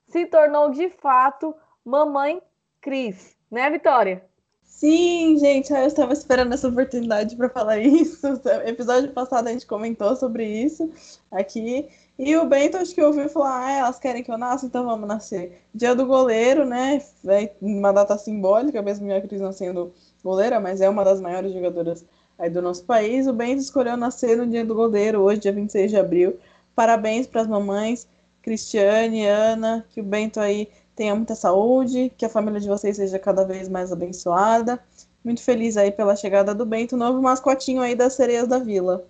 se 0.09 0.27
tornou 0.27 0.71
de 0.71 0.89
fato 0.91 1.55
mamãe 1.85 2.43
Cris, 2.81 3.39
né, 3.49 3.71
Vitória? 3.71 4.25
Sim, 4.65 5.39
gente, 5.39 5.73
eu 5.73 5.87
estava 5.87 6.12
esperando 6.12 6.53
essa 6.53 6.69
oportunidade 6.69 7.37
para 7.37 7.49
falar 7.49 7.79
isso. 7.81 8.27
episódio 8.67 9.12
passado 9.12 9.49
a 9.49 9.53
gente 9.53 9.67
comentou 9.67 10.17
sobre 10.17 10.45
isso 10.47 10.91
aqui. 11.31 11.89
E 12.19 12.37
o 12.37 12.47
Bento 12.47 12.77
acho 12.77 12.95
que 12.95 13.03
ouviu 13.03 13.29
falar, 13.29 13.67
ah, 13.67 13.73
elas 13.73 13.99
querem 13.99 14.23
que 14.23 14.31
eu 14.31 14.39
nasça, 14.39 14.67
então 14.67 14.85
vamos 14.85 15.09
nascer. 15.09 15.61
Dia 15.75 15.95
do 15.95 16.07
goleiro, 16.07 16.65
né? 16.67 17.03
É 17.27 17.53
uma 17.61 17.93
data 17.93 18.17
simbólica, 18.19 18.83
mesmo 18.83 19.07
minha 19.07 19.21
Cris 19.21 19.41
não 19.41 19.53
sendo 19.53 19.93
goleira, 20.23 20.61
mas 20.61 20.81
é 20.81 20.89
uma 20.89 21.05
das 21.05 21.21
maiores 21.21 21.53
jogadoras 21.53 22.05
aí 22.39 22.51
do 22.51 22.62
nosso 22.62 22.85
país. 22.85 23.27
O 23.27 23.33
Bento 23.33 23.61
escolheu 23.61 23.97
nascer 23.97 24.37
no 24.37 24.47
dia 24.47 24.65
do 24.65 24.75
goleiro, 24.75 25.21
hoje, 25.23 25.41
dia 25.41 25.53
26 25.53 25.91
de 25.91 25.97
abril. 25.97 26.39
Parabéns 26.75 27.27
para 27.27 27.41
as 27.43 27.47
mamães, 27.49 28.07
Cristiane, 28.43 29.27
Ana, 29.27 29.85
que 29.91 30.01
o 30.01 30.05
Bento 30.05 30.39
aí 30.41 30.69
tenha 30.95 31.15
muita 31.15 31.35
saúde, 31.35 32.11
que 32.17 32.25
a 32.25 32.29
família 32.29 32.61
de 32.61 32.69
vocês 32.69 32.97
seja 32.97 33.19
cada 33.19 33.45
vez 33.45 33.69
mais 33.69 33.93
abençoada. 33.93 34.83
Muito 35.25 35.43
feliz 35.43 35.77
aí 35.77 35.91
pela 35.91 36.17
chegada 36.17 36.55
do 36.55 36.67
Bento, 36.67 36.97
novo 36.97 37.21
mascotinho 37.21 37.81
aí 37.83 37.95
das 37.95 38.15
sereias 38.15 38.47
da 38.47 38.59
vila. 38.59 39.07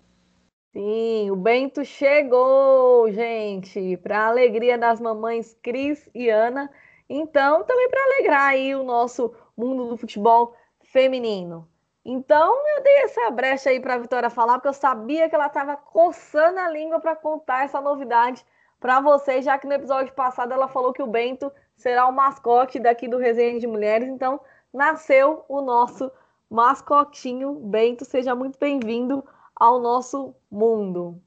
Sim, 0.73 1.31
o 1.31 1.37
Bento 1.37 1.85
chegou, 1.85 3.11
gente, 3.13 3.97
para 3.99 4.21
a 4.21 4.27
alegria 4.29 4.77
das 4.77 5.01
mamães 5.01 5.57
Cris 5.63 6.09
e 6.15 6.29
Ana. 6.29 6.71
Então, 7.09 7.63
também 7.65 7.89
para 7.89 8.05
alegrar 8.05 8.47
aí 8.49 8.75
o 8.75 8.83
nosso 8.83 9.33
mundo 9.57 9.89
do 9.89 9.97
futebol 9.97 10.55
feminino. 10.93 11.69
Então, 12.05 12.55
eu 12.77 12.83
dei 12.83 13.03
essa 13.05 13.31
brecha 13.31 13.71
aí 13.71 13.81
para 13.81 13.95
a 13.95 13.99
Vitória 13.99 14.29
falar, 14.29 14.55
porque 14.55 14.69
eu 14.69 14.73
sabia 14.73 15.29
que 15.29 15.35
ela 15.35 15.47
estava 15.47 15.77
coçando 15.77 16.59
a 16.59 16.69
língua 16.69 17.01
para 17.01 17.17
contar 17.17 17.65
essa 17.65 17.81
novidade 17.81 18.45
para 18.79 19.01
vocês, 19.01 19.45
já 19.45 19.57
que 19.57 19.67
no 19.67 19.73
episódio 19.73 20.13
passado 20.13 20.53
ela 20.53 20.69
falou 20.69 20.93
que 20.93 21.03
o 21.03 21.07
Bento 21.07 21.51
será 21.77 22.07
o 22.07 22.13
mascote 22.13 22.79
daqui 22.79 23.09
do 23.09 23.19
Resenha 23.19 23.59
de 23.59 23.67
Mulheres. 23.67 24.09
Então, 24.09 24.41
nasceu 24.73 25.45
o 25.49 25.61
nosso 25.61 26.11
mascotinho 26.51 27.55
Bento. 27.55 28.05
Seja 28.05 28.35
muito 28.35 28.59
bem-vindo 28.59 29.25
ao 29.55 29.79
nosso 29.79 30.35
mundo. 30.51 31.21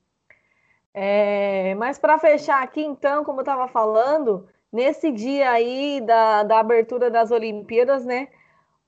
É, 0.93 1.75
mas 1.75 1.99
para 1.99 2.17
fechar 2.17 2.63
aqui, 2.63 2.83
então, 2.83 3.23
como 3.23 3.39
eu 3.39 3.43
estava 3.43 3.67
falando, 3.67 4.47
nesse 4.71 5.11
dia 5.11 5.51
aí 5.51 6.01
da, 6.01 6.43
da 6.43 6.59
abertura 6.59 7.09
das 7.11 7.31
Olimpíadas, 7.31 8.05
né? 8.05 8.27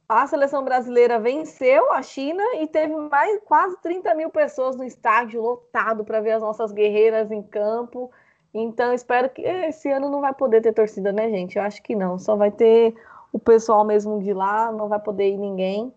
A 0.07 0.25
seleção 0.25 0.63
brasileira 0.63 1.19
venceu 1.19 1.91
a 1.91 2.01
China 2.01 2.43
e 2.55 2.67
teve 2.67 2.95
mais 2.95 3.39
quase 3.45 3.77
30 3.79 4.15
mil 4.15 4.31
pessoas 4.31 4.75
no 4.75 4.83
estádio 4.83 5.39
lotado 5.39 6.03
para 6.03 6.19
ver 6.19 6.31
as 6.31 6.41
nossas 6.41 6.71
guerreiras 6.71 7.29
em 7.29 7.43
campo. 7.43 8.11
Então, 8.53 8.93
espero 8.93 9.29
que 9.29 9.41
esse 9.41 9.89
ano 9.89 10.09
não 10.09 10.21
vai 10.21 10.33
poder 10.33 10.61
ter 10.61 10.73
torcida, 10.73 11.11
né, 11.11 11.29
gente? 11.29 11.57
Eu 11.57 11.63
acho 11.63 11.81
que 11.83 11.95
não. 11.95 12.17
Só 12.17 12.35
vai 12.35 12.51
ter 12.51 12.95
o 13.31 13.39
pessoal 13.39 13.83
mesmo 13.85 14.21
de 14.21 14.33
lá, 14.33 14.71
não 14.71 14.87
vai 14.87 14.99
poder 14.99 15.29
ir 15.29 15.37
ninguém. 15.37 15.93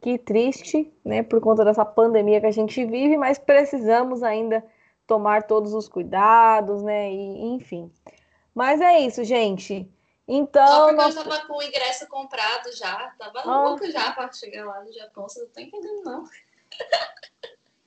Que 0.00 0.18
triste, 0.18 0.92
né, 1.04 1.22
por 1.22 1.40
conta 1.40 1.64
dessa 1.64 1.84
pandemia 1.84 2.40
que 2.40 2.46
a 2.46 2.52
gente 2.52 2.84
vive, 2.84 3.16
mas 3.16 3.38
precisamos 3.38 4.22
ainda 4.22 4.64
tomar 5.06 5.44
todos 5.44 5.74
os 5.74 5.88
cuidados, 5.88 6.82
né, 6.82 7.10
e 7.10 7.46
enfim. 7.54 7.90
Mas 8.54 8.80
é 8.80 9.00
isso, 9.00 9.24
gente. 9.24 9.90
Então. 10.28 10.66
Só 10.66 10.86
porque 10.86 10.94
nós... 10.96 11.16
eu 11.16 11.24
tava 11.24 11.46
com 11.46 11.58
o 11.58 11.62
ingresso 11.62 12.06
comprado 12.08 12.70
já, 12.76 13.14
tava 13.18 13.40
ah. 13.40 13.62
louca 13.64 13.90
já 13.90 14.12
para 14.12 14.30
chegar 14.32 14.64
lá 14.66 14.82
no 14.84 14.92
Japão, 14.92 15.28
você 15.28 15.40
não 15.40 15.48
tá 15.48 15.62
entendendo, 15.62 16.02
não. 16.04 16.24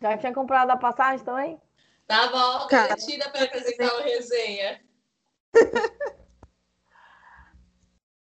Já 0.01 0.17
tinha 0.17 0.33
comprado 0.33 0.71
a 0.71 0.77
passagem 0.77 1.23
também? 1.23 1.61
Tava 2.09 2.63
ó, 2.63 2.67
garantida 2.67 3.29
para 3.29 3.43
apresentar 3.43 3.93
o 3.99 4.01
resenha. 4.01 4.81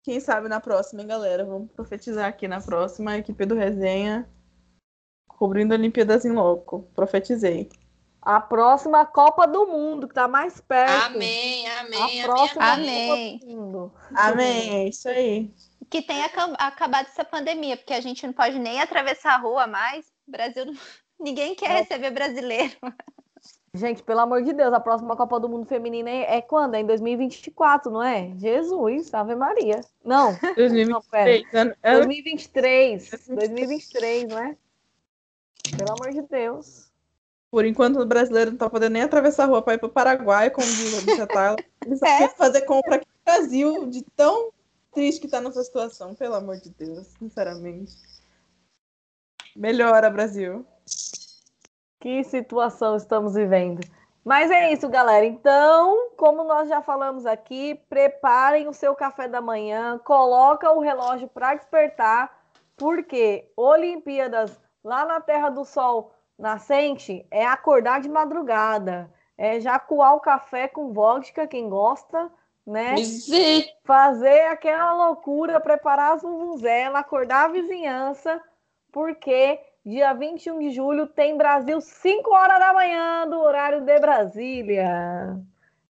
Quem 0.01 0.19
sabe 0.19 0.49
na 0.49 0.59
próxima, 0.59 1.01
hein, 1.01 1.07
galera? 1.07 1.45
Vamos 1.45 1.71
profetizar 1.73 2.27
aqui 2.27 2.47
na 2.47 2.59
próxima, 2.59 3.11
a 3.11 3.17
equipe 3.19 3.45
do 3.45 3.53
resenha 3.53 4.27
cobrindo 5.27 5.75
Olimpíadas 5.75 6.25
em 6.25 6.31
Loco. 6.31 6.89
Profetizei. 6.95 7.69
A 8.19 8.41
próxima 8.41 9.05
Copa 9.05 9.45
do 9.45 9.67
Mundo, 9.67 10.07
que 10.07 10.15
tá 10.15 10.27
mais 10.27 10.59
perto. 10.59 11.05
Amém, 11.05 11.69
amém, 11.69 12.23
a 12.23 12.25
próxima 12.25 12.73
amém. 12.73 13.39
Amém, 14.15 14.75
é 14.75 14.89
isso 14.89 15.07
aí. 15.07 15.53
Que 15.87 16.01
tenha 16.01 16.25
acabado 16.57 17.05
essa 17.05 17.23
pandemia, 17.23 17.77
porque 17.77 17.93
a 17.93 18.01
gente 18.01 18.25
não 18.25 18.33
pode 18.33 18.57
nem 18.57 18.81
atravessar 18.81 19.35
a 19.35 19.37
rua 19.37 19.67
mais. 19.67 20.07
Brasil, 20.27 20.65
ninguém 21.19 21.53
quer 21.53 21.69
é. 21.69 21.79
receber 21.81 22.09
brasileiro. 22.09 22.75
Gente, 23.73 24.01
pelo 24.01 24.21
amor 24.21 24.41
de 24.43 24.53
Deus, 24.53 24.73
a 24.73 24.79
próxima 24.79 25.15
Copa 25.15 25.39
do 25.39 25.49
Mundo 25.49 25.65
Feminina 25.65 26.09
é, 26.09 26.37
é 26.37 26.41
quando? 26.41 26.75
É 26.75 26.79
em 26.79 26.85
2024, 26.85 27.91
não 27.91 28.01
é? 28.01 28.31
Jesus, 28.37 29.13
Ave 29.13 29.35
Maria. 29.35 29.81
Não. 30.03 30.31
2023. 30.55 30.87
Não, 30.87 31.01
pera. 31.01 31.97
2023. 31.97 33.09
2023, 33.27 34.27
não 34.29 34.39
é? 34.39 34.57
Pelo 35.77 35.91
amor 35.91 36.11
de 36.11 36.21
Deus. 36.23 36.87
Por 37.51 37.65
enquanto, 37.65 37.99
o 37.99 38.05
brasileiro 38.05 38.51
não 38.51 38.57
tá 38.57 38.69
podendo 38.69 38.93
nem 38.93 39.03
atravessar 39.03 39.43
a 39.43 39.47
rua 39.47 39.61
para 39.61 39.75
ir 39.75 39.77
para 39.77 39.87
o 39.87 39.91
Paraguai, 39.91 40.49
como 40.49 40.67
diz 40.67 40.97
a 40.97 41.01
bicha 41.01 41.27
Tayla. 41.27 41.57
Ele 41.85 41.97
só 41.97 42.05
é? 42.05 42.27
fazer 42.29 42.61
compra 42.61 42.95
aqui 42.95 43.05
no 43.05 43.23
Brasil, 43.33 43.89
de 43.89 44.01
tão 44.15 44.51
triste 44.93 45.21
que 45.21 45.27
tá 45.27 45.39
nessa 45.39 45.63
situação. 45.63 46.15
Pelo 46.15 46.35
amor 46.35 46.57
de 46.57 46.69
Deus, 46.71 47.07
sinceramente. 47.19 47.93
Melhora, 49.55 50.09
Brasil. 50.09 50.65
Que 51.99 52.23
situação 52.23 52.95
estamos 52.95 53.33
vivendo. 53.33 53.81
Mas 54.23 54.51
é 54.51 54.73
isso, 54.73 54.89
galera. 54.89 55.25
Então, 55.25 56.09
como 56.17 56.43
nós 56.43 56.67
já 56.67 56.81
falamos 56.81 57.25
aqui, 57.25 57.75
preparem 57.87 58.67
o 58.67 58.73
seu 58.73 58.93
café 58.93 59.27
da 59.27 59.39
manhã, 59.39 59.97
coloca 60.03 60.69
o 60.71 60.81
relógio 60.81 61.29
para 61.29 61.55
despertar, 61.55 62.37
porque 62.75 63.49
Olimpíadas 63.55 64.59
lá 64.83 65.05
na 65.05 65.21
Terra 65.21 65.49
do 65.49 65.63
Sol 65.63 66.11
nascente 66.37 67.25
é 67.31 67.45
acordar 67.45 68.01
de 68.01 68.09
madrugada, 68.09 69.09
é 69.37 69.59
já 69.59 69.79
coar 69.79 70.15
o 70.15 70.19
café 70.19 70.67
com 70.67 70.91
vodka, 70.91 71.47
quem 71.47 71.69
gosta, 71.69 72.29
né? 72.65 72.95
Fazer 73.85 74.47
aquela 74.47 74.93
loucura, 74.93 75.59
preparar 75.59 76.15
as 76.15 76.21
vuvuzela, 76.21 76.99
acordar 76.99 77.45
a 77.45 77.53
vizinhança, 77.53 78.41
porque 78.91 79.57
Dia 79.87 80.13
21 80.13 80.59
de 80.59 80.71
julho 80.71 81.07
tem 81.07 81.37
Brasil 81.37 81.79
5 81.79 82.29
horas 82.29 82.59
da 82.59 82.73
manhã 82.73 83.25
do 83.25 83.39
horário 83.39 83.79
de 83.79 83.99
Brasília. 84.01 85.39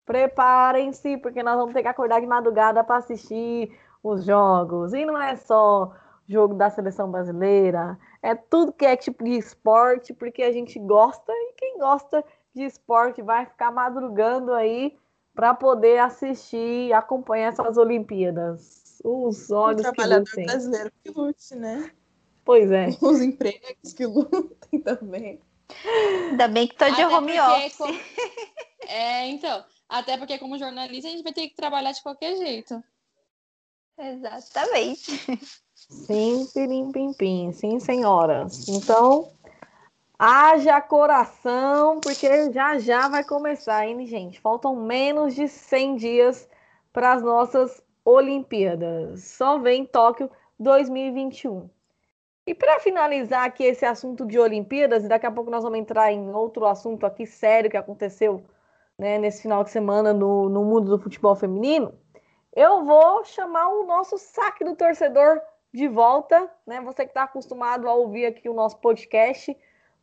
Preparem-se, 0.06 1.16
porque 1.16 1.42
nós 1.42 1.56
vamos 1.56 1.74
ter 1.74 1.82
que 1.82 1.88
acordar 1.88 2.20
de 2.20 2.28
madrugada 2.28 2.84
para 2.84 2.98
assistir 2.98 3.72
os 4.04 4.26
jogos. 4.26 4.94
E 4.94 5.06
não 5.06 5.18
é 5.18 5.38
só 5.38 5.94
jogo 6.28 6.56
da 6.56 6.70
seleção 6.70 7.10
brasileira, 7.10 7.98
é 8.22 8.36
tudo 8.36 8.74
que 8.74 8.86
é 8.86 8.98
tipo 8.98 9.24
de 9.24 9.38
esporte, 9.38 10.14
porque 10.14 10.44
a 10.44 10.52
gente 10.52 10.78
gosta 10.78 11.32
e 11.32 11.54
quem 11.54 11.78
gosta 11.78 12.22
de 12.54 12.64
esporte 12.64 13.22
vai 13.22 13.46
ficar 13.46 13.72
madrugando 13.72 14.52
aí 14.52 14.98
para 15.34 15.54
poder 15.54 16.00
assistir 16.00 16.90
e 16.90 16.94
acompanhar 16.94 17.54
essas 17.54 17.78
Olimpíadas. 17.78 19.00
Os 19.06 19.50
olhos 19.52 19.88
o 19.88 19.94
que 19.94 20.04
lutem. 20.04 20.46
brasileiro 20.48 20.92
que 21.02 21.12
lute, 21.12 21.56
né? 21.56 21.92
Pois 22.46 22.72
é. 22.72 22.90
Os 23.02 23.22
empregos 23.22 23.92
que 23.94 24.06
lutem 24.06 24.80
também. 24.86 25.42
Ainda 26.30 26.48
bem 26.48 26.68
que 26.68 26.76
tô 26.76 26.86
de 26.86 27.02
até 27.02 27.08
home 27.08 27.40
office. 27.40 27.76
Como... 27.76 28.00
É, 28.88 29.28
então. 29.28 29.66
Até 29.90 30.18
porque, 30.18 30.38
como 30.38 30.58
jornalista, 30.58 31.08
a 31.08 31.12
gente 31.12 31.24
vai 31.24 31.34
ter 31.34 31.50
que 31.50 31.56
trabalhar 31.56 31.92
de 31.92 32.02
qualquer 32.02 32.36
jeito. 32.38 32.82
Exatamente. 33.98 35.40
Sim, 35.74 36.48
pirim, 36.54 36.92
pim, 36.92 37.14
pim. 37.14 37.52
Sim, 37.52 37.80
senhoras. 37.80 38.68
Então, 38.68 39.32
haja 40.18 40.82
coração, 40.82 42.00
porque 42.00 42.52
já 42.52 42.78
já 42.78 43.08
vai 43.08 43.24
começar, 43.24 43.88
hein, 43.88 44.06
gente? 44.06 44.40
Faltam 44.40 44.76
menos 44.76 45.34
de 45.34 45.48
100 45.48 45.96
dias 45.96 46.50
para 46.92 47.14
as 47.14 47.24
nossas 47.24 47.82
Olimpíadas. 48.04 49.24
Só 49.24 49.58
vem 49.60 49.86
Tóquio 49.86 50.30
2021. 50.60 51.70
E 52.48 52.54
para 52.54 52.80
finalizar 52.80 53.44
aqui 53.46 53.64
esse 53.64 53.86
assunto 53.86 54.26
de 54.26 54.40
Olimpíadas, 54.40 55.04
e 55.04 55.08
daqui 55.08 55.26
a 55.26 55.32
pouco 55.32 55.50
nós 55.50 55.64
vamos 55.64 55.80
entrar 55.80 56.12
em 56.12 56.32
outro 56.32 56.66
assunto 56.66 57.06
aqui 57.06 57.26
sério 57.26 57.72
que 57.72 57.78
aconteceu 57.78 58.44
né, 58.98 59.18
nesse 59.18 59.42
final 59.42 59.64
de 59.64 59.72
semana 59.72 60.14
no, 60.14 60.48
no 60.48 60.64
mundo 60.64 60.96
do 60.96 61.02
futebol 61.02 61.36
feminino, 61.36 61.94
eu 62.56 62.86
vou 62.86 63.24
chamar 63.26 63.68
o 63.70 63.86
nosso 63.86 64.18
saque 64.18 64.64
do 64.64 64.76
torcedor 64.76 65.42
de 65.74 65.88
volta, 65.88 66.50
né? 66.66 66.80
Você 66.82 67.04
que 67.04 67.10
está 67.10 67.24
acostumado 67.24 67.90
a 67.90 67.94
ouvir 67.94 68.28
aqui 68.28 68.48
o 68.48 68.54
nosso 68.54 68.78
podcast. 68.78 69.56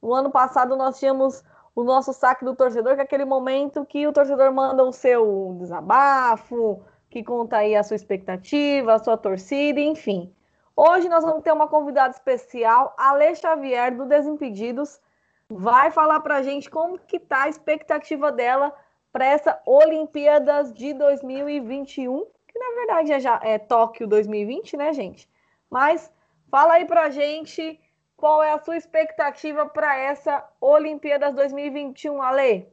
No 0.02 0.12
ano 0.12 0.30
passado 0.30 0.76
nós 0.76 0.98
tínhamos 0.98 1.42
o 1.74 1.82
nosso 1.82 2.12
saque 2.12 2.44
do 2.44 2.54
torcedor, 2.54 2.94
que 2.94 3.00
é 3.00 3.04
aquele 3.04 3.24
momento 3.24 3.86
que 3.86 4.06
o 4.06 4.12
torcedor 4.12 4.52
manda 4.52 4.84
o 4.84 4.92
seu 4.92 5.56
desabafo, 5.58 6.82
que 7.08 7.24
conta 7.24 7.58
aí 7.58 7.74
a 7.74 7.82
sua 7.82 7.96
expectativa, 7.96 8.92
a 8.92 8.98
sua 8.98 9.16
torcida, 9.16 9.80
enfim. 9.80 10.30
Hoje 10.74 11.08
nós 11.08 11.22
vamos 11.22 11.42
ter 11.42 11.52
uma 11.52 11.68
convidada 11.68 12.14
especial, 12.14 12.94
Ale 12.96 13.34
Xavier, 13.34 13.94
do 13.94 14.06
Desimpedidos, 14.06 15.00
vai 15.48 15.90
falar 15.90 16.20
para 16.20 16.36
a 16.36 16.42
gente 16.42 16.70
como 16.70 16.98
que 16.98 17.18
tá 17.18 17.42
a 17.42 17.48
expectativa 17.48 18.32
dela 18.32 18.74
para 19.12 19.26
essa 19.26 19.60
Olimpíadas 19.66 20.72
de 20.72 20.94
2021, 20.94 22.24
que 22.48 22.58
na 22.58 22.74
verdade 22.74 23.12
é 23.12 23.20
já 23.20 23.38
é 23.42 23.58
Tóquio 23.58 24.06
2020, 24.06 24.76
né, 24.78 24.94
gente? 24.94 25.28
Mas 25.70 26.10
fala 26.50 26.74
aí 26.74 26.86
para 26.86 27.02
a 27.02 27.10
gente 27.10 27.78
qual 28.16 28.42
é 28.42 28.52
a 28.52 28.58
sua 28.58 28.76
expectativa 28.76 29.66
para 29.66 29.98
essa 29.98 30.48
Olimpíadas 30.58 31.34
2021, 31.34 32.22
Ale. 32.22 32.66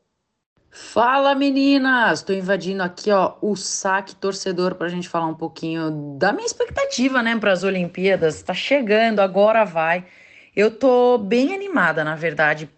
Fala 0.71 1.33
meninas! 1.33 2.19
Estou 2.19 2.35
invadindo 2.35 2.83
aqui 2.83 3.09
ó, 3.09 3.33
o 3.41 3.55
saque 3.55 4.15
torcedor 4.15 4.75
para 4.75 4.85
a 4.85 4.89
gente 4.89 5.09
falar 5.09 5.25
um 5.25 5.33
pouquinho 5.33 6.15
da 6.17 6.31
minha 6.31 6.45
expectativa 6.45 7.23
né, 7.23 7.35
para 7.37 7.51
as 7.51 7.63
Olimpíadas. 7.63 8.35
Está 8.35 8.53
chegando, 8.53 9.19
agora 9.19 9.65
vai. 9.65 10.05
Eu 10.55 10.69
tô 10.69 11.17
bem 11.17 11.55
animada, 11.55 12.03
na 12.03 12.15
verdade, 12.15 12.69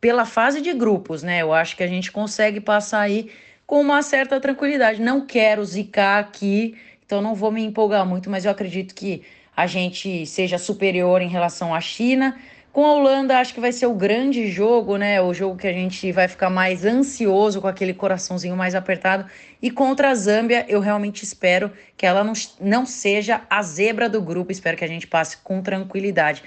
pela 0.00 0.24
fase 0.24 0.60
de 0.60 0.72
grupos, 0.72 1.22
né? 1.24 1.42
Eu 1.42 1.52
acho 1.52 1.76
que 1.76 1.82
a 1.82 1.88
gente 1.88 2.12
consegue 2.12 2.60
passar 2.60 3.00
aí 3.00 3.30
com 3.66 3.80
uma 3.80 4.00
certa 4.02 4.40
tranquilidade. 4.40 5.02
Não 5.02 5.26
quero 5.26 5.64
zicar 5.64 6.20
aqui, 6.20 6.76
então 7.04 7.20
não 7.20 7.34
vou 7.34 7.50
me 7.50 7.64
empolgar 7.64 8.06
muito, 8.06 8.30
mas 8.30 8.44
eu 8.44 8.50
acredito 8.52 8.94
que 8.94 9.24
a 9.56 9.66
gente 9.66 10.24
seja 10.24 10.56
superior 10.56 11.20
em 11.20 11.28
relação 11.28 11.74
à 11.74 11.80
China 11.80 12.36
com 12.72 12.86
a 12.86 12.92
Holanda, 12.92 13.38
acho 13.38 13.52
que 13.52 13.60
vai 13.60 13.72
ser 13.72 13.86
o 13.86 13.94
grande 13.94 14.46
jogo, 14.48 14.96
né? 14.96 15.20
O 15.20 15.34
jogo 15.34 15.56
que 15.56 15.66
a 15.66 15.72
gente 15.72 16.12
vai 16.12 16.28
ficar 16.28 16.48
mais 16.48 16.84
ansioso, 16.84 17.60
com 17.60 17.66
aquele 17.66 17.92
coraçãozinho 17.92 18.56
mais 18.56 18.74
apertado. 18.74 19.26
E 19.60 19.70
contra 19.70 20.10
a 20.10 20.14
Zâmbia, 20.14 20.64
eu 20.68 20.78
realmente 20.78 21.24
espero 21.24 21.72
que 21.96 22.06
ela 22.06 22.22
não, 22.22 22.32
não 22.60 22.86
seja 22.86 23.42
a 23.50 23.62
zebra 23.62 24.08
do 24.08 24.22
grupo. 24.22 24.52
Espero 24.52 24.76
que 24.76 24.84
a 24.84 24.88
gente 24.88 25.06
passe 25.06 25.38
com 25.38 25.60
tranquilidade. 25.60 26.44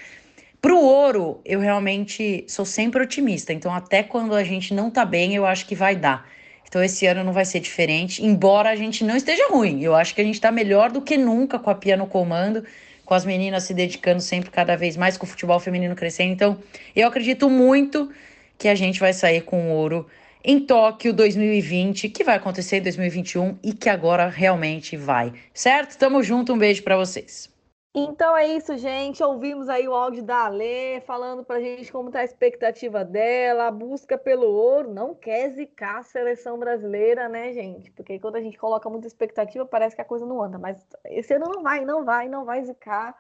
Pro 0.62 0.80
ouro, 0.80 1.42
eu 1.44 1.60
realmente 1.60 2.46
sou 2.48 2.66
sempre 2.66 3.04
otimista. 3.04 3.52
Então, 3.52 3.74
até 3.74 4.02
quando 4.02 4.34
a 4.34 4.46
gente 4.46 4.74
não 4.74 4.90
tá 4.90 5.04
bem, 5.04 5.36
eu 5.36 5.46
acho 5.46 5.66
que 5.66 5.76
vai 5.76 5.94
dar. 5.94 6.26
Então, 6.66 6.82
esse 6.82 7.06
ano 7.06 7.22
não 7.22 7.34
vai 7.34 7.44
ser 7.44 7.60
diferente, 7.60 8.26
embora 8.26 8.70
a 8.70 8.76
gente 8.76 9.04
não 9.04 9.16
esteja 9.16 9.50
ruim. 9.50 9.84
Eu 9.84 9.94
acho 9.94 10.16
que 10.16 10.22
a 10.22 10.24
gente 10.24 10.40
tá 10.40 10.52
melhor 10.52 10.90
do 10.90 11.02
que 11.02 11.18
nunca 11.18 11.60
com 11.60 11.70
a 11.70 11.76
Pia 11.76 11.98
no 11.98 12.08
comando 12.08 12.64
com 13.06 13.14
as 13.14 13.26
meninas 13.26 13.64
se 13.64 13.74
dedicando 13.74 14.22
sempre 14.22 14.50
cada 14.50 14.76
vez 14.76 14.98
mais, 14.98 15.18
com 15.18 15.26
o 15.26 15.30
futebol 15.30 15.60
feminino 15.60 15.96
crescendo. 15.96 16.32
Então, 16.32 16.58
eu 16.96 17.08
acredito 17.08 17.50
muito 17.50 18.10
que 18.58 18.68
a 18.68 18.76
gente 18.76 19.00
vai 19.00 19.14
sair 19.14 19.42
com 19.42 19.72
ouro 19.72 20.08
em 20.44 20.60
Tóquio 20.60 21.14
2020, 21.14 22.10
que 22.10 22.24
vai 22.24 22.36
acontecer 22.36 22.78
em 22.78 22.82
2021 22.82 23.58
e 23.64 23.74
que 23.74 23.90
agora 23.90 24.28
realmente 24.28 24.98
vai. 24.98 25.34
Certo? 25.54 25.98
Tamo 25.98 26.22
junto, 26.22 26.54
um 26.54 26.58
beijo 26.58 26.84
para 26.84 26.98
vocês. 26.98 27.53
Então 27.96 28.36
é 28.36 28.48
isso, 28.48 28.76
gente. 28.76 29.24
Ouvimos 29.24 29.70
aí 29.70 29.88
o 29.88 29.94
áudio 29.94 30.24
da 30.24 30.46
Alê 30.46 31.00
falando 31.02 31.44
pra 31.44 31.60
gente 31.60 31.92
como 31.92 32.10
tá 32.10 32.20
a 32.20 32.24
expectativa 32.24 33.06
dela, 33.06 33.68
a 33.68 33.72
busca 33.72 34.18
pelo 34.18 34.48
ouro. 34.48 34.92
Não 34.92 35.14
quer 35.14 35.52
zicar 35.52 36.00
a 36.00 36.04
seleção 36.04 36.58
brasileira, 36.58 37.30
né, 37.30 37.54
gente? 37.54 37.92
Porque 37.92 38.18
quando 38.20 38.38
a 38.38 38.42
gente 38.42 38.58
coloca 38.58 38.90
muita 38.90 39.06
expectativa, 39.06 39.64
parece 39.64 39.96
que 39.96 40.02
a 40.02 40.06
coisa 40.06 40.26
não 40.26 40.42
anda. 40.42 40.58
Mas 40.58 40.84
esse 41.06 41.36
ano 41.36 41.46
não 41.54 41.62
vai, 41.62 41.86
não 41.86 42.04
vai, 42.04 42.28
não 42.28 42.46
vai 42.46 42.64
zicar. 42.64 43.16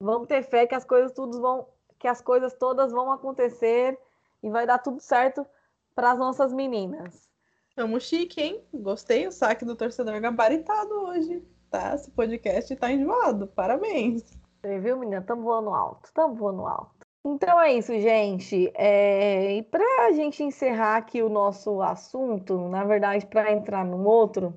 Vamos 0.00 0.26
ter 0.26 0.42
fé 0.42 0.66
que 0.66 0.74
as 0.74 0.84
coisas 0.84 1.14
vão, 1.16 1.68
que 1.96 2.08
as 2.08 2.20
coisas 2.20 2.52
todas 2.54 2.90
vão 2.90 3.12
acontecer 3.12 3.96
e 4.42 4.50
vai 4.50 4.66
dar 4.66 4.78
tudo 4.78 4.98
certo 5.00 5.46
para 5.94 6.10
as 6.10 6.18
nossas 6.18 6.52
meninas. 6.52 7.30
Tamo 7.76 8.00
chique, 8.00 8.40
hein? 8.40 8.64
Gostei 8.74 9.28
o 9.28 9.30
saque 9.30 9.64
do 9.64 9.76
torcedor 9.76 10.20
gabaritado 10.20 10.94
hoje 11.02 11.46
tá? 11.70 11.94
Esse 11.94 12.10
podcast 12.10 12.74
tá 12.76 12.92
enjoado. 12.92 13.46
Parabéns. 13.46 14.24
Você 14.60 14.78
viu, 14.78 14.98
menina? 14.98 15.20
Estamos 15.20 15.44
voando 15.44 15.70
alto. 15.70 16.06
Estamos 16.06 16.38
voando 16.38 16.66
alto. 16.66 16.90
Então 17.24 17.60
é 17.60 17.72
isso, 17.72 17.92
gente. 17.98 18.70
É... 18.74 19.56
E 19.56 19.62
para 19.62 20.06
a 20.06 20.12
gente 20.12 20.42
encerrar 20.42 20.96
aqui 20.96 21.22
o 21.22 21.28
nosso 21.28 21.80
assunto, 21.80 22.68
na 22.68 22.84
verdade, 22.84 23.26
para 23.26 23.52
entrar 23.52 23.84
no 23.84 24.04
outro, 24.04 24.54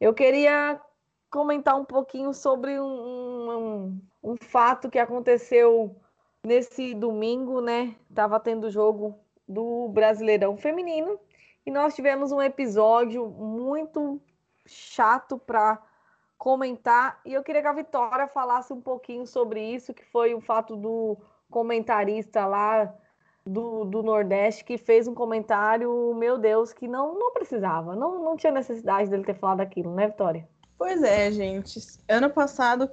eu 0.00 0.14
queria 0.14 0.80
comentar 1.30 1.76
um 1.76 1.84
pouquinho 1.84 2.32
sobre 2.32 2.80
um, 2.80 2.86
um, 2.86 4.00
um 4.22 4.36
fato 4.36 4.88
que 4.88 4.98
aconteceu 4.98 5.94
nesse 6.42 6.94
domingo, 6.94 7.60
né? 7.60 7.94
Tava 8.14 8.40
tendo 8.40 8.70
jogo 8.70 9.18
do 9.46 9.88
Brasileirão 9.88 10.56
Feminino 10.56 11.18
e 11.66 11.70
nós 11.70 11.94
tivemos 11.94 12.32
um 12.32 12.40
episódio 12.40 13.28
muito 13.28 14.20
chato 14.66 15.38
para 15.38 15.82
comentar. 16.38 17.20
E 17.26 17.34
eu 17.34 17.42
queria 17.42 17.60
que 17.60 17.68
a 17.68 17.72
Vitória 17.72 18.28
falasse 18.28 18.72
um 18.72 18.80
pouquinho 18.80 19.26
sobre 19.26 19.60
isso, 19.60 19.92
que 19.92 20.04
foi 20.04 20.34
o 20.34 20.40
fato 20.40 20.76
do 20.76 21.18
comentarista 21.50 22.46
lá 22.46 22.94
do, 23.44 23.84
do 23.84 24.02
Nordeste 24.02 24.64
que 24.64 24.76
fez 24.78 25.08
um 25.08 25.14
comentário, 25.14 26.14
meu 26.14 26.38
Deus, 26.38 26.72
que 26.72 26.86
não, 26.86 27.18
não 27.18 27.32
precisava, 27.32 27.96
não, 27.96 28.22
não 28.22 28.36
tinha 28.36 28.52
necessidade 28.52 29.10
dele 29.10 29.24
ter 29.24 29.34
falado 29.34 29.60
aquilo, 29.60 29.94
né, 29.94 30.06
Vitória? 30.06 30.46
Pois 30.76 31.02
é, 31.02 31.32
gente. 31.32 31.80
Ano 32.08 32.30
passado, 32.30 32.90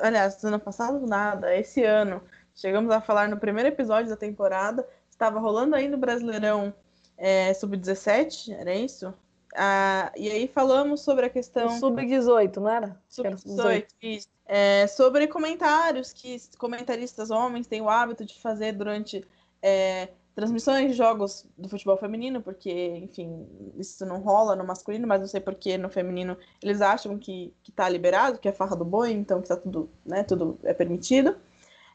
aliás, 0.00 0.42
ano 0.42 0.58
passado 0.58 1.06
nada, 1.06 1.54
esse 1.54 1.84
ano, 1.84 2.22
chegamos 2.54 2.90
a 2.90 3.00
falar 3.00 3.28
no 3.28 3.38
primeiro 3.38 3.68
episódio 3.68 4.10
da 4.10 4.16
temporada, 4.16 4.86
estava 5.08 5.38
rolando 5.38 5.76
ainda 5.76 5.96
o 5.96 6.00
Brasileirão 6.00 6.74
é, 7.16 7.52
Sub-17, 7.54 8.52
era 8.58 8.74
isso? 8.74 9.14
Ah, 9.54 10.12
e 10.16 10.30
aí 10.30 10.48
falamos 10.48 11.00
sobre 11.00 11.26
a 11.26 11.30
questão. 11.30 11.78
Sub-18, 11.78 12.56
não 12.56 12.68
era? 12.68 13.00
Sub-18, 13.08 13.86
isso. 14.02 14.28
É, 14.46 14.86
sobre 14.86 15.26
comentários 15.26 16.12
que 16.12 16.40
comentaristas 16.56 17.30
homens 17.30 17.66
têm 17.66 17.82
o 17.82 17.88
hábito 17.90 18.24
de 18.24 18.40
fazer 18.40 18.72
durante 18.72 19.22
é, 19.60 20.08
transmissões 20.34 20.90
de 20.90 20.96
jogos 20.96 21.44
do 21.56 21.68
futebol 21.68 21.96
feminino, 21.96 22.40
porque, 22.40 22.70
enfim, 22.70 23.46
isso 23.76 24.06
não 24.06 24.20
rola 24.20 24.54
no 24.54 24.64
masculino, 24.64 25.06
mas 25.06 25.20
não 25.20 25.26
sei 25.26 25.40
porque 25.40 25.76
no 25.76 25.90
feminino 25.90 26.36
eles 26.62 26.80
acham 26.80 27.18
que, 27.18 27.52
que 27.62 27.72
tá 27.72 27.88
liberado, 27.88 28.38
que 28.38 28.48
é 28.48 28.52
farra 28.52 28.76
do 28.76 28.84
boi, 28.84 29.10
então 29.10 29.42
que 29.42 29.48
tá 29.48 29.56
tudo, 29.56 29.90
né, 30.06 30.22
tudo 30.22 30.58
é 30.62 30.72
permitido. 30.72 31.36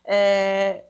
É, 0.03 0.83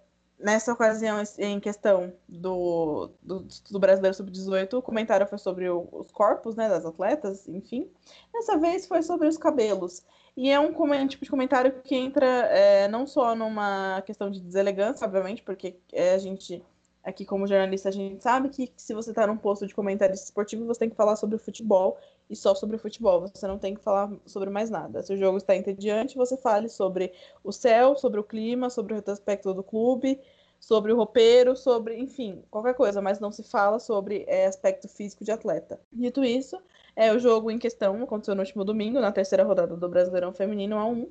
nessa 0.44 0.74
ocasião 0.74 1.24
em 1.40 1.60
questão 1.60 2.14
do, 2.28 3.10
do, 3.22 3.48
do 3.72 3.80
Brasileiro 3.80 4.16
Sub-18, 4.16 4.74
o 4.74 4.82
comentário 4.82 5.26
foi 5.26 5.38
sobre 5.38 5.70
o, 5.70 5.88
os 5.92 6.12
corpos 6.12 6.56
né, 6.56 6.68
das 6.68 6.86
atletas, 6.86 7.48
enfim. 7.48 7.90
Dessa 8.34 8.58
vez 8.58 8.86
foi 8.86 9.02
sobre 9.02 9.28
os 9.28 9.38
cabelos. 9.38 10.04
E 10.36 10.50
é 10.50 10.60
um, 10.60 10.74
um 10.76 11.08
tipo 11.08 11.24
de 11.24 11.32
comentário 11.32 11.82
que 11.84 11.96
entra 11.96 12.26
é, 12.26 12.88
não 12.90 13.08
só 13.08 13.34
numa 13.34 14.02
questão 14.06 14.30
de 14.30 14.42
deselegância, 14.42 15.06
obviamente, 15.06 15.42
porque 15.42 15.78
é, 15.94 16.14
a 16.14 16.18
gente, 16.18 16.62
aqui 17.04 17.24
como 17.24 17.48
jornalista, 17.48 17.88
a 17.88 17.92
gente 17.92 18.22
sabe 18.22 18.50
que, 18.50 18.70
se 18.76 18.94
você 18.94 19.12
está 19.12 19.26
num 19.26 19.38
posto 19.38 19.66
de 19.66 19.74
comentarista 19.74 20.26
esportivo, 20.26 20.66
você 20.66 20.82
tem 20.82 20.90
que 20.90 20.96
falar 20.96 21.16
sobre 21.16 21.38
o 21.38 21.40
futebol 21.40 21.98
e 22.34 22.36
só 22.36 22.56
sobre 22.56 22.78
futebol. 22.78 23.22
Você 23.22 23.48
não 23.48 23.60
tem 23.60 23.76
que 23.76 23.82
falar 23.82 24.12
sobre 24.26 24.50
mais 24.50 24.70
nada. 24.70 25.04
Se 25.04 25.14
o 25.14 25.18
jogo 25.18 25.38
está 25.38 25.56
entediante, 25.56 26.18
você 26.18 26.36
fale 26.36 26.68
sobre 26.68 27.14
o 27.44 27.52
céu, 27.52 27.96
sobre 27.96 28.20
o 28.20 28.24
clima, 28.24 28.70
sobre 28.70 28.96
o 28.96 29.04
aspecto 29.06 29.54
do 29.54 29.64
clube, 29.64 30.20
sobre 30.60 30.92
o 30.92 30.96
roupeiro, 30.96 31.56
sobre, 31.56 31.96
enfim, 31.98 32.44
qualquer 32.50 32.74
coisa, 32.74 33.02
mas 33.02 33.20
não 33.20 33.32
se 33.32 33.44
fala 33.44 33.80
sobre 33.80 34.26
é, 34.28 34.48
aspecto 34.48 34.88
físico 34.88 35.24
de 35.24 35.32
atleta. 35.32 35.80
Dito 35.92 36.24
isso, 36.24 36.58
é 36.96 37.14
o 37.14 37.20
jogo 37.20 37.52
em 37.52 37.60
questão 37.60 38.02
aconteceu 38.02 38.34
no 38.34 38.42
último 38.42 38.66
domingo, 38.66 39.00
na 39.00 39.12
terceira 39.12 39.44
rodada 39.44 39.78
do 39.78 39.90
Brasileirão 39.90 40.34
Feminino 40.34 40.76
A1. 40.76 41.08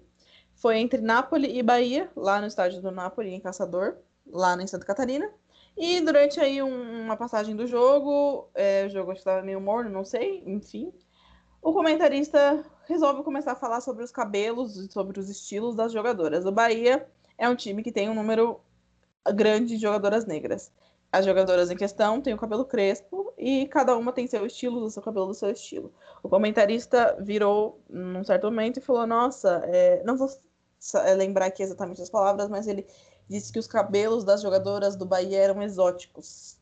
Foi 0.54 0.78
entre 0.78 1.00
Nápoles 1.00 1.52
e 1.54 1.62
Bahia, 1.62 2.10
lá 2.16 2.40
no 2.40 2.46
estádio 2.48 2.82
do 2.82 2.90
Nápoles, 2.90 3.32
em 3.32 3.40
Caçador, 3.40 3.96
lá 4.26 4.60
em 4.60 4.66
Santa 4.66 4.86
Catarina. 4.86 5.30
E 5.76 6.00
durante 6.00 6.38
aí 6.38 6.62
um, 6.62 7.04
uma 7.04 7.16
passagem 7.16 7.56
do 7.56 7.66
jogo, 7.66 8.50
é, 8.54 8.86
o 8.86 8.90
jogo 8.90 9.12
estava 9.12 9.42
meio 9.42 9.60
morno, 9.60 9.90
não 9.90 10.04
sei, 10.04 10.42
enfim, 10.46 10.92
o 11.62 11.72
comentarista 11.72 12.64
resolve 12.86 13.22
começar 13.22 13.52
a 13.52 13.56
falar 13.56 13.80
sobre 13.80 14.02
os 14.02 14.10
cabelos 14.10 14.88
sobre 14.90 15.20
os 15.20 15.30
estilos 15.30 15.76
das 15.76 15.92
jogadoras. 15.92 16.44
O 16.44 16.50
Bahia 16.50 17.06
é 17.38 17.48
um 17.48 17.54
time 17.54 17.82
que 17.82 17.92
tem 17.92 18.10
um 18.10 18.14
número 18.14 18.60
grande 19.32 19.76
de 19.76 19.82
jogadoras 19.82 20.26
negras. 20.26 20.72
As 21.12 21.24
jogadoras 21.24 21.70
em 21.70 21.76
questão 21.76 22.20
têm 22.20 22.34
o 22.34 22.38
cabelo 22.38 22.64
crespo 22.64 23.32
e 23.38 23.66
cada 23.68 23.96
uma 23.96 24.12
tem 24.12 24.26
seu 24.26 24.44
estilo, 24.44 24.80
do 24.80 24.90
seu 24.90 25.02
cabelo 25.02 25.26
do 25.26 25.34
seu 25.34 25.50
estilo. 25.50 25.92
O 26.22 26.28
comentarista 26.28 27.16
virou 27.20 27.80
num 27.88 28.24
certo 28.24 28.44
momento 28.44 28.78
e 28.78 28.82
falou: 28.82 29.06
Nossa, 29.06 29.62
é... 29.66 30.02
não 30.04 30.16
vou 30.16 30.28
é, 31.04 31.14
lembrar 31.14 31.46
aqui 31.46 31.62
exatamente 31.62 32.02
as 32.02 32.10
palavras, 32.10 32.48
mas 32.48 32.66
ele 32.66 32.86
disse 33.28 33.52
que 33.52 33.58
os 33.58 33.68
cabelos 33.68 34.24
das 34.24 34.42
jogadoras 34.42 34.96
do 34.96 35.06
Bahia 35.06 35.38
eram 35.38 35.62
exóticos 35.62 36.58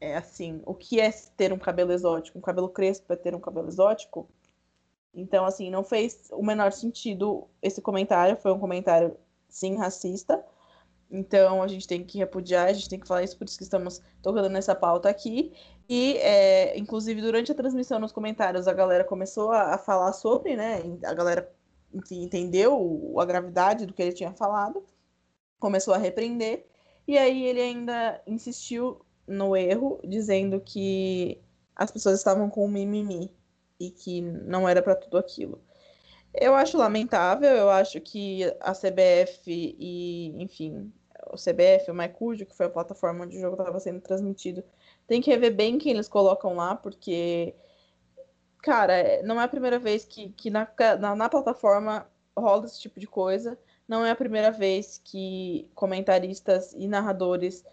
é 0.00 0.16
assim, 0.16 0.62
o 0.64 0.74
que 0.74 1.00
é 1.00 1.10
ter 1.36 1.52
um 1.52 1.58
cabelo 1.58 1.92
exótico? 1.92 2.38
Um 2.38 2.42
cabelo 2.42 2.68
crespo 2.68 3.12
é 3.12 3.16
ter 3.16 3.34
um 3.34 3.40
cabelo 3.40 3.68
exótico? 3.68 4.28
Então, 5.12 5.44
assim, 5.44 5.70
não 5.70 5.84
fez 5.84 6.28
o 6.32 6.42
menor 6.42 6.72
sentido 6.72 7.48
esse 7.60 7.82
comentário, 7.82 8.36
foi 8.36 8.52
um 8.52 8.58
comentário, 8.58 9.16
sim, 9.48 9.76
racista. 9.76 10.44
Então, 11.10 11.62
a 11.62 11.68
gente 11.68 11.88
tem 11.88 12.04
que 12.04 12.18
repudiar, 12.18 12.68
a 12.68 12.72
gente 12.72 12.88
tem 12.88 13.00
que 13.00 13.08
falar 13.08 13.24
isso, 13.24 13.36
por 13.36 13.44
isso 13.44 13.58
que 13.58 13.64
estamos 13.64 14.00
tocando 14.22 14.48
nessa 14.48 14.74
pauta 14.74 15.08
aqui. 15.08 15.52
E, 15.88 16.16
é, 16.18 16.78
inclusive, 16.78 17.20
durante 17.20 17.50
a 17.50 17.54
transmissão 17.54 17.98
nos 17.98 18.12
comentários, 18.12 18.68
a 18.68 18.72
galera 18.72 19.04
começou 19.04 19.50
a, 19.50 19.74
a 19.74 19.78
falar 19.78 20.12
sobre, 20.12 20.56
né? 20.56 20.82
A 21.04 21.12
galera 21.12 21.52
enfim, 21.92 22.22
entendeu 22.22 23.14
a 23.18 23.24
gravidade 23.24 23.86
do 23.86 23.92
que 23.92 24.02
ele 24.02 24.12
tinha 24.12 24.32
falado, 24.32 24.84
começou 25.58 25.92
a 25.92 25.98
repreender, 25.98 26.66
e 27.06 27.18
aí 27.18 27.44
ele 27.44 27.60
ainda 27.60 28.22
insistiu 28.26 29.04
no 29.30 29.56
erro, 29.56 30.00
dizendo 30.04 30.60
que 30.60 31.40
as 31.74 31.90
pessoas 31.90 32.18
estavam 32.18 32.50
com 32.50 32.68
mimimi 32.68 33.30
e 33.78 33.90
que 33.90 34.20
não 34.20 34.68
era 34.68 34.82
para 34.82 34.94
tudo 34.94 35.16
aquilo. 35.16 35.60
Eu 36.34 36.54
acho 36.54 36.76
lamentável, 36.76 37.50
eu 37.50 37.70
acho 37.70 38.00
que 38.00 38.44
a 38.60 38.72
CBF 38.72 39.42
e, 39.46 40.34
enfim, 40.42 40.92
o 41.32 41.36
CBF, 41.36 41.90
o 41.90 41.94
MyCujo, 41.94 42.46
que 42.46 42.56
foi 42.56 42.66
a 42.66 42.70
plataforma 42.70 43.24
onde 43.24 43.36
o 43.36 43.40
jogo 43.40 43.56
estava 43.56 43.80
sendo 43.80 44.00
transmitido, 44.00 44.62
tem 45.06 45.20
que 45.20 45.30
rever 45.30 45.54
bem 45.54 45.78
quem 45.78 45.92
eles 45.92 46.08
colocam 46.08 46.54
lá, 46.54 46.76
porque, 46.76 47.54
cara, 48.62 48.94
é, 48.94 49.22
não 49.22 49.40
é 49.40 49.44
a 49.44 49.48
primeira 49.48 49.78
vez 49.78 50.04
que, 50.04 50.30
que 50.30 50.50
na, 50.50 50.68
na, 51.00 51.16
na 51.16 51.28
plataforma 51.28 52.06
rola 52.36 52.66
esse 52.66 52.80
tipo 52.80 52.98
de 52.98 53.06
coisa. 53.06 53.58
Não 53.88 54.04
é 54.04 54.10
a 54.10 54.16
primeira 54.16 54.50
vez 54.52 55.00
que 55.04 55.68
comentaristas 55.74 56.72
e 56.74 56.86
narradores 56.86 57.64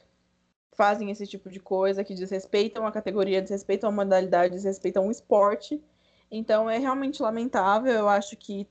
fazem 0.78 1.10
esse 1.10 1.26
tipo 1.26 1.50
de 1.50 1.60
coisa, 1.60 2.04
que 2.04 2.14
desrespeitam 2.14 2.86
a 2.86 2.92
categoria, 2.92 3.42
desrespeitam 3.42 3.90
a 3.90 3.92
modalidade, 3.92 4.54
desrespeitam 4.54 5.08
o 5.08 5.12
esporte. 5.12 5.84
Então 6.32 6.70
é 6.70 6.78
realmente 6.78 7.22
lamentável. 7.22 7.92
Eu 7.92 8.08
acho 8.08 8.38
que 8.38 8.68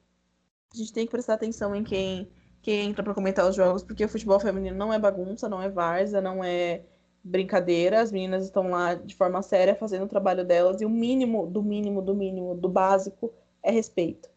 a 0.73 0.77
gente 0.77 0.93
tem 0.93 1.05
que 1.05 1.11
prestar 1.11 1.35
atenção 1.35 1.75
em 1.75 1.83
quem, 1.83 2.29
quem 2.63 2.89
entra 2.89 3.03
para 3.03 3.13
comentar 3.13 3.49
os 3.49 3.57
jogos, 3.57 3.83
porque 3.83 4.05
o 4.05 4.09
futebol 4.09 4.39
feminino 4.39 4.77
não 4.77 4.93
é 4.93 4.99
bagunça, 4.99 5.49
não 5.49 5.61
é 5.61 5.69
várzea, 5.69 6.21
não 6.21 6.45
é 6.45 6.83
brincadeira. 7.25 8.01
As 8.01 8.13
meninas 8.13 8.45
estão 8.45 8.71
lá 8.71 8.95
de 8.95 9.15
forma 9.15 9.43
séria 9.43 9.75
fazendo 9.75 10.05
o 10.05 10.09
trabalho 10.09 10.45
delas 10.45 10.81
e 10.81 10.85
o 10.85 10.91
mínimo, 10.91 11.47
do 11.47 11.63
mínimo, 11.63 12.01
do 12.01 12.15
mínimo, 12.15 12.55
do 12.55 12.69
básico 12.69 13.33
é 13.63 13.73
respeito. 13.73 14.29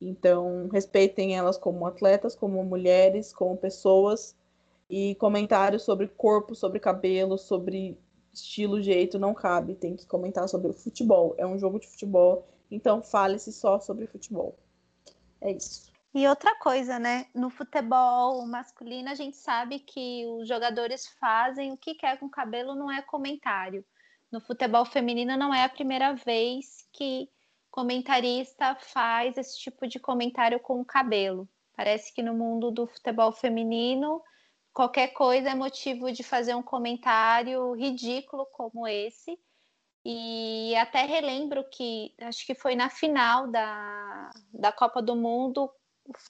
Então, 0.00 0.68
respeitem 0.72 1.36
elas 1.36 1.58
como 1.58 1.86
atletas, 1.86 2.34
como 2.34 2.64
mulheres, 2.64 3.32
como 3.34 3.56
pessoas. 3.56 4.34
E 4.92 5.14
comentários 5.14 5.82
sobre 5.82 6.06
corpo, 6.06 6.54
sobre 6.54 6.78
cabelo, 6.78 7.38
sobre 7.38 7.98
estilo, 8.32 8.80
jeito, 8.80 9.18
não 9.18 9.32
cabe. 9.32 9.74
Tem 9.74 9.96
que 9.96 10.06
comentar 10.06 10.48
sobre 10.48 10.70
o 10.70 10.74
futebol. 10.74 11.34
É 11.38 11.46
um 11.46 11.58
jogo 11.58 11.80
de 11.80 11.88
futebol 11.88 12.46
então, 12.72 13.02
fale-se 13.02 13.52
só 13.52 13.78
sobre 13.78 14.06
futebol. 14.06 14.58
É 15.42 15.52
isso. 15.52 15.92
E 16.14 16.26
outra 16.26 16.58
coisa, 16.58 16.98
né? 16.98 17.26
No 17.34 17.50
futebol 17.50 18.46
masculino, 18.46 19.10
a 19.10 19.14
gente 19.14 19.36
sabe 19.36 19.78
que 19.78 20.26
os 20.26 20.48
jogadores 20.48 21.06
fazem 21.20 21.70
o 21.70 21.76
que 21.76 21.94
quer 21.94 22.18
com 22.18 22.26
o 22.26 22.30
cabelo, 22.30 22.74
não 22.74 22.90
é 22.90 23.02
comentário. 23.02 23.84
No 24.30 24.40
futebol 24.40 24.86
feminino, 24.86 25.36
não 25.36 25.52
é 25.52 25.64
a 25.64 25.68
primeira 25.68 26.14
vez 26.14 26.88
que 26.92 27.28
comentarista 27.70 28.74
faz 28.74 29.36
esse 29.36 29.58
tipo 29.58 29.86
de 29.86 29.98
comentário 29.98 30.58
com 30.58 30.80
o 30.80 30.84
cabelo. 30.84 31.46
Parece 31.76 32.12
que 32.14 32.22
no 32.22 32.32
mundo 32.32 32.70
do 32.70 32.86
futebol 32.86 33.32
feminino, 33.32 34.22
qualquer 34.72 35.08
coisa 35.08 35.50
é 35.50 35.54
motivo 35.54 36.10
de 36.10 36.22
fazer 36.22 36.54
um 36.54 36.62
comentário 36.62 37.72
ridículo 37.72 38.46
como 38.46 38.86
esse. 38.86 39.38
E 40.04 40.74
até 40.76 41.04
relembro 41.04 41.64
que 41.70 42.12
acho 42.20 42.44
que 42.44 42.54
foi 42.54 42.74
na 42.74 42.90
final 42.90 43.46
da, 43.48 44.30
da 44.52 44.72
Copa 44.72 45.00
do 45.00 45.14
Mundo 45.14 45.70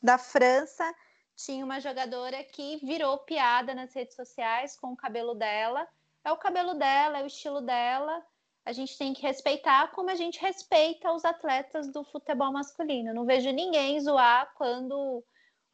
da 0.03 0.19
França, 0.19 0.95
tinha 1.35 1.65
uma 1.65 1.81
jogadora 1.81 2.45
que 2.45 2.77
virou 2.85 3.19
piada 3.19 3.75
nas 3.75 3.95
redes 3.95 4.15
sociais 4.15 4.77
com 4.77 4.93
o 4.93 4.97
cabelo 4.97 5.35
dela. 5.35 5.89
É 6.23 6.31
o 6.31 6.37
cabelo 6.37 6.75
dela, 6.75 7.19
é 7.19 7.23
o 7.23 7.27
estilo 7.27 7.63
dela. 7.63 8.23
A 8.65 8.73
gente 8.73 8.97
tem 8.97 9.15
que 9.15 9.23
respeitar 9.23 9.91
como 9.93 10.11
a 10.11 10.15
gente 10.15 10.39
respeita 10.41 11.11
os 11.13 11.25
atletas 11.25 11.91
do 11.91 12.05
futebol 12.05 12.53
masculino. 12.53 13.15
Não 13.15 13.25
vejo 13.25 13.51
ninguém 13.51 13.99
zoar 14.01 14.53
quando 14.55 15.25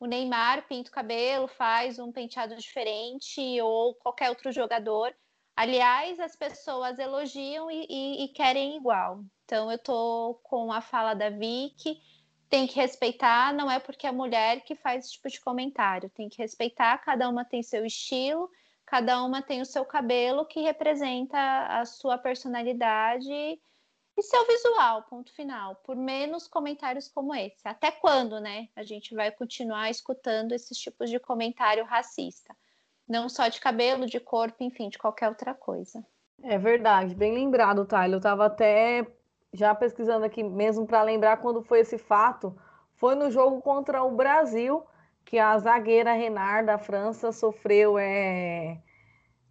o 0.01 0.07
Neymar 0.07 0.67
pinta 0.69 0.91
o 0.91 0.93
cabelo, 0.93 1.49
faz 1.49 1.99
um 1.99 2.13
penteado 2.13 2.55
diferente 2.57 3.61
ou 3.61 3.95
qualquer 3.95 4.31
outro 4.31 4.53
jogador. 4.53 5.15
Aliás, 5.57 6.21
as 6.21 6.37
pessoas 6.37 6.99
elogiam 6.99 7.71
e, 7.71 7.87
e, 7.89 8.25
e 8.25 8.29
querem 8.29 8.77
igual. 8.77 9.25
Então, 9.45 9.71
eu 9.73 9.79
tô 9.79 10.39
com 10.45 10.73
a 10.73 10.81
fala 10.81 11.15
da 11.15 11.31
Vicky, 11.31 12.01
tem 12.49 12.67
que 12.67 12.77
respeitar, 12.77 13.53
não 13.53 13.71
é 13.71 13.79
porque 13.79 14.07
é 14.07 14.13
mulher 14.13 14.61
que 14.63 14.77
faz 14.77 15.05
esse 15.05 15.15
tipo 15.15 15.29
de 15.29 15.41
comentário, 15.41 16.11
tem 16.11 16.29
que 16.29 16.39
respeitar, 16.39 16.99
cada 16.99 17.29
uma 17.29 17.45
tem 17.45 17.63
seu 17.63 17.85
estilo, 17.85 18.49
cada 18.87 19.23
uma 19.23 19.43
tem 19.43 19.61
o 19.61 19.67
seu 19.67 19.85
cabelo 19.85 20.47
que 20.47 20.61
representa 20.61 21.39
a 21.67 21.85
sua 21.85 22.17
personalidade 22.17 23.61
e 24.19 24.23
seu 24.23 24.47
visual, 24.47 25.05
ponto 25.05 25.33
final. 25.33 25.77
Por 25.85 25.95
menos 25.95 26.49
comentários 26.49 27.09
como 27.09 27.35
esse. 27.35 27.67
Até 27.67 27.91
quando, 27.91 28.41
né? 28.41 28.69
A 28.75 28.83
gente 28.83 29.15
vai 29.15 29.31
continuar 29.31 29.91
escutando 29.91 30.53
esses 30.53 30.77
tipos 30.77 31.09
de 31.09 31.19
comentário 31.21 31.85
racista. 31.85 32.55
Não 33.09 33.29
só 33.29 33.49
de 33.49 33.61
cabelo, 33.61 34.07
de 34.07 34.21
corpo, 34.21 34.63
enfim, 34.63 34.89
de 34.89 34.99
qualquer 34.99 35.29
outra 35.29 35.55
coisa. 35.55 36.05
É 36.43 36.59
verdade, 36.59 37.15
bem 37.15 37.33
lembrado, 37.33 37.87
Tyler. 37.87 38.15
Eu 38.15 38.19
estava 38.19 38.47
até 38.47 39.07
já 39.53 39.75
pesquisando 39.75 40.25
aqui 40.25 40.43
mesmo 40.43 40.87
para 40.87 41.03
lembrar 41.03 41.39
quando 41.39 41.63
foi 41.63 41.81
esse 41.81 41.97
fato. 41.97 42.57
Foi 42.97 43.15
no 43.15 43.31
jogo 43.31 43.63
contra 43.63 44.03
o 44.03 44.11
Brasil 44.11 44.85
que 45.25 45.39
a 45.39 45.57
zagueira 45.59 46.13
Renard 46.13 46.67
da 46.67 46.79
França 46.79 47.33
sofreu, 47.33 47.99
é... 47.99 48.81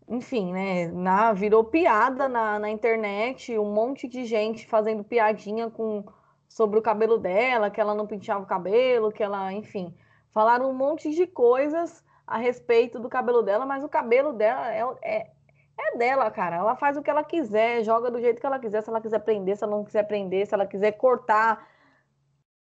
enfim, 0.07 0.53
né? 0.53 0.87
Na, 0.87 1.33
virou 1.33 1.63
piada 1.63 2.29
na, 2.29 2.59
na 2.59 2.69
internet, 2.69 3.57
um 3.57 3.73
monte 3.73 4.07
de 4.07 4.25
gente 4.25 4.65
fazendo 4.67 5.03
piadinha 5.03 5.69
com 5.69 6.05
sobre 6.47 6.79
o 6.79 6.81
cabelo 6.81 7.17
dela, 7.17 7.69
que 7.69 7.79
ela 7.79 7.93
não 7.93 8.07
penteava 8.07 8.43
o 8.43 8.47
cabelo, 8.47 9.11
que 9.11 9.21
ela, 9.21 9.51
enfim, 9.51 9.93
falaram 10.31 10.69
um 10.69 10.73
monte 10.73 11.11
de 11.11 11.27
coisas 11.27 12.03
a 12.25 12.37
respeito 12.37 12.99
do 12.99 13.09
cabelo 13.09 13.41
dela, 13.43 13.65
mas 13.65 13.83
o 13.83 13.89
cabelo 13.89 14.33
dela 14.33 14.73
é, 14.73 14.81
é, 15.03 15.31
é 15.77 15.97
dela, 15.97 16.31
cara. 16.31 16.57
Ela 16.57 16.75
faz 16.75 16.97
o 16.97 17.01
que 17.01 17.09
ela 17.09 17.23
quiser, 17.23 17.83
joga 17.83 18.09
do 18.09 18.19
jeito 18.19 18.39
que 18.39 18.45
ela 18.45 18.59
quiser. 18.59 18.81
Se 18.81 18.89
ela 18.89 19.01
quiser 19.01 19.19
prender, 19.19 19.57
se 19.57 19.63
ela 19.63 19.75
não 19.75 19.83
quiser 19.83 20.03
prender, 20.03 20.47
se 20.47 20.53
ela 20.53 20.65
quiser 20.65 20.93
cortar, 20.93 21.67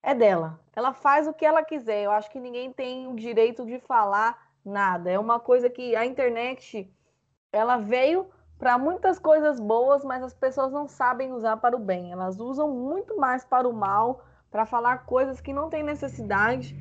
é 0.04 0.14
dela. 0.14 0.60
Ela 0.76 0.94
faz 0.94 1.28
o 1.28 1.34
que 1.34 1.46
ela 1.46 1.64
quiser. 1.64 2.04
Eu 2.04 2.12
acho 2.12 2.30
que 2.30 2.40
ninguém 2.40 2.72
tem 2.72 3.08
o 3.08 3.16
direito 3.16 3.66
de 3.66 3.80
falar 3.80 4.38
nada. 4.64 5.10
É 5.10 5.20
uma 5.20 5.40
coisa 5.40 5.70
que 5.70 5.96
a 5.96 6.06
internet 6.06 6.92
ela 7.52 7.78
veio 7.78 8.28
para 8.58 8.78
muitas 8.78 9.18
coisas 9.18 9.60
boas, 9.60 10.04
mas 10.04 10.24
as 10.24 10.34
pessoas 10.34 10.72
não 10.72 10.88
sabem 10.88 11.34
usar 11.34 11.58
para 11.58 11.76
o 11.76 11.80
bem. 11.80 12.12
Elas 12.12 12.40
usam 12.40 12.70
muito 12.70 13.18
mais 13.18 13.44
para 13.44 13.68
o 13.68 13.74
mal, 13.74 14.24
para 14.52 14.66
falar 14.66 15.06
coisas 15.06 15.42
que 15.42 15.52
não 15.52 15.70
têm 15.70 15.84
necessidade 15.84 16.76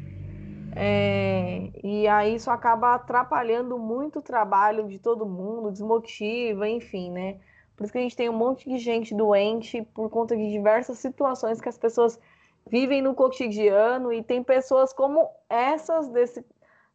é, 0.75 1.71
e 1.83 2.07
aí 2.07 2.37
isso 2.37 2.51
acaba 2.51 2.95
atrapalhando 2.95 3.79
muito 3.79 4.21
o 4.21 4.23
trabalho 4.23 4.87
de 4.87 4.99
todo 4.99 5.27
mundo, 5.27 5.71
desmotiva, 5.71 6.69
enfim, 6.69 7.11
né? 7.11 7.41
Por 7.77 7.85
isso 7.85 7.93
que 7.93 7.99
a 7.99 8.03
gente 8.03 8.17
tem 8.17 8.29
um 8.29 8.37
monte 8.37 8.69
de 8.69 8.79
gente 8.79 9.15
doente 9.15 9.83
por 9.95 10.09
conta 10.11 10.37
de 10.37 10.49
diversas 10.49 10.99
situações 10.99 11.61
que 11.61 11.69
as 11.69 11.79
pessoas 11.79 12.21
vivem 12.69 13.03
no 13.03 13.15
cotidiano 13.15 14.13
e 14.13 14.23
tem 14.23 14.45
pessoas 14.45 14.93
como 14.93 15.29
essas 15.49 16.09
desse, 16.09 16.45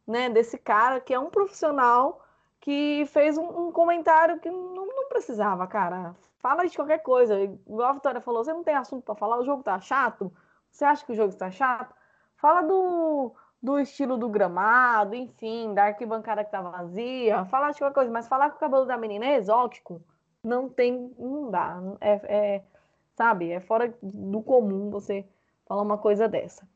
né, 0.06 0.30
desse 0.30 0.56
cara 0.56 1.00
que 1.00 1.12
é 1.12 1.18
um 1.18 1.28
profissional 1.28 2.24
que 2.66 3.06
fez 3.06 3.38
um, 3.38 3.68
um 3.68 3.70
comentário 3.70 4.40
que 4.40 4.50
não, 4.50 4.86
não, 4.86 5.08
precisava, 5.08 5.64
cara. 5.68 6.16
Fala 6.40 6.66
de 6.66 6.74
qualquer 6.74 6.98
coisa. 6.98 7.40
Igual 7.40 7.90
a 7.90 7.92
Vitória 7.92 8.20
falou, 8.20 8.42
você 8.42 8.52
não 8.52 8.64
tem 8.64 8.74
assunto 8.74 9.04
para 9.04 9.14
falar, 9.14 9.38
o 9.38 9.44
jogo 9.44 9.62
tá 9.62 9.78
chato? 9.78 10.32
Você 10.68 10.84
acha 10.84 11.06
que 11.06 11.12
o 11.12 11.14
jogo 11.14 11.28
está 11.28 11.48
chato? 11.48 11.94
Fala 12.36 12.62
do 12.62 13.32
do 13.62 13.78
estilo 13.78 14.16
do 14.16 14.28
gramado, 14.28 15.14
enfim, 15.14 15.74
da 15.74 15.84
arquibancada 15.84 16.44
que 16.44 16.50
tá 16.50 16.60
vazia, 16.60 17.44
falar 17.46 17.70
de 17.70 17.78
qualquer 17.78 17.94
coisa, 17.94 18.10
mas 18.12 18.28
falar 18.28 18.50
que 18.50 18.56
o 18.56 18.60
cabelo 18.60 18.84
da 18.84 18.96
menina 18.98 19.24
é 19.24 19.36
exótico, 19.36 20.00
não 20.44 20.68
tem, 20.68 21.12
não 21.18 21.50
dá, 21.50 21.80
é, 22.00 22.12
é 22.12 22.62
sabe, 23.14 23.50
é 23.50 23.58
fora 23.58 23.92
do 24.02 24.42
comum 24.42 24.90
você 24.90 25.26
falar 25.64 25.82
uma 25.82 25.98
coisa 25.98 26.28
dessa. 26.28 26.68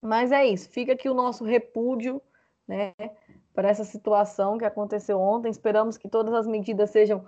Mas 0.00 0.32
é 0.32 0.46
isso, 0.46 0.68
fica 0.70 0.94
aqui 0.94 1.08
o 1.08 1.14
nosso 1.14 1.44
repúdio, 1.44 2.20
né, 2.66 2.94
para 3.56 3.70
essa 3.70 3.84
situação 3.84 4.58
que 4.58 4.66
aconteceu 4.66 5.18
ontem. 5.18 5.48
Esperamos 5.48 5.96
que 5.96 6.08
todas 6.08 6.34
as 6.34 6.46
medidas 6.46 6.90
sejam 6.90 7.24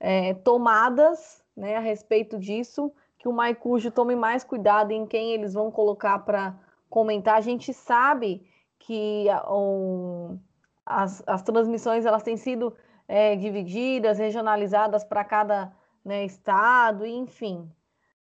é, 0.00 0.34
tomadas, 0.34 1.42
né, 1.56 1.76
a 1.76 1.80
respeito 1.80 2.36
disso, 2.36 2.92
que 3.16 3.28
o 3.28 3.32
Maicujo 3.32 3.90
tome 3.92 4.16
mais 4.16 4.42
cuidado 4.42 4.90
em 4.90 5.06
quem 5.06 5.32
eles 5.32 5.54
vão 5.54 5.70
colocar 5.70 6.18
para 6.18 6.54
comentar, 6.90 7.36
a 7.36 7.40
gente 7.40 7.72
sabe 7.72 8.44
que 8.78 9.26
um, 9.48 10.38
as, 10.84 11.22
as 11.26 11.42
transmissões 11.42 12.04
elas 12.06 12.22
têm 12.22 12.36
sido 12.36 12.74
é, 13.06 13.36
divididas, 13.36 14.18
regionalizadas 14.18 15.04
para 15.04 15.24
cada 15.24 15.72
né, 16.04 16.24
estado, 16.24 17.06
enfim. 17.06 17.70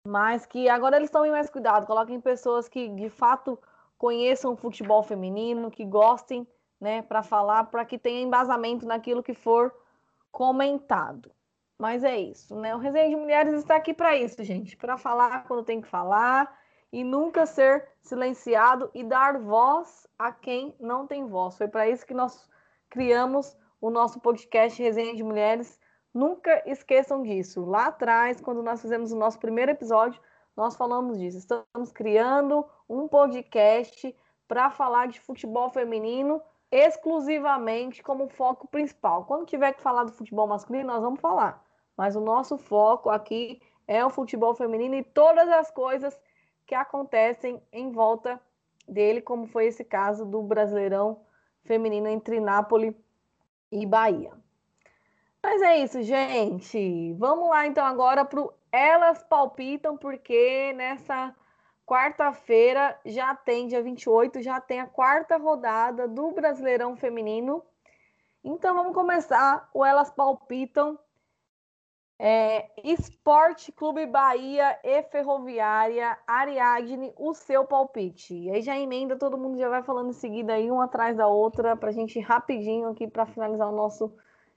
Mas 0.05 0.45
que 0.45 0.69
agora 0.69 0.97
eles 0.97 1.09
tomem 1.09 1.31
mais 1.31 1.49
cuidado, 1.49 1.87
coloquem 1.87 2.19
pessoas 2.19 2.67
que 2.67 2.89
de 2.89 3.09
fato 3.09 3.57
conheçam 3.97 4.53
o 4.53 4.57
futebol 4.57 5.01
feminino, 5.01 5.71
que 5.71 5.85
gostem, 5.85 6.47
né, 6.79 7.01
para 7.01 7.23
falar, 7.23 7.65
para 7.65 7.85
que 7.85 7.97
tenha 7.97 8.21
embasamento 8.21 8.85
naquilo 8.85 9.23
que 9.23 9.33
for 9.33 9.73
comentado. 10.31 11.31
Mas 11.77 12.03
é 12.03 12.17
isso, 12.17 12.55
né? 12.55 12.75
O 12.75 12.79
Resenha 12.79 13.09
de 13.09 13.15
Mulheres 13.15 13.53
está 13.53 13.75
aqui 13.75 13.93
para 13.93 14.15
isso, 14.15 14.43
gente, 14.43 14.75
para 14.75 14.97
falar 14.97 15.43
quando 15.47 15.63
tem 15.63 15.79
que 15.79 15.87
falar 15.87 16.57
e 16.91 17.03
nunca 17.03 17.45
ser 17.45 17.87
silenciado 18.01 18.89
e 18.93 19.03
dar 19.03 19.39
voz 19.39 20.07
a 20.17 20.31
quem 20.31 20.75
não 20.79 21.05
tem 21.05 21.27
voz. 21.27 21.57
Foi 21.57 21.67
para 21.67 21.87
isso 21.87 22.05
que 22.05 22.13
nós 22.13 22.49
criamos 22.89 23.55
o 23.79 23.89
nosso 23.89 24.19
podcast 24.19 24.81
Resenha 24.81 25.15
de 25.15 25.23
Mulheres. 25.23 25.79
Nunca 26.13 26.63
esqueçam 26.65 27.21
disso. 27.21 27.63
Lá 27.65 27.87
atrás, 27.87 28.41
quando 28.41 28.63
nós 28.63 28.81
fizemos 28.81 29.11
o 29.11 29.17
nosso 29.17 29.37
primeiro 29.37 29.71
episódio, 29.71 30.19
nós 30.55 30.75
falamos 30.75 31.19
disso. 31.19 31.37
Estamos 31.37 31.91
criando 31.91 32.65
um 32.89 33.07
podcast 33.07 34.15
para 34.47 34.71
falar 34.71 35.07
de 35.07 35.19
futebol 35.19 35.69
feminino 35.69 36.41
exclusivamente 36.71 38.03
como 38.03 38.27
foco 38.27 38.67
principal. 38.67 39.25
Quando 39.25 39.45
tiver 39.45 39.73
que 39.73 39.81
falar 39.81 40.03
do 40.03 40.11
futebol 40.11 40.47
masculino, 40.47 40.87
nós 40.87 41.01
vamos 41.01 41.19
falar. 41.19 41.63
Mas 41.95 42.15
o 42.15 42.21
nosso 42.21 42.57
foco 42.57 43.09
aqui 43.09 43.61
é 43.87 44.05
o 44.05 44.09
futebol 44.09 44.53
feminino 44.53 44.95
e 44.95 45.03
todas 45.03 45.47
as 45.49 45.71
coisas 45.71 46.19
que 46.65 46.75
acontecem 46.75 47.61
em 47.71 47.91
volta 47.91 48.39
dele, 48.87 49.21
como 49.21 49.47
foi 49.47 49.67
esse 49.67 49.83
caso 49.83 50.25
do 50.25 50.41
Brasileirão 50.43 51.21
feminino 51.63 52.07
entre 52.07 52.39
Nápoles 52.39 52.93
e 53.71 53.85
Bahia. 53.85 54.31
Mas 55.41 55.61
é 55.61 55.77
isso, 55.77 56.01
gente. 56.01 57.13
Vamos 57.13 57.49
lá 57.49 57.65
então 57.65 57.85
agora 57.85 58.25
para 58.25 58.41
o 58.41 58.53
Elas 58.71 59.23
Palpitam, 59.23 59.97
porque 59.97 60.73
nessa 60.73 61.33
quarta-feira 61.87 62.99
já 63.05 63.33
tem, 63.33 63.67
dia 63.67 63.81
28, 63.81 64.41
já 64.41 64.59
tem 64.59 64.81
a 64.81 64.85
quarta 64.85 65.37
rodada 65.37 66.07
do 66.07 66.31
Brasileirão 66.31 66.97
Feminino. 66.97 67.63
Então 68.43 68.75
vamos 68.75 68.93
começar 68.93 69.69
o 69.73 69.83
Elas 69.83 70.11
Palpitam 70.11 70.99
é, 72.19 72.69
Esporte 72.83 73.71
Clube 73.71 74.05
Bahia 74.05 74.77
e 74.83 75.03
Ferroviária, 75.03 76.17
Ariadne, 76.27 77.13
o 77.15 77.33
seu 77.33 77.65
palpite. 77.65 78.33
E 78.33 78.51
aí 78.51 78.61
já 78.61 78.77
emenda, 78.77 79.15
todo 79.15 79.37
mundo 79.37 79.57
já 79.57 79.69
vai 79.69 79.83
falando 79.83 80.09
em 80.09 80.13
seguida 80.13 80.53
aí, 80.53 80.69
uma 80.69 80.85
atrás 80.85 81.15
da 81.15 81.27
outra, 81.27 81.75
para 81.77 81.89
a 81.89 81.93
gente 81.93 82.17
ir 82.17 82.21
rapidinho 82.21 82.89
aqui 82.89 83.07
para 83.07 83.25
finalizar 83.25 83.69
o 83.69 83.75
nosso 83.75 84.13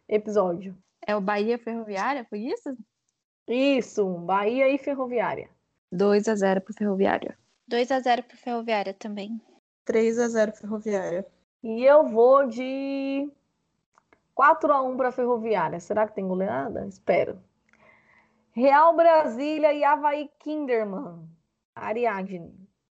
episódio. 0.09 0.77
É 1.07 1.15
o 1.15 1.21
Bahia 1.21 1.59
Ferroviária, 1.59 2.27
foi 2.29 2.41
isso? 2.41 2.77
Isso, 3.47 4.05
Bahia 4.19 4.69
e 4.69 4.79
Ferroviária. 4.79 5.51
2 5.93 6.29
a 6.29 6.35
0 6.35 6.61
pro 6.61 6.73
Ferroviária. 6.73 7.37
2 7.67 7.91
a 7.91 8.01
0 8.01 8.23
pro 8.23 8.37
Ferroviária 8.37 8.95
também. 8.95 9.41
3 9.85 10.19
a 10.19 10.29
0 10.29 10.53
Ferroviária. 10.53 11.27
E 11.63 11.85
eu 11.85 12.07
vou 12.07 12.47
de 12.47 13.31
4 14.35 14.73
a 14.73 14.83
1 14.83 14.97
para 14.97 15.13
Ferroviária. 15.13 15.81
Será 15.81 16.07
que 16.07 16.15
tem 16.15 16.27
goleada? 16.27 16.87
Espero. 16.87 17.41
Real 18.53 18.95
Brasília 18.95 19.73
e 19.73 19.85
Havaí 19.85 20.31
Kinderman. 20.39 21.29
Ariadne. 21.75 22.55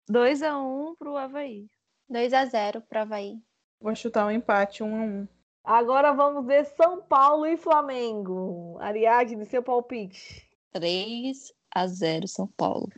2 0.08 0.42
a 0.42 0.58
1 0.58 0.94
pro 0.96 1.16
Havaí. 1.16 1.68
2 2.08 2.32
a 2.32 2.44
0 2.44 2.80
pro 2.82 3.00
Havaí. 3.00 3.38
Vou 3.80 3.94
chutar 3.94 4.26
um 4.26 4.30
empate, 4.30 4.82
1 4.82 4.86
a 4.86 5.04
1 5.04 5.28
Agora 5.64 6.12
vamos 6.12 6.46
ver 6.46 6.64
São 6.64 7.02
Paulo 7.02 7.46
e 7.46 7.56
Flamengo. 7.56 8.76
Ariadne, 8.80 9.46
seu 9.46 9.62
palpite. 9.62 10.46
3 10.72 11.52
a 11.74 11.86
0 11.86 12.28
São 12.28 12.46
Paulo. 12.46 12.88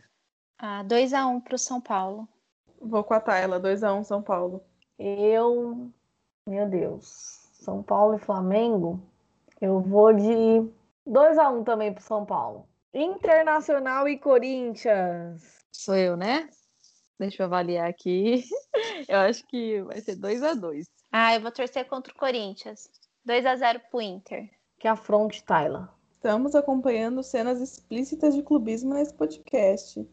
Ah, 0.59 0.83
2 0.83 1.13
a 1.13 1.25
1 1.25 1.41
pro 1.41 1.57
São 1.57 1.81
Paulo. 1.81 2.27
Vou 2.79 3.03
com 3.03 3.13
a 3.13 3.19
Tayla, 3.19 3.59
2 3.59 3.83
a 3.83 3.93
1 3.93 4.03
São 4.03 4.21
Paulo. 4.21 4.63
Eu, 4.97 5.91
meu 6.45 6.69
Deus, 6.69 7.05
São 7.53 7.81
Paulo 7.81 8.15
e 8.15 8.19
Flamengo, 8.19 9.01
eu 9.59 9.81
vou 9.81 10.13
de 10.13 10.69
2 11.05 11.37
a 11.37 11.49
1 11.49 11.63
também 11.63 11.93
pro 11.93 12.03
São 12.03 12.25
Paulo. 12.25 12.67
Internacional 12.93 14.07
e 14.07 14.17
Corinthians. 14.17 15.65
Sou 15.71 15.95
eu, 15.95 16.15
né? 16.15 16.49
Deixa 17.19 17.43
eu 17.43 17.47
avaliar 17.47 17.89
aqui. 17.89 18.43
Eu 19.07 19.19
acho 19.19 19.45
que 19.47 19.81
vai 19.83 19.99
ser 20.01 20.15
2 20.15 20.43
a 20.43 20.53
2 20.53 20.87
Ah, 21.11 21.35
eu 21.35 21.41
vou 21.41 21.51
torcer 21.51 21.87
contra 21.87 22.13
o 22.13 22.17
Corinthians. 22.17 22.89
2 23.25 23.45
a 23.45 23.55
0 23.55 23.81
pro 23.89 24.01
Inter. 24.01 24.49
Que 24.79 24.87
afronte, 24.87 25.43
Tayla. 25.43 25.93
Estamos 26.17 26.55
acompanhando 26.55 27.21
cenas 27.21 27.61
explícitas 27.61 28.33
de 28.33 28.41
clubismo 28.41 28.91
nesse 28.95 29.13
podcast. 29.13 30.03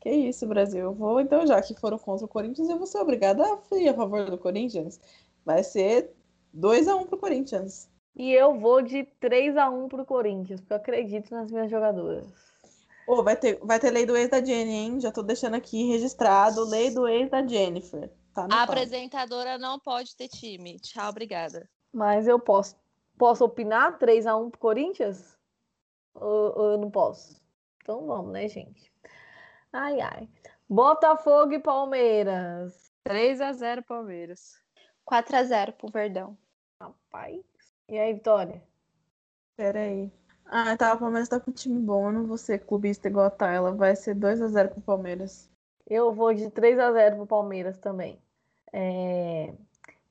Que 0.00 0.10
isso, 0.10 0.44
Brasil. 0.44 0.80
Eu 0.80 0.92
vou, 0.92 1.20
então, 1.20 1.46
já 1.46 1.62
que 1.62 1.78
foram 1.78 1.96
contra 1.98 2.26
o 2.26 2.28
Corinthians, 2.28 2.68
eu 2.68 2.76
vou 2.76 2.86
ser 2.86 2.98
obrigada 2.98 3.44
a 3.44 3.76
ir 3.76 3.88
a 3.88 3.94
favor 3.94 4.28
do 4.28 4.36
Corinthians. 4.36 5.00
Vai 5.44 5.62
ser 5.62 6.12
2 6.52 6.88
a 6.88 6.96
1 6.96 7.06
pro 7.06 7.16
Corinthians. 7.16 7.88
E 8.16 8.32
eu 8.32 8.58
vou 8.58 8.82
de 8.82 9.04
3 9.20 9.56
a 9.56 9.70
1 9.70 9.88
pro 9.88 10.04
Corinthians, 10.04 10.60
porque 10.60 10.72
eu 10.72 10.78
acredito 10.78 11.30
nas 11.30 11.50
minhas 11.50 11.70
jogadoras. 11.70 12.26
Ô, 13.06 13.22
vai, 13.22 13.36
ter, 13.36 13.60
vai 13.62 13.78
ter 13.78 13.92
lei 13.92 14.04
do 14.04 14.16
ex 14.16 14.28
da 14.28 14.44
Jenny, 14.44 14.72
hein? 14.72 15.00
Já 15.00 15.12
tô 15.12 15.22
deixando 15.22 15.54
aqui 15.54 15.86
registrado. 15.86 16.64
Lei 16.64 16.90
do 16.90 17.06
ex 17.06 17.30
da 17.30 17.46
Jennifer. 17.46 18.10
Tá 18.34 18.48
A 18.50 18.64
apresentadora 18.64 19.56
não 19.58 19.78
pode 19.78 20.16
ter 20.16 20.26
time. 20.26 20.80
Tchau, 20.80 21.08
obrigada. 21.08 21.70
Mas 21.92 22.26
eu 22.26 22.40
posso, 22.40 22.74
posso 23.16 23.44
opinar 23.44 23.96
3 24.00 24.26
a 24.26 24.36
1 24.36 24.50
pro 24.50 24.58
Corinthians? 24.58 25.40
Ou, 26.14 26.58
ou 26.58 26.70
eu 26.72 26.78
não 26.78 26.90
posso? 26.90 27.40
Então 27.82 28.06
vamos, 28.06 28.32
né, 28.32 28.48
gente? 28.48 28.92
Ai, 29.72 30.00
ai. 30.00 30.28
Botafogo 30.68 31.52
e 31.52 31.58
Palmeiras. 31.58 32.90
3 33.04 33.40
a 33.40 33.52
0 33.52 33.82
Palmeiras. 33.82 34.62
4 35.04 35.36
a 35.36 35.42
0 35.42 35.72
pro 35.72 35.90
Verdão. 35.90 36.38
Rapaz. 36.80 37.42
E 37.88 37.98
aí, 37.98 38.14
Vitória? 38.14 38.62
Pera 39.56 39.80
aí. 39.80 40.12
Ah, 40.46 40.76
tá. 40.76 40.94
O 40.94 40.98
Palmeiras 40.98 41.28
tá 41.28 41.40
com 41.40 41.50
um 41.50 41.54
time 41.54 41.80
bom. 41.80 42.06
Eu 42.06 42.12
não 42.12 42.26
vou 42.26 42.38
ser 42.38 42.60
clubista 42.60 43.08
igual 43.08 43.26
a 43.26 43.30
Tayla. 43.30 43.72
Vai 43.72 43.96
ser 43.96 44.14
2 44.14 44.40
a 44.40 44.48
0 44.48 44.70
pro 44.70 44.80
Palmeiras. 44.80 45.50
Eu 45.86 46.12
vou 46.12 46.32
de 46.32 46.50
3 46.50 46.78
a 46.78 46.92
0 46.92 47.16
pro 47.16 47.26
Palmeiras 47.26 47.78
também. 47.78 48.22
É... 48.72 49.52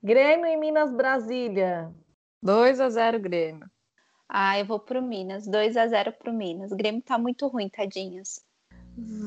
Grêmio 0.04 0.47
e 0.47 0.58
Minas 0.58 0.91
Brasília. 0.91 1.93
2 2.41 2.80
a 2.82 2.89
0 2.89 3.20
Grêmio. 3.20 3.70
Ah, 4.34 4.58
eu 4.58 4.66
vou 4.66 4.80
pro 4.80 5.02
Minas. 5.02 5.46
2 5.46 5.76
a 5.76 5.86
0 5.88 6.14
pro 6.14 6.32
Minas. 6.32 6.72
O 6.72 6.76
Grêmio 6.78 7.02
tá 7.02 7.18
muito 7.18 7.48
ruim, 7.48 7.68
tadinhas. 7.68 8.42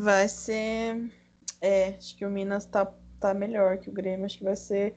Vai 0.02 0.26
ser. 0.28 1.12
É, 1.60 1.88
acho 1.88 2.16
que 2.16 2.24
o 2.24 2.30
Minas 2.30 2.64
tá, 2.64 2.90
tá 3.20 3.34
melhor 3.34 3.76
que 3.76 3.90
o 3.90 3.92
Grêmio. 3.92 4.24
Acho 4.24 4.38
que 4.38 4.44
vai 4.44 4.56
ser 4.56 4.96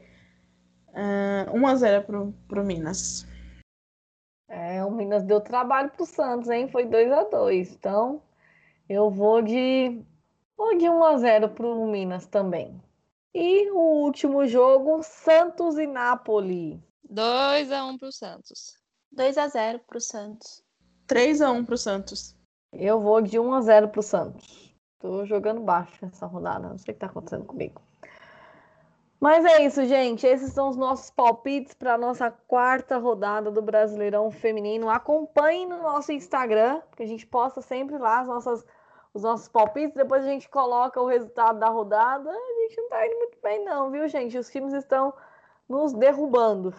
ah, 0.94 1.52
1 1.54 1.68
a 1.68 1.76
0 1.76 2.06
pro, 2.06 2.34
pro 2.48 2.64
Minas. 2.64 3.28
É, 4.48 4.82
o 4.86 4.90
Minas 4.90 5.24
deu 5.24 5.42
trabalho 5.42 5.90
pro 5.90 6.06
Santos, 6.06 6.50
hein? 6.50 6.70
Foi 6.70 6.86
2 6.86 7.12
a 7.12 7.24
2 7.26 7.74
Então, 7.74 8.22
eu 8.88 9.10
vou 9.10 9.42
de 9.42 10.02
vou 10.56 10.78
de 10.78 10.88
1 10.88 11.04
a 11.04 11.18
0 11.18 11.50
pro 11.50 11.86
Minas 11.86 12.26
também. 12.26 12.82
E 13.34 13.70
o 13.72 14.06
último 14.06 14.48
jogo, 14.48 15.04
Santos 15.04 15.78
e 15.78 15.86
Napoli. 15.86 16.82
2 17.10 17.74
a 17.74 17.86
1 17.86 17.98
pro 17.98 18.10
Santos. 18.10 18.87
2 19.12 19.38
a 19.38 19.48
0 19.48 19.80
pro 19.88 20.00
Santos. 20.00 20.64
3 21.08 21.42
a 21.42 21.52
1 21.52 21.66
pro 21.66 21.78
Santos. 21.78 22.36
Eu 22.72 23.00
vou 23.00 23.22
de 23.22 23.40
1 23.40 23.54
a 23.54 23.62
0 23.62 23.90
pro 23.90 24.04
Santos. 24.04 24.76
Tô 25.00 25.26
jogando 25.26 25.62
baixo 25.62 26.06
nessa 26.06 26.26
rodada, 26.26 26.70
não 26.70 26.78
sei 26.78 26.92
o 26.92 26.96
que 26.96 27.00
tá 27.00 27.08
acontecendo 27.08 27.46
comigo. 27.46 27.82
Mas 29.20 29.46
é 29.46 29.64
isso, 29.64 29.84
gente. 29.86 30.28
Esses 30.28 30.54
são 30.54 30.70
os 30.70 30.78
nossos 30.78 31.10
palpites 31.10 31.74
para 31.74 31.96
a 31.96 31.98
nossa 31.98 32.30
quarta 32.30 32.98
rodada 32.98 33.50
do 33.50 33.62
Brasileirão 33.62 34.30
Feminino. 34.30 34.90
Acompanhe 34.90 35.66
no 35.66 35.82
nosso 35.82 36.12
Instagram, 36.12 36.82
que 36.96 37.02
a 37.02 37.08
gente 37.08 37.26
posta 37.26 37.62
sempre 37.62 37.98
lá 37.98 38.20
as 38.20 38.28
nossas, 38.28 38.66
os 39.14 39.24
nossos 39.24 39.48
palpites. 39.48 39.96
Depois 39.96 40.24
a 40.24 40.28
gente 40.28 40.48
coloca 40.48 41.02
o 41.02 41.08
resultado 41.08 41.58
da 41.58 41.68
rodada. 41.68 42.30
A 42.30 42.62
gente 42.62 42.78
não 42.78 42.90
tá 42.90 43.08
indo 43.08 43.18
muito 43.18 43.38
bem, 43.42 43.66
não, 43.66 43.90
viu, 43.90 44.08
gente? 44.08 44.38
Os 44.38 44.50
times 44.50 44.74
estão 44.74 45.12
nos 45.68 45.94
derrubando. 45.94 46.74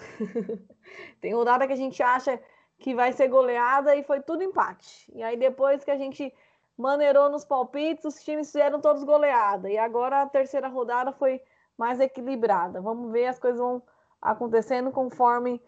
Tem 1.21 1.35
rodada 1.35 1.67
que 1.67 1.73
a 1.73 1.77
gente 1.77 2.03
acha 2.03 2.41
que 2.79 2.95
vai 2.95 3.13
ser 3.13 3.29
goleada 3.29 3.95
e 3.97 4.03
foi 4.03 4.21
tudo 4.21 4.43
empate. 4.43 5.11
E 5.15 5.23
aí 5.23 5.37
depois 5.37 5.85
que 5.85 5.91
a 5.91 5.97
gente 5.97 6.33
maneirou 6.77 7.29
nos 7.29 7.45
palpites, 7.45 8.05
os 8.05 8.23
times 8.23 8.47
fizeram 8.53 8.81
todos 8.81 9.03
goleada. 9.03 9.69
E 9.69 9.77
agora 9.77 10.23
a 10.23 10.27
terceira 10.27 10.69
rodada 10.69 11.13
foi 11.13 11.43
mais 11.77 12.01
equilibrada. 12.01 12.81
Vamos 12.81 13.11
ver, 13.11 13.27
as 13.27 13.39
coisas 13.39 13.61
vão 13.61 13.83
acontecendo 14.23 14.91
conforme 14.91 15.61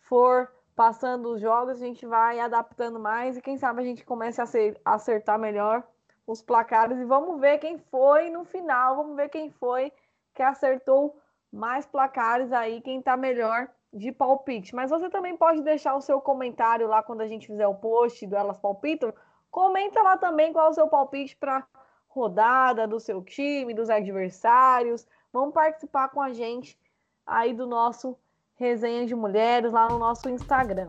for 0.00 0.50
passando 0.74 1.30
os 1.32 1.40
jogos, 1.40 1.82
a 1.82 1.84
gente 1.84 2.06
vai 2.06 2.38
adaptando 2.38 3.00
mais 3.00 3.36
e 3.36 3.42
quem 3.42 3.58
sabe 3.58 3.82
a 3.82 3.84
gente 3.84 4.04
comece 4.04 4.40
a 4.40 4.44
acer- 4.44 4.80
a 4.84 4.94
acertar 4.94 5.36
melhor 5.36 5.82
os 6.24 6.40
placares 6.40 6.96
e 6.98 7.04
vamos 7.04 7.40
ver 7.40 7.58
quem 7.58 7.78
foi 7.78 8.30
no 8.30 8.44
final, 8.44 8.94
vamos 8.94 9.16
ver 9.16 9.28
quem 9.28 9.50
foi 9.50 9.92
que 10.32 10.40
acertou 10.40 11.20
mais 11.52 11.86
placares 11.86 12.52
aí, 12.52 12.80
quem 12.80 13.00
tá 13.00 13.16
melhor 13.16 13.68
de 13.92 14.12
palpite. 14.12 14.74
Mas 14.74 14.90
você 14.90 15.08
também 15.08 15.36
pode 15.36 15.62
deixar 15.62 15.94
o 15.94 16.00
seu 16.00 16.20
comentário 16.20 16.86
lá 16.86 17.02
quando 17.02 17.22
a 17.22 17.26
gente 17.26 17.46
fizer 17.46 17.66
o 17.66 17.74
post 17.74 18.26
do 18.26 18.36
Elas 18.36 18.58
Palpitam. 18.58 19.12
Comenta 19.50 20.02
lá 20.02 20.16
também 20.16 20.52
qual 20.52 20.66
é 20.66 20.70
o 20.70 20.74
seu 20.74 20.88
palpite 20.88 21.36
para 21.36 21.66
rodada 22.08 22.86
do 22.86 23.00
seu 23.00 23.22
time, 23.22 23.74
dos 23.74 23.88
adversários. 23.88 25.06
Vamos 25.32 25.54
participar 25.54 26.08
com 26.08 26.20
a 26.20 26.32
gente 26.32 26.78
aí 27.26 27.52
do 27.54 27.66
nosso 27.66 28.16
Resenha 28.54 29.06
de 29.06 29.14
Mulheres 29.14 29.72
lá 29.72 29.88
no 29.88 29.98
nosso 29.98 30.28
Instagram. 30.28 30.88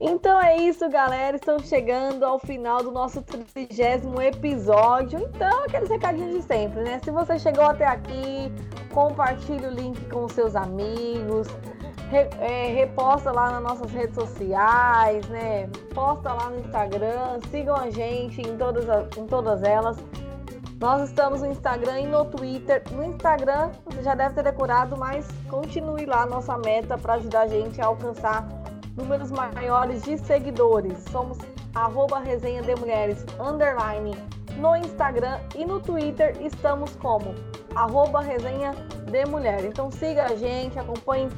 Então 0.00 0.40
é 0.40 0.56
isso, 0.56 0.88
galera. 0.88 1.36
Estamos 1.36 1.68
chegando 1.68 2.24
ao 2.24 2.38
final 2.38 2.82
do 2.82 2.90
nosso 2.90 3.22
trigésimo 3.22 4.20
episódio. 4.20 5.20
Então, 5.20 5.64
aqueles 5.64 5.88
recadinhos 5.88 6.34
de 6.34 6.42
sempre, 6.42 6.82
né? 6.82 7.00
Se 7.04 7.10
você 7.10 7.38
chegou 7.38 7.64
até 7.64 7.86
aqui, 7.86 8.52
compartilhe 8.92 9.66
o 9.66 9.70
link 9.70 10.04
com 10.10 10.28
seus 10.28 10.56
amigos, 10.56 11.46
re, 12.10 12.28
é, 12.40 12.72
reposta 12.74 13.30
lá 13.30 13.52
nas 13.52 13.62
nossas 13.62 13.92
redes 13.92 14.16
sociais, 14.16 15.28
né? 15.28 15.68
Posta 15.94 16.32
lá 16.32 16.50
no 16.50 16.58
Instagram, 16.58 17.38
sigam 17.50 17.76
a 17.76 17.88
gente 17.88 18.40
em 18.40 18.56
todas, 18.56 18.86
em 19.16 19.26
todas 19.26 19.62
elas. 19.62 19.96
Nós 20.80 21.08
estamos 21.08 21.40
no 21.40 21.46
Instagram 21.46 22.00
e 22.00 22.06
no 22.08 22.24
Twitter. 22.24 22.82
No 22.90 23.04
Instagram, 23.04 23.70
você 23.84 24.02
já 24.02 24.16
deve 24.16 24.34
ter 24.34 24.42
decorado, 24.42 24.96
mas 24.96 25.26
continue 25.48 26.04
lá 26.04 26.26
nossa 26.26 26.58
meta 26.58 26.98
para 26.98 27.14
ajudar 27.14 27.42
a 27.42 27.46
gente 27.46 27.80
a 27.80 27.86
alcançar 27.86 28.63
números 28.96 29.30
maiores 29.30 30.02
de 30.02 30.18
seguidores. 30.18 30.98
Somos 31.10 31.38
arroba 31.74 32.20
resenha 32.20 32.62
de 32.62 32.74
mulheres 32.76 33.24
underline 33.40 34.16
no 34.58 34.76
Instagram 34.76 35.40
e 35.56 35.64
no 35.64 35.80
Twitter 35.80 36.36
estamos 36.40 36.94
como 36.96 37.34
arroba 37.74 38.20
resenha 38.20 38.72
de 39.10 39.24
mulher. 39.26 39.64
Então 39.64 39.90
siga 39.90 40.24
a 40.26 40.36
gente, 40.36 40.78
acompanhe 40.78 41.28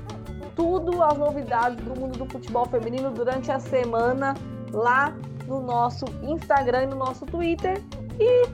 tudo 0.54 1.02
as 1.02 1.16
novidades 1.16 1.82
do 1.84 1.98
mundo 1.98 2.18
do 2.18 2.26
futebol 2.26 2.66
feminino 2.66 3.10
durante 3.10 3.50
a 3.50 3.58
semana 3.58 4.34
lá 4.72 5.14
no 5.46 5.60
nosso 5.60 6.04
Instagram 6.22 6.84
e 6.84 6.86
no 6.86 6.96
nosso 6.96 7.24
Twitter. 7.26 7.82
E 8.18 8.46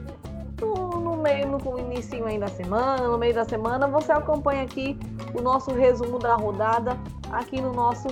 no, 0.61 0.99
no 0.99 1.17
meio, 1.17 1.47
no 1.47 1.79
início 1.79 2.25
aí 2.25 2.39
da 2.39 2.47
semana, 2.47 3.07
no 3.07 3.17
meio 3.17 3.33
da 3.33 3.43
semana, 3.43 3.87
você 3.87 4.11
acompanha 4.11 4.63
aqui 4.63 4.97
o 5.33 5.41
nosso 5.41 5.71
resumo 5.73 6.19
da 6.19 6.35
rodada 6.35 6.97
aqui 7.31 7.59
no 7.59 7.73
nosso 7.73 8.07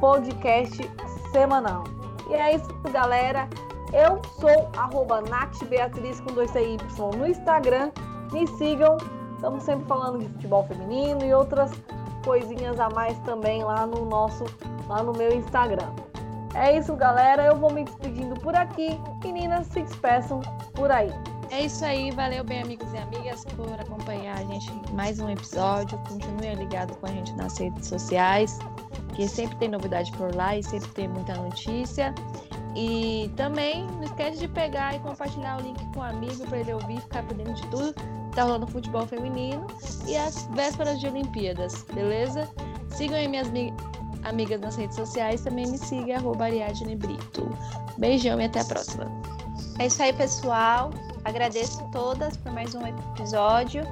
podcast 0.00 0.90
semanal. 1.30 1.84
E 2.28 2.34
é 2.34 2.56
isso, 2.56 2.68
galera. 2.90 3.48
Eu 3.92 4.20
sou 4.40 4.70
arroba 4.76 5.20
com 5.20 6.34
2CY 6.34 7.16
no 7.16 7.26
Instagram. 7.26 7.90
Me 8.32 8.46
sigam. 8.46 8.96
Estamos 9.34 9.62
sempre 9.62 9.86
falando 9.86 10.18
de 10.18 10.28
futebol 10.28 10.66
feminino 10.66 11.24
e 11.24 11.32
outras 11.32 11.70
coisinhas 12.24 12.78
a 12.78 12.88
mais 12.90 13.18
também 13.20 13.64
lá 13.64 13.86
no 13.86 14.04
nosso, 14.04 14.44
lá 14.88 15.02
no 15.02 15.12
meu 15.12 15.32
Instagram. 15.32 15.88
É 16.54 16.76
isso, 16.76 16.94
galera. 16.94 17.44
Eu 17.44 17.56
vou 17.56 17.72
me 17.72 17.84
despedindo 17.84 18.34
por 18.40 18.54
aqui. 18.54 19.00
Meninas, 19.22 19.66
se 19.68 19.82
despeçam 19.82 20.40
por 20.74 20.90
aí. 20.90 21.10
É 21.50 21.62
isso 21.62 21.84
aí, 21.84 22.12
valeu 22.12 22.44
bem 22.44 22.62
amigos 22.62 22.92
e 22.92 22.98
amigas 22.98 23.44
por 23.56 23.72
acompanhar 23.72 24.38
a 24.38 24.44
gente 24.44 24.70
mais 24.92 25.18
um 25.18 25.28
episódio. 25.28 25.98
Continue 26.08 26.54
ligado 26.54 26.96
com 26.98 27.06
a 27.06 27.08
gente 27.08 27.34
nas 27.34 27.58
redes 27.58 27.88
sociais, 27.88 28.60
que 29.20 29.28
sempre 29.28 29.56
tem 29.56 29.68
novidade 29.68 30.10
por 30.12 30.34
lá 30.34 30.56
e 30.56 30.62
sempre 30.62 30.88
tem 30.92 31.08
muita 31.08 31.34
notícia. 31.34 32.14
E 32.74 33.30
também 33.36 33.86
não 33.86 34.04
esquece 34.04 34.38
de 34.38 34.48
pegar 34.48 34.94
e 34.94 35.00
compartilhar 35.00 35.58
o 35.58 35.62
link 35.62 35.84
com 35.92 36.00
um 36.00 36.02
amigo 36.02 36.46
para 36.46 36.58
ele 36.58 36.72
ouvir 36.72 37.00
ficar 37.00 37.22
por 37.24 37.36
dentro 37.36 37.54
de 37.54 37.66
tudo 37.66 37.94
tá 38.30 38.44
rolando 38.44 38.66
futebol 38.68 39.04
feminino 39.06 39.66
e 40.06 40.16
as 40.16 40.46
vésperas 40.52 41.00
de 41.00 41.08
Olimpíadas, 41.08 41.84
beleza? 41.92 42.48
Sigam 42.90 43.16
aí 43.16 43.26
minhas 43.26 43.48
amigas 44.22 44.60
nas 44.60 44.76
redes 44.76 44.96
sociais, 44.96 45.40
também 45.40 45.66
me 45.66 45.76
siga, 45.76 46.16
arroba 46.16 46.44
Ariadne 46.44 46.94
Brito. 46.94 47.48
Beijão 47.98 48.40
e 48.40 48.44
até 48.44 48.60
a 48.60 48.64
próxima. 48.64 49.10
É 49.80 49.86
isso 49.86 50.00
aí, 50.00 50.12
pessoal. 50.12 50.90
Agradeço 51.24 51.82
todas 51.90 52.36
por 52.36 52.52
mais 52.52 52.72
um 52.74 52.86
episódio. 52.86 53.82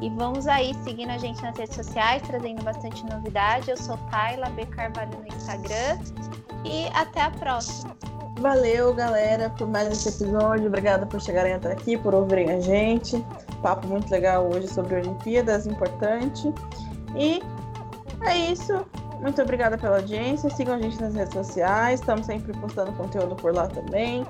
E 0.00 0.08
vamos 0.10 0.46
aí 0.46 0.74
seguindo 0.82 1.10
a 1.10 1.18
gente 1.18 1.42
nas 1.42 1.56
redes 1.56 1.76
sociais, 1.76 2.22
trazendo 2.22 2.62
bastante 2.62 3.04
novidade. 3.06 3.70
Eu 3.70 3.76
sou 3.76 3.96
Tayla 4.10 4.48
B. 4.50 4.64
Carvalho 4.66 5.10
no 5.18 5.26
Instagram. 5.36 5.98
E 6.64 6.86
até 6.94 7.22
a 7.22 7.30
próxima. 7.30 7.96
Valeu, 8.38 8.94
galera, 8.94 9.50
por 9.50 9.68
mais 9.68 9.88
esse 9.88 10.08
episódio. 10.08 10.66
Obrigada 10.66 11.04
por 11.04 11.20
chegarem 11.20 11.52
até 11.52 11.72
aqui, 11.72 11.98
por 11.98 12.14
ouvirem 12.14 12.50
a 12.50 12.60
gente. 12.60 13.24
Papo 13.62 13.86
muito 13.86 14.10
legal 14.10 14.48
hoje 14.48 14.68
sobre 14.68 14.96
Olimpíadas, 14.96 15.66
importante. 15.66 16.50
E 17.14 17.42
é 18.22 18.36
isso. 18.36 18.86
Muito 19.20 19.42
obrigada 19.42 19.76
pela 19.76 19.96
audiência. 19.96 20.48
Sigam 20.48 20.76
a 20.76 20.80
gente 20.80 20.98
nas 20.98 21.14
redes 21.14 21.34
sociais. 21.34 22.00
Estamos 22.00 22.24
sempre 22.24 22.54
postando 22.58 22.92
conteúdo 22.92 23.36
por 23.36 23.54
lá 23.54 23.66
também 23.66 24.26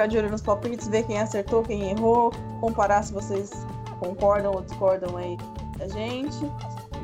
ficar 0.00 0.06
de 0.06 0.18
olho 0.18 0.30
nos 0.30 0.40
palpites, 0.40 0.88
ver 0.88 1.04
quem 1.04 1.18
acertou, 1.18 1.62
quem 1.62 1.90
errou, 1.90 2.32
comparar 2.60 3.02
se 3.02 3.12
vocês 3.12 3.50
concordam 4.00 4.52
ou 4.52 4.62
discordam 4.62 5.16
aí 5.16 5.36
da 5.78 5.86
gente. 5.86 6.44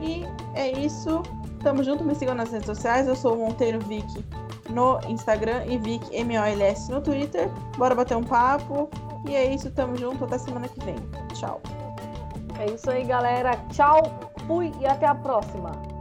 E 0.03 0.25
é 0.55 0.73
isso. 0.73 1.23
Tamo 1.63 1.83
junto, 1.85 2.05
me 2.05 2.15
sigam 2.15 2.35
nas 2.35 2.51
redes 2.51 2.67
sociais. 2.67 3.07
Eu 3.07 3.15
sou 3.15 3.35
o 3.35 3.47
Monteiro 3.47 3.79
Vic 3.81 4.25
no 4.71 4.99
Instagram 5.09 5.65
e 5.67 5.79
Vic 5.79 6.05
no 6.91 7.01
Twitter. 7.01 7.49
Bora 7.77 7.95
bater 7.95 8.17
um 8.17 8.25
papo. 8.25 8.89
E 9.29 9.35
é 9.35 9.53
isso, 9.55 9.71
tamo 9.71 9.97
junto. 9.97 10.25
Até 10.25 10.39
semana 10.39 10.69
que 10.69 10.85
vem. 10.85 10.97
Tchau. 11.35 11.61
É 12.59 12.71
isso 12.73 12.91
aí, 12.91 13.05
galera. 13.05 13.57
Tchau, 13.71 14.03
fui 14.47 14.73
e 14.81 14.87
até 14.87 15.07
a 15.07 15.15
próxima. 15.15 15.96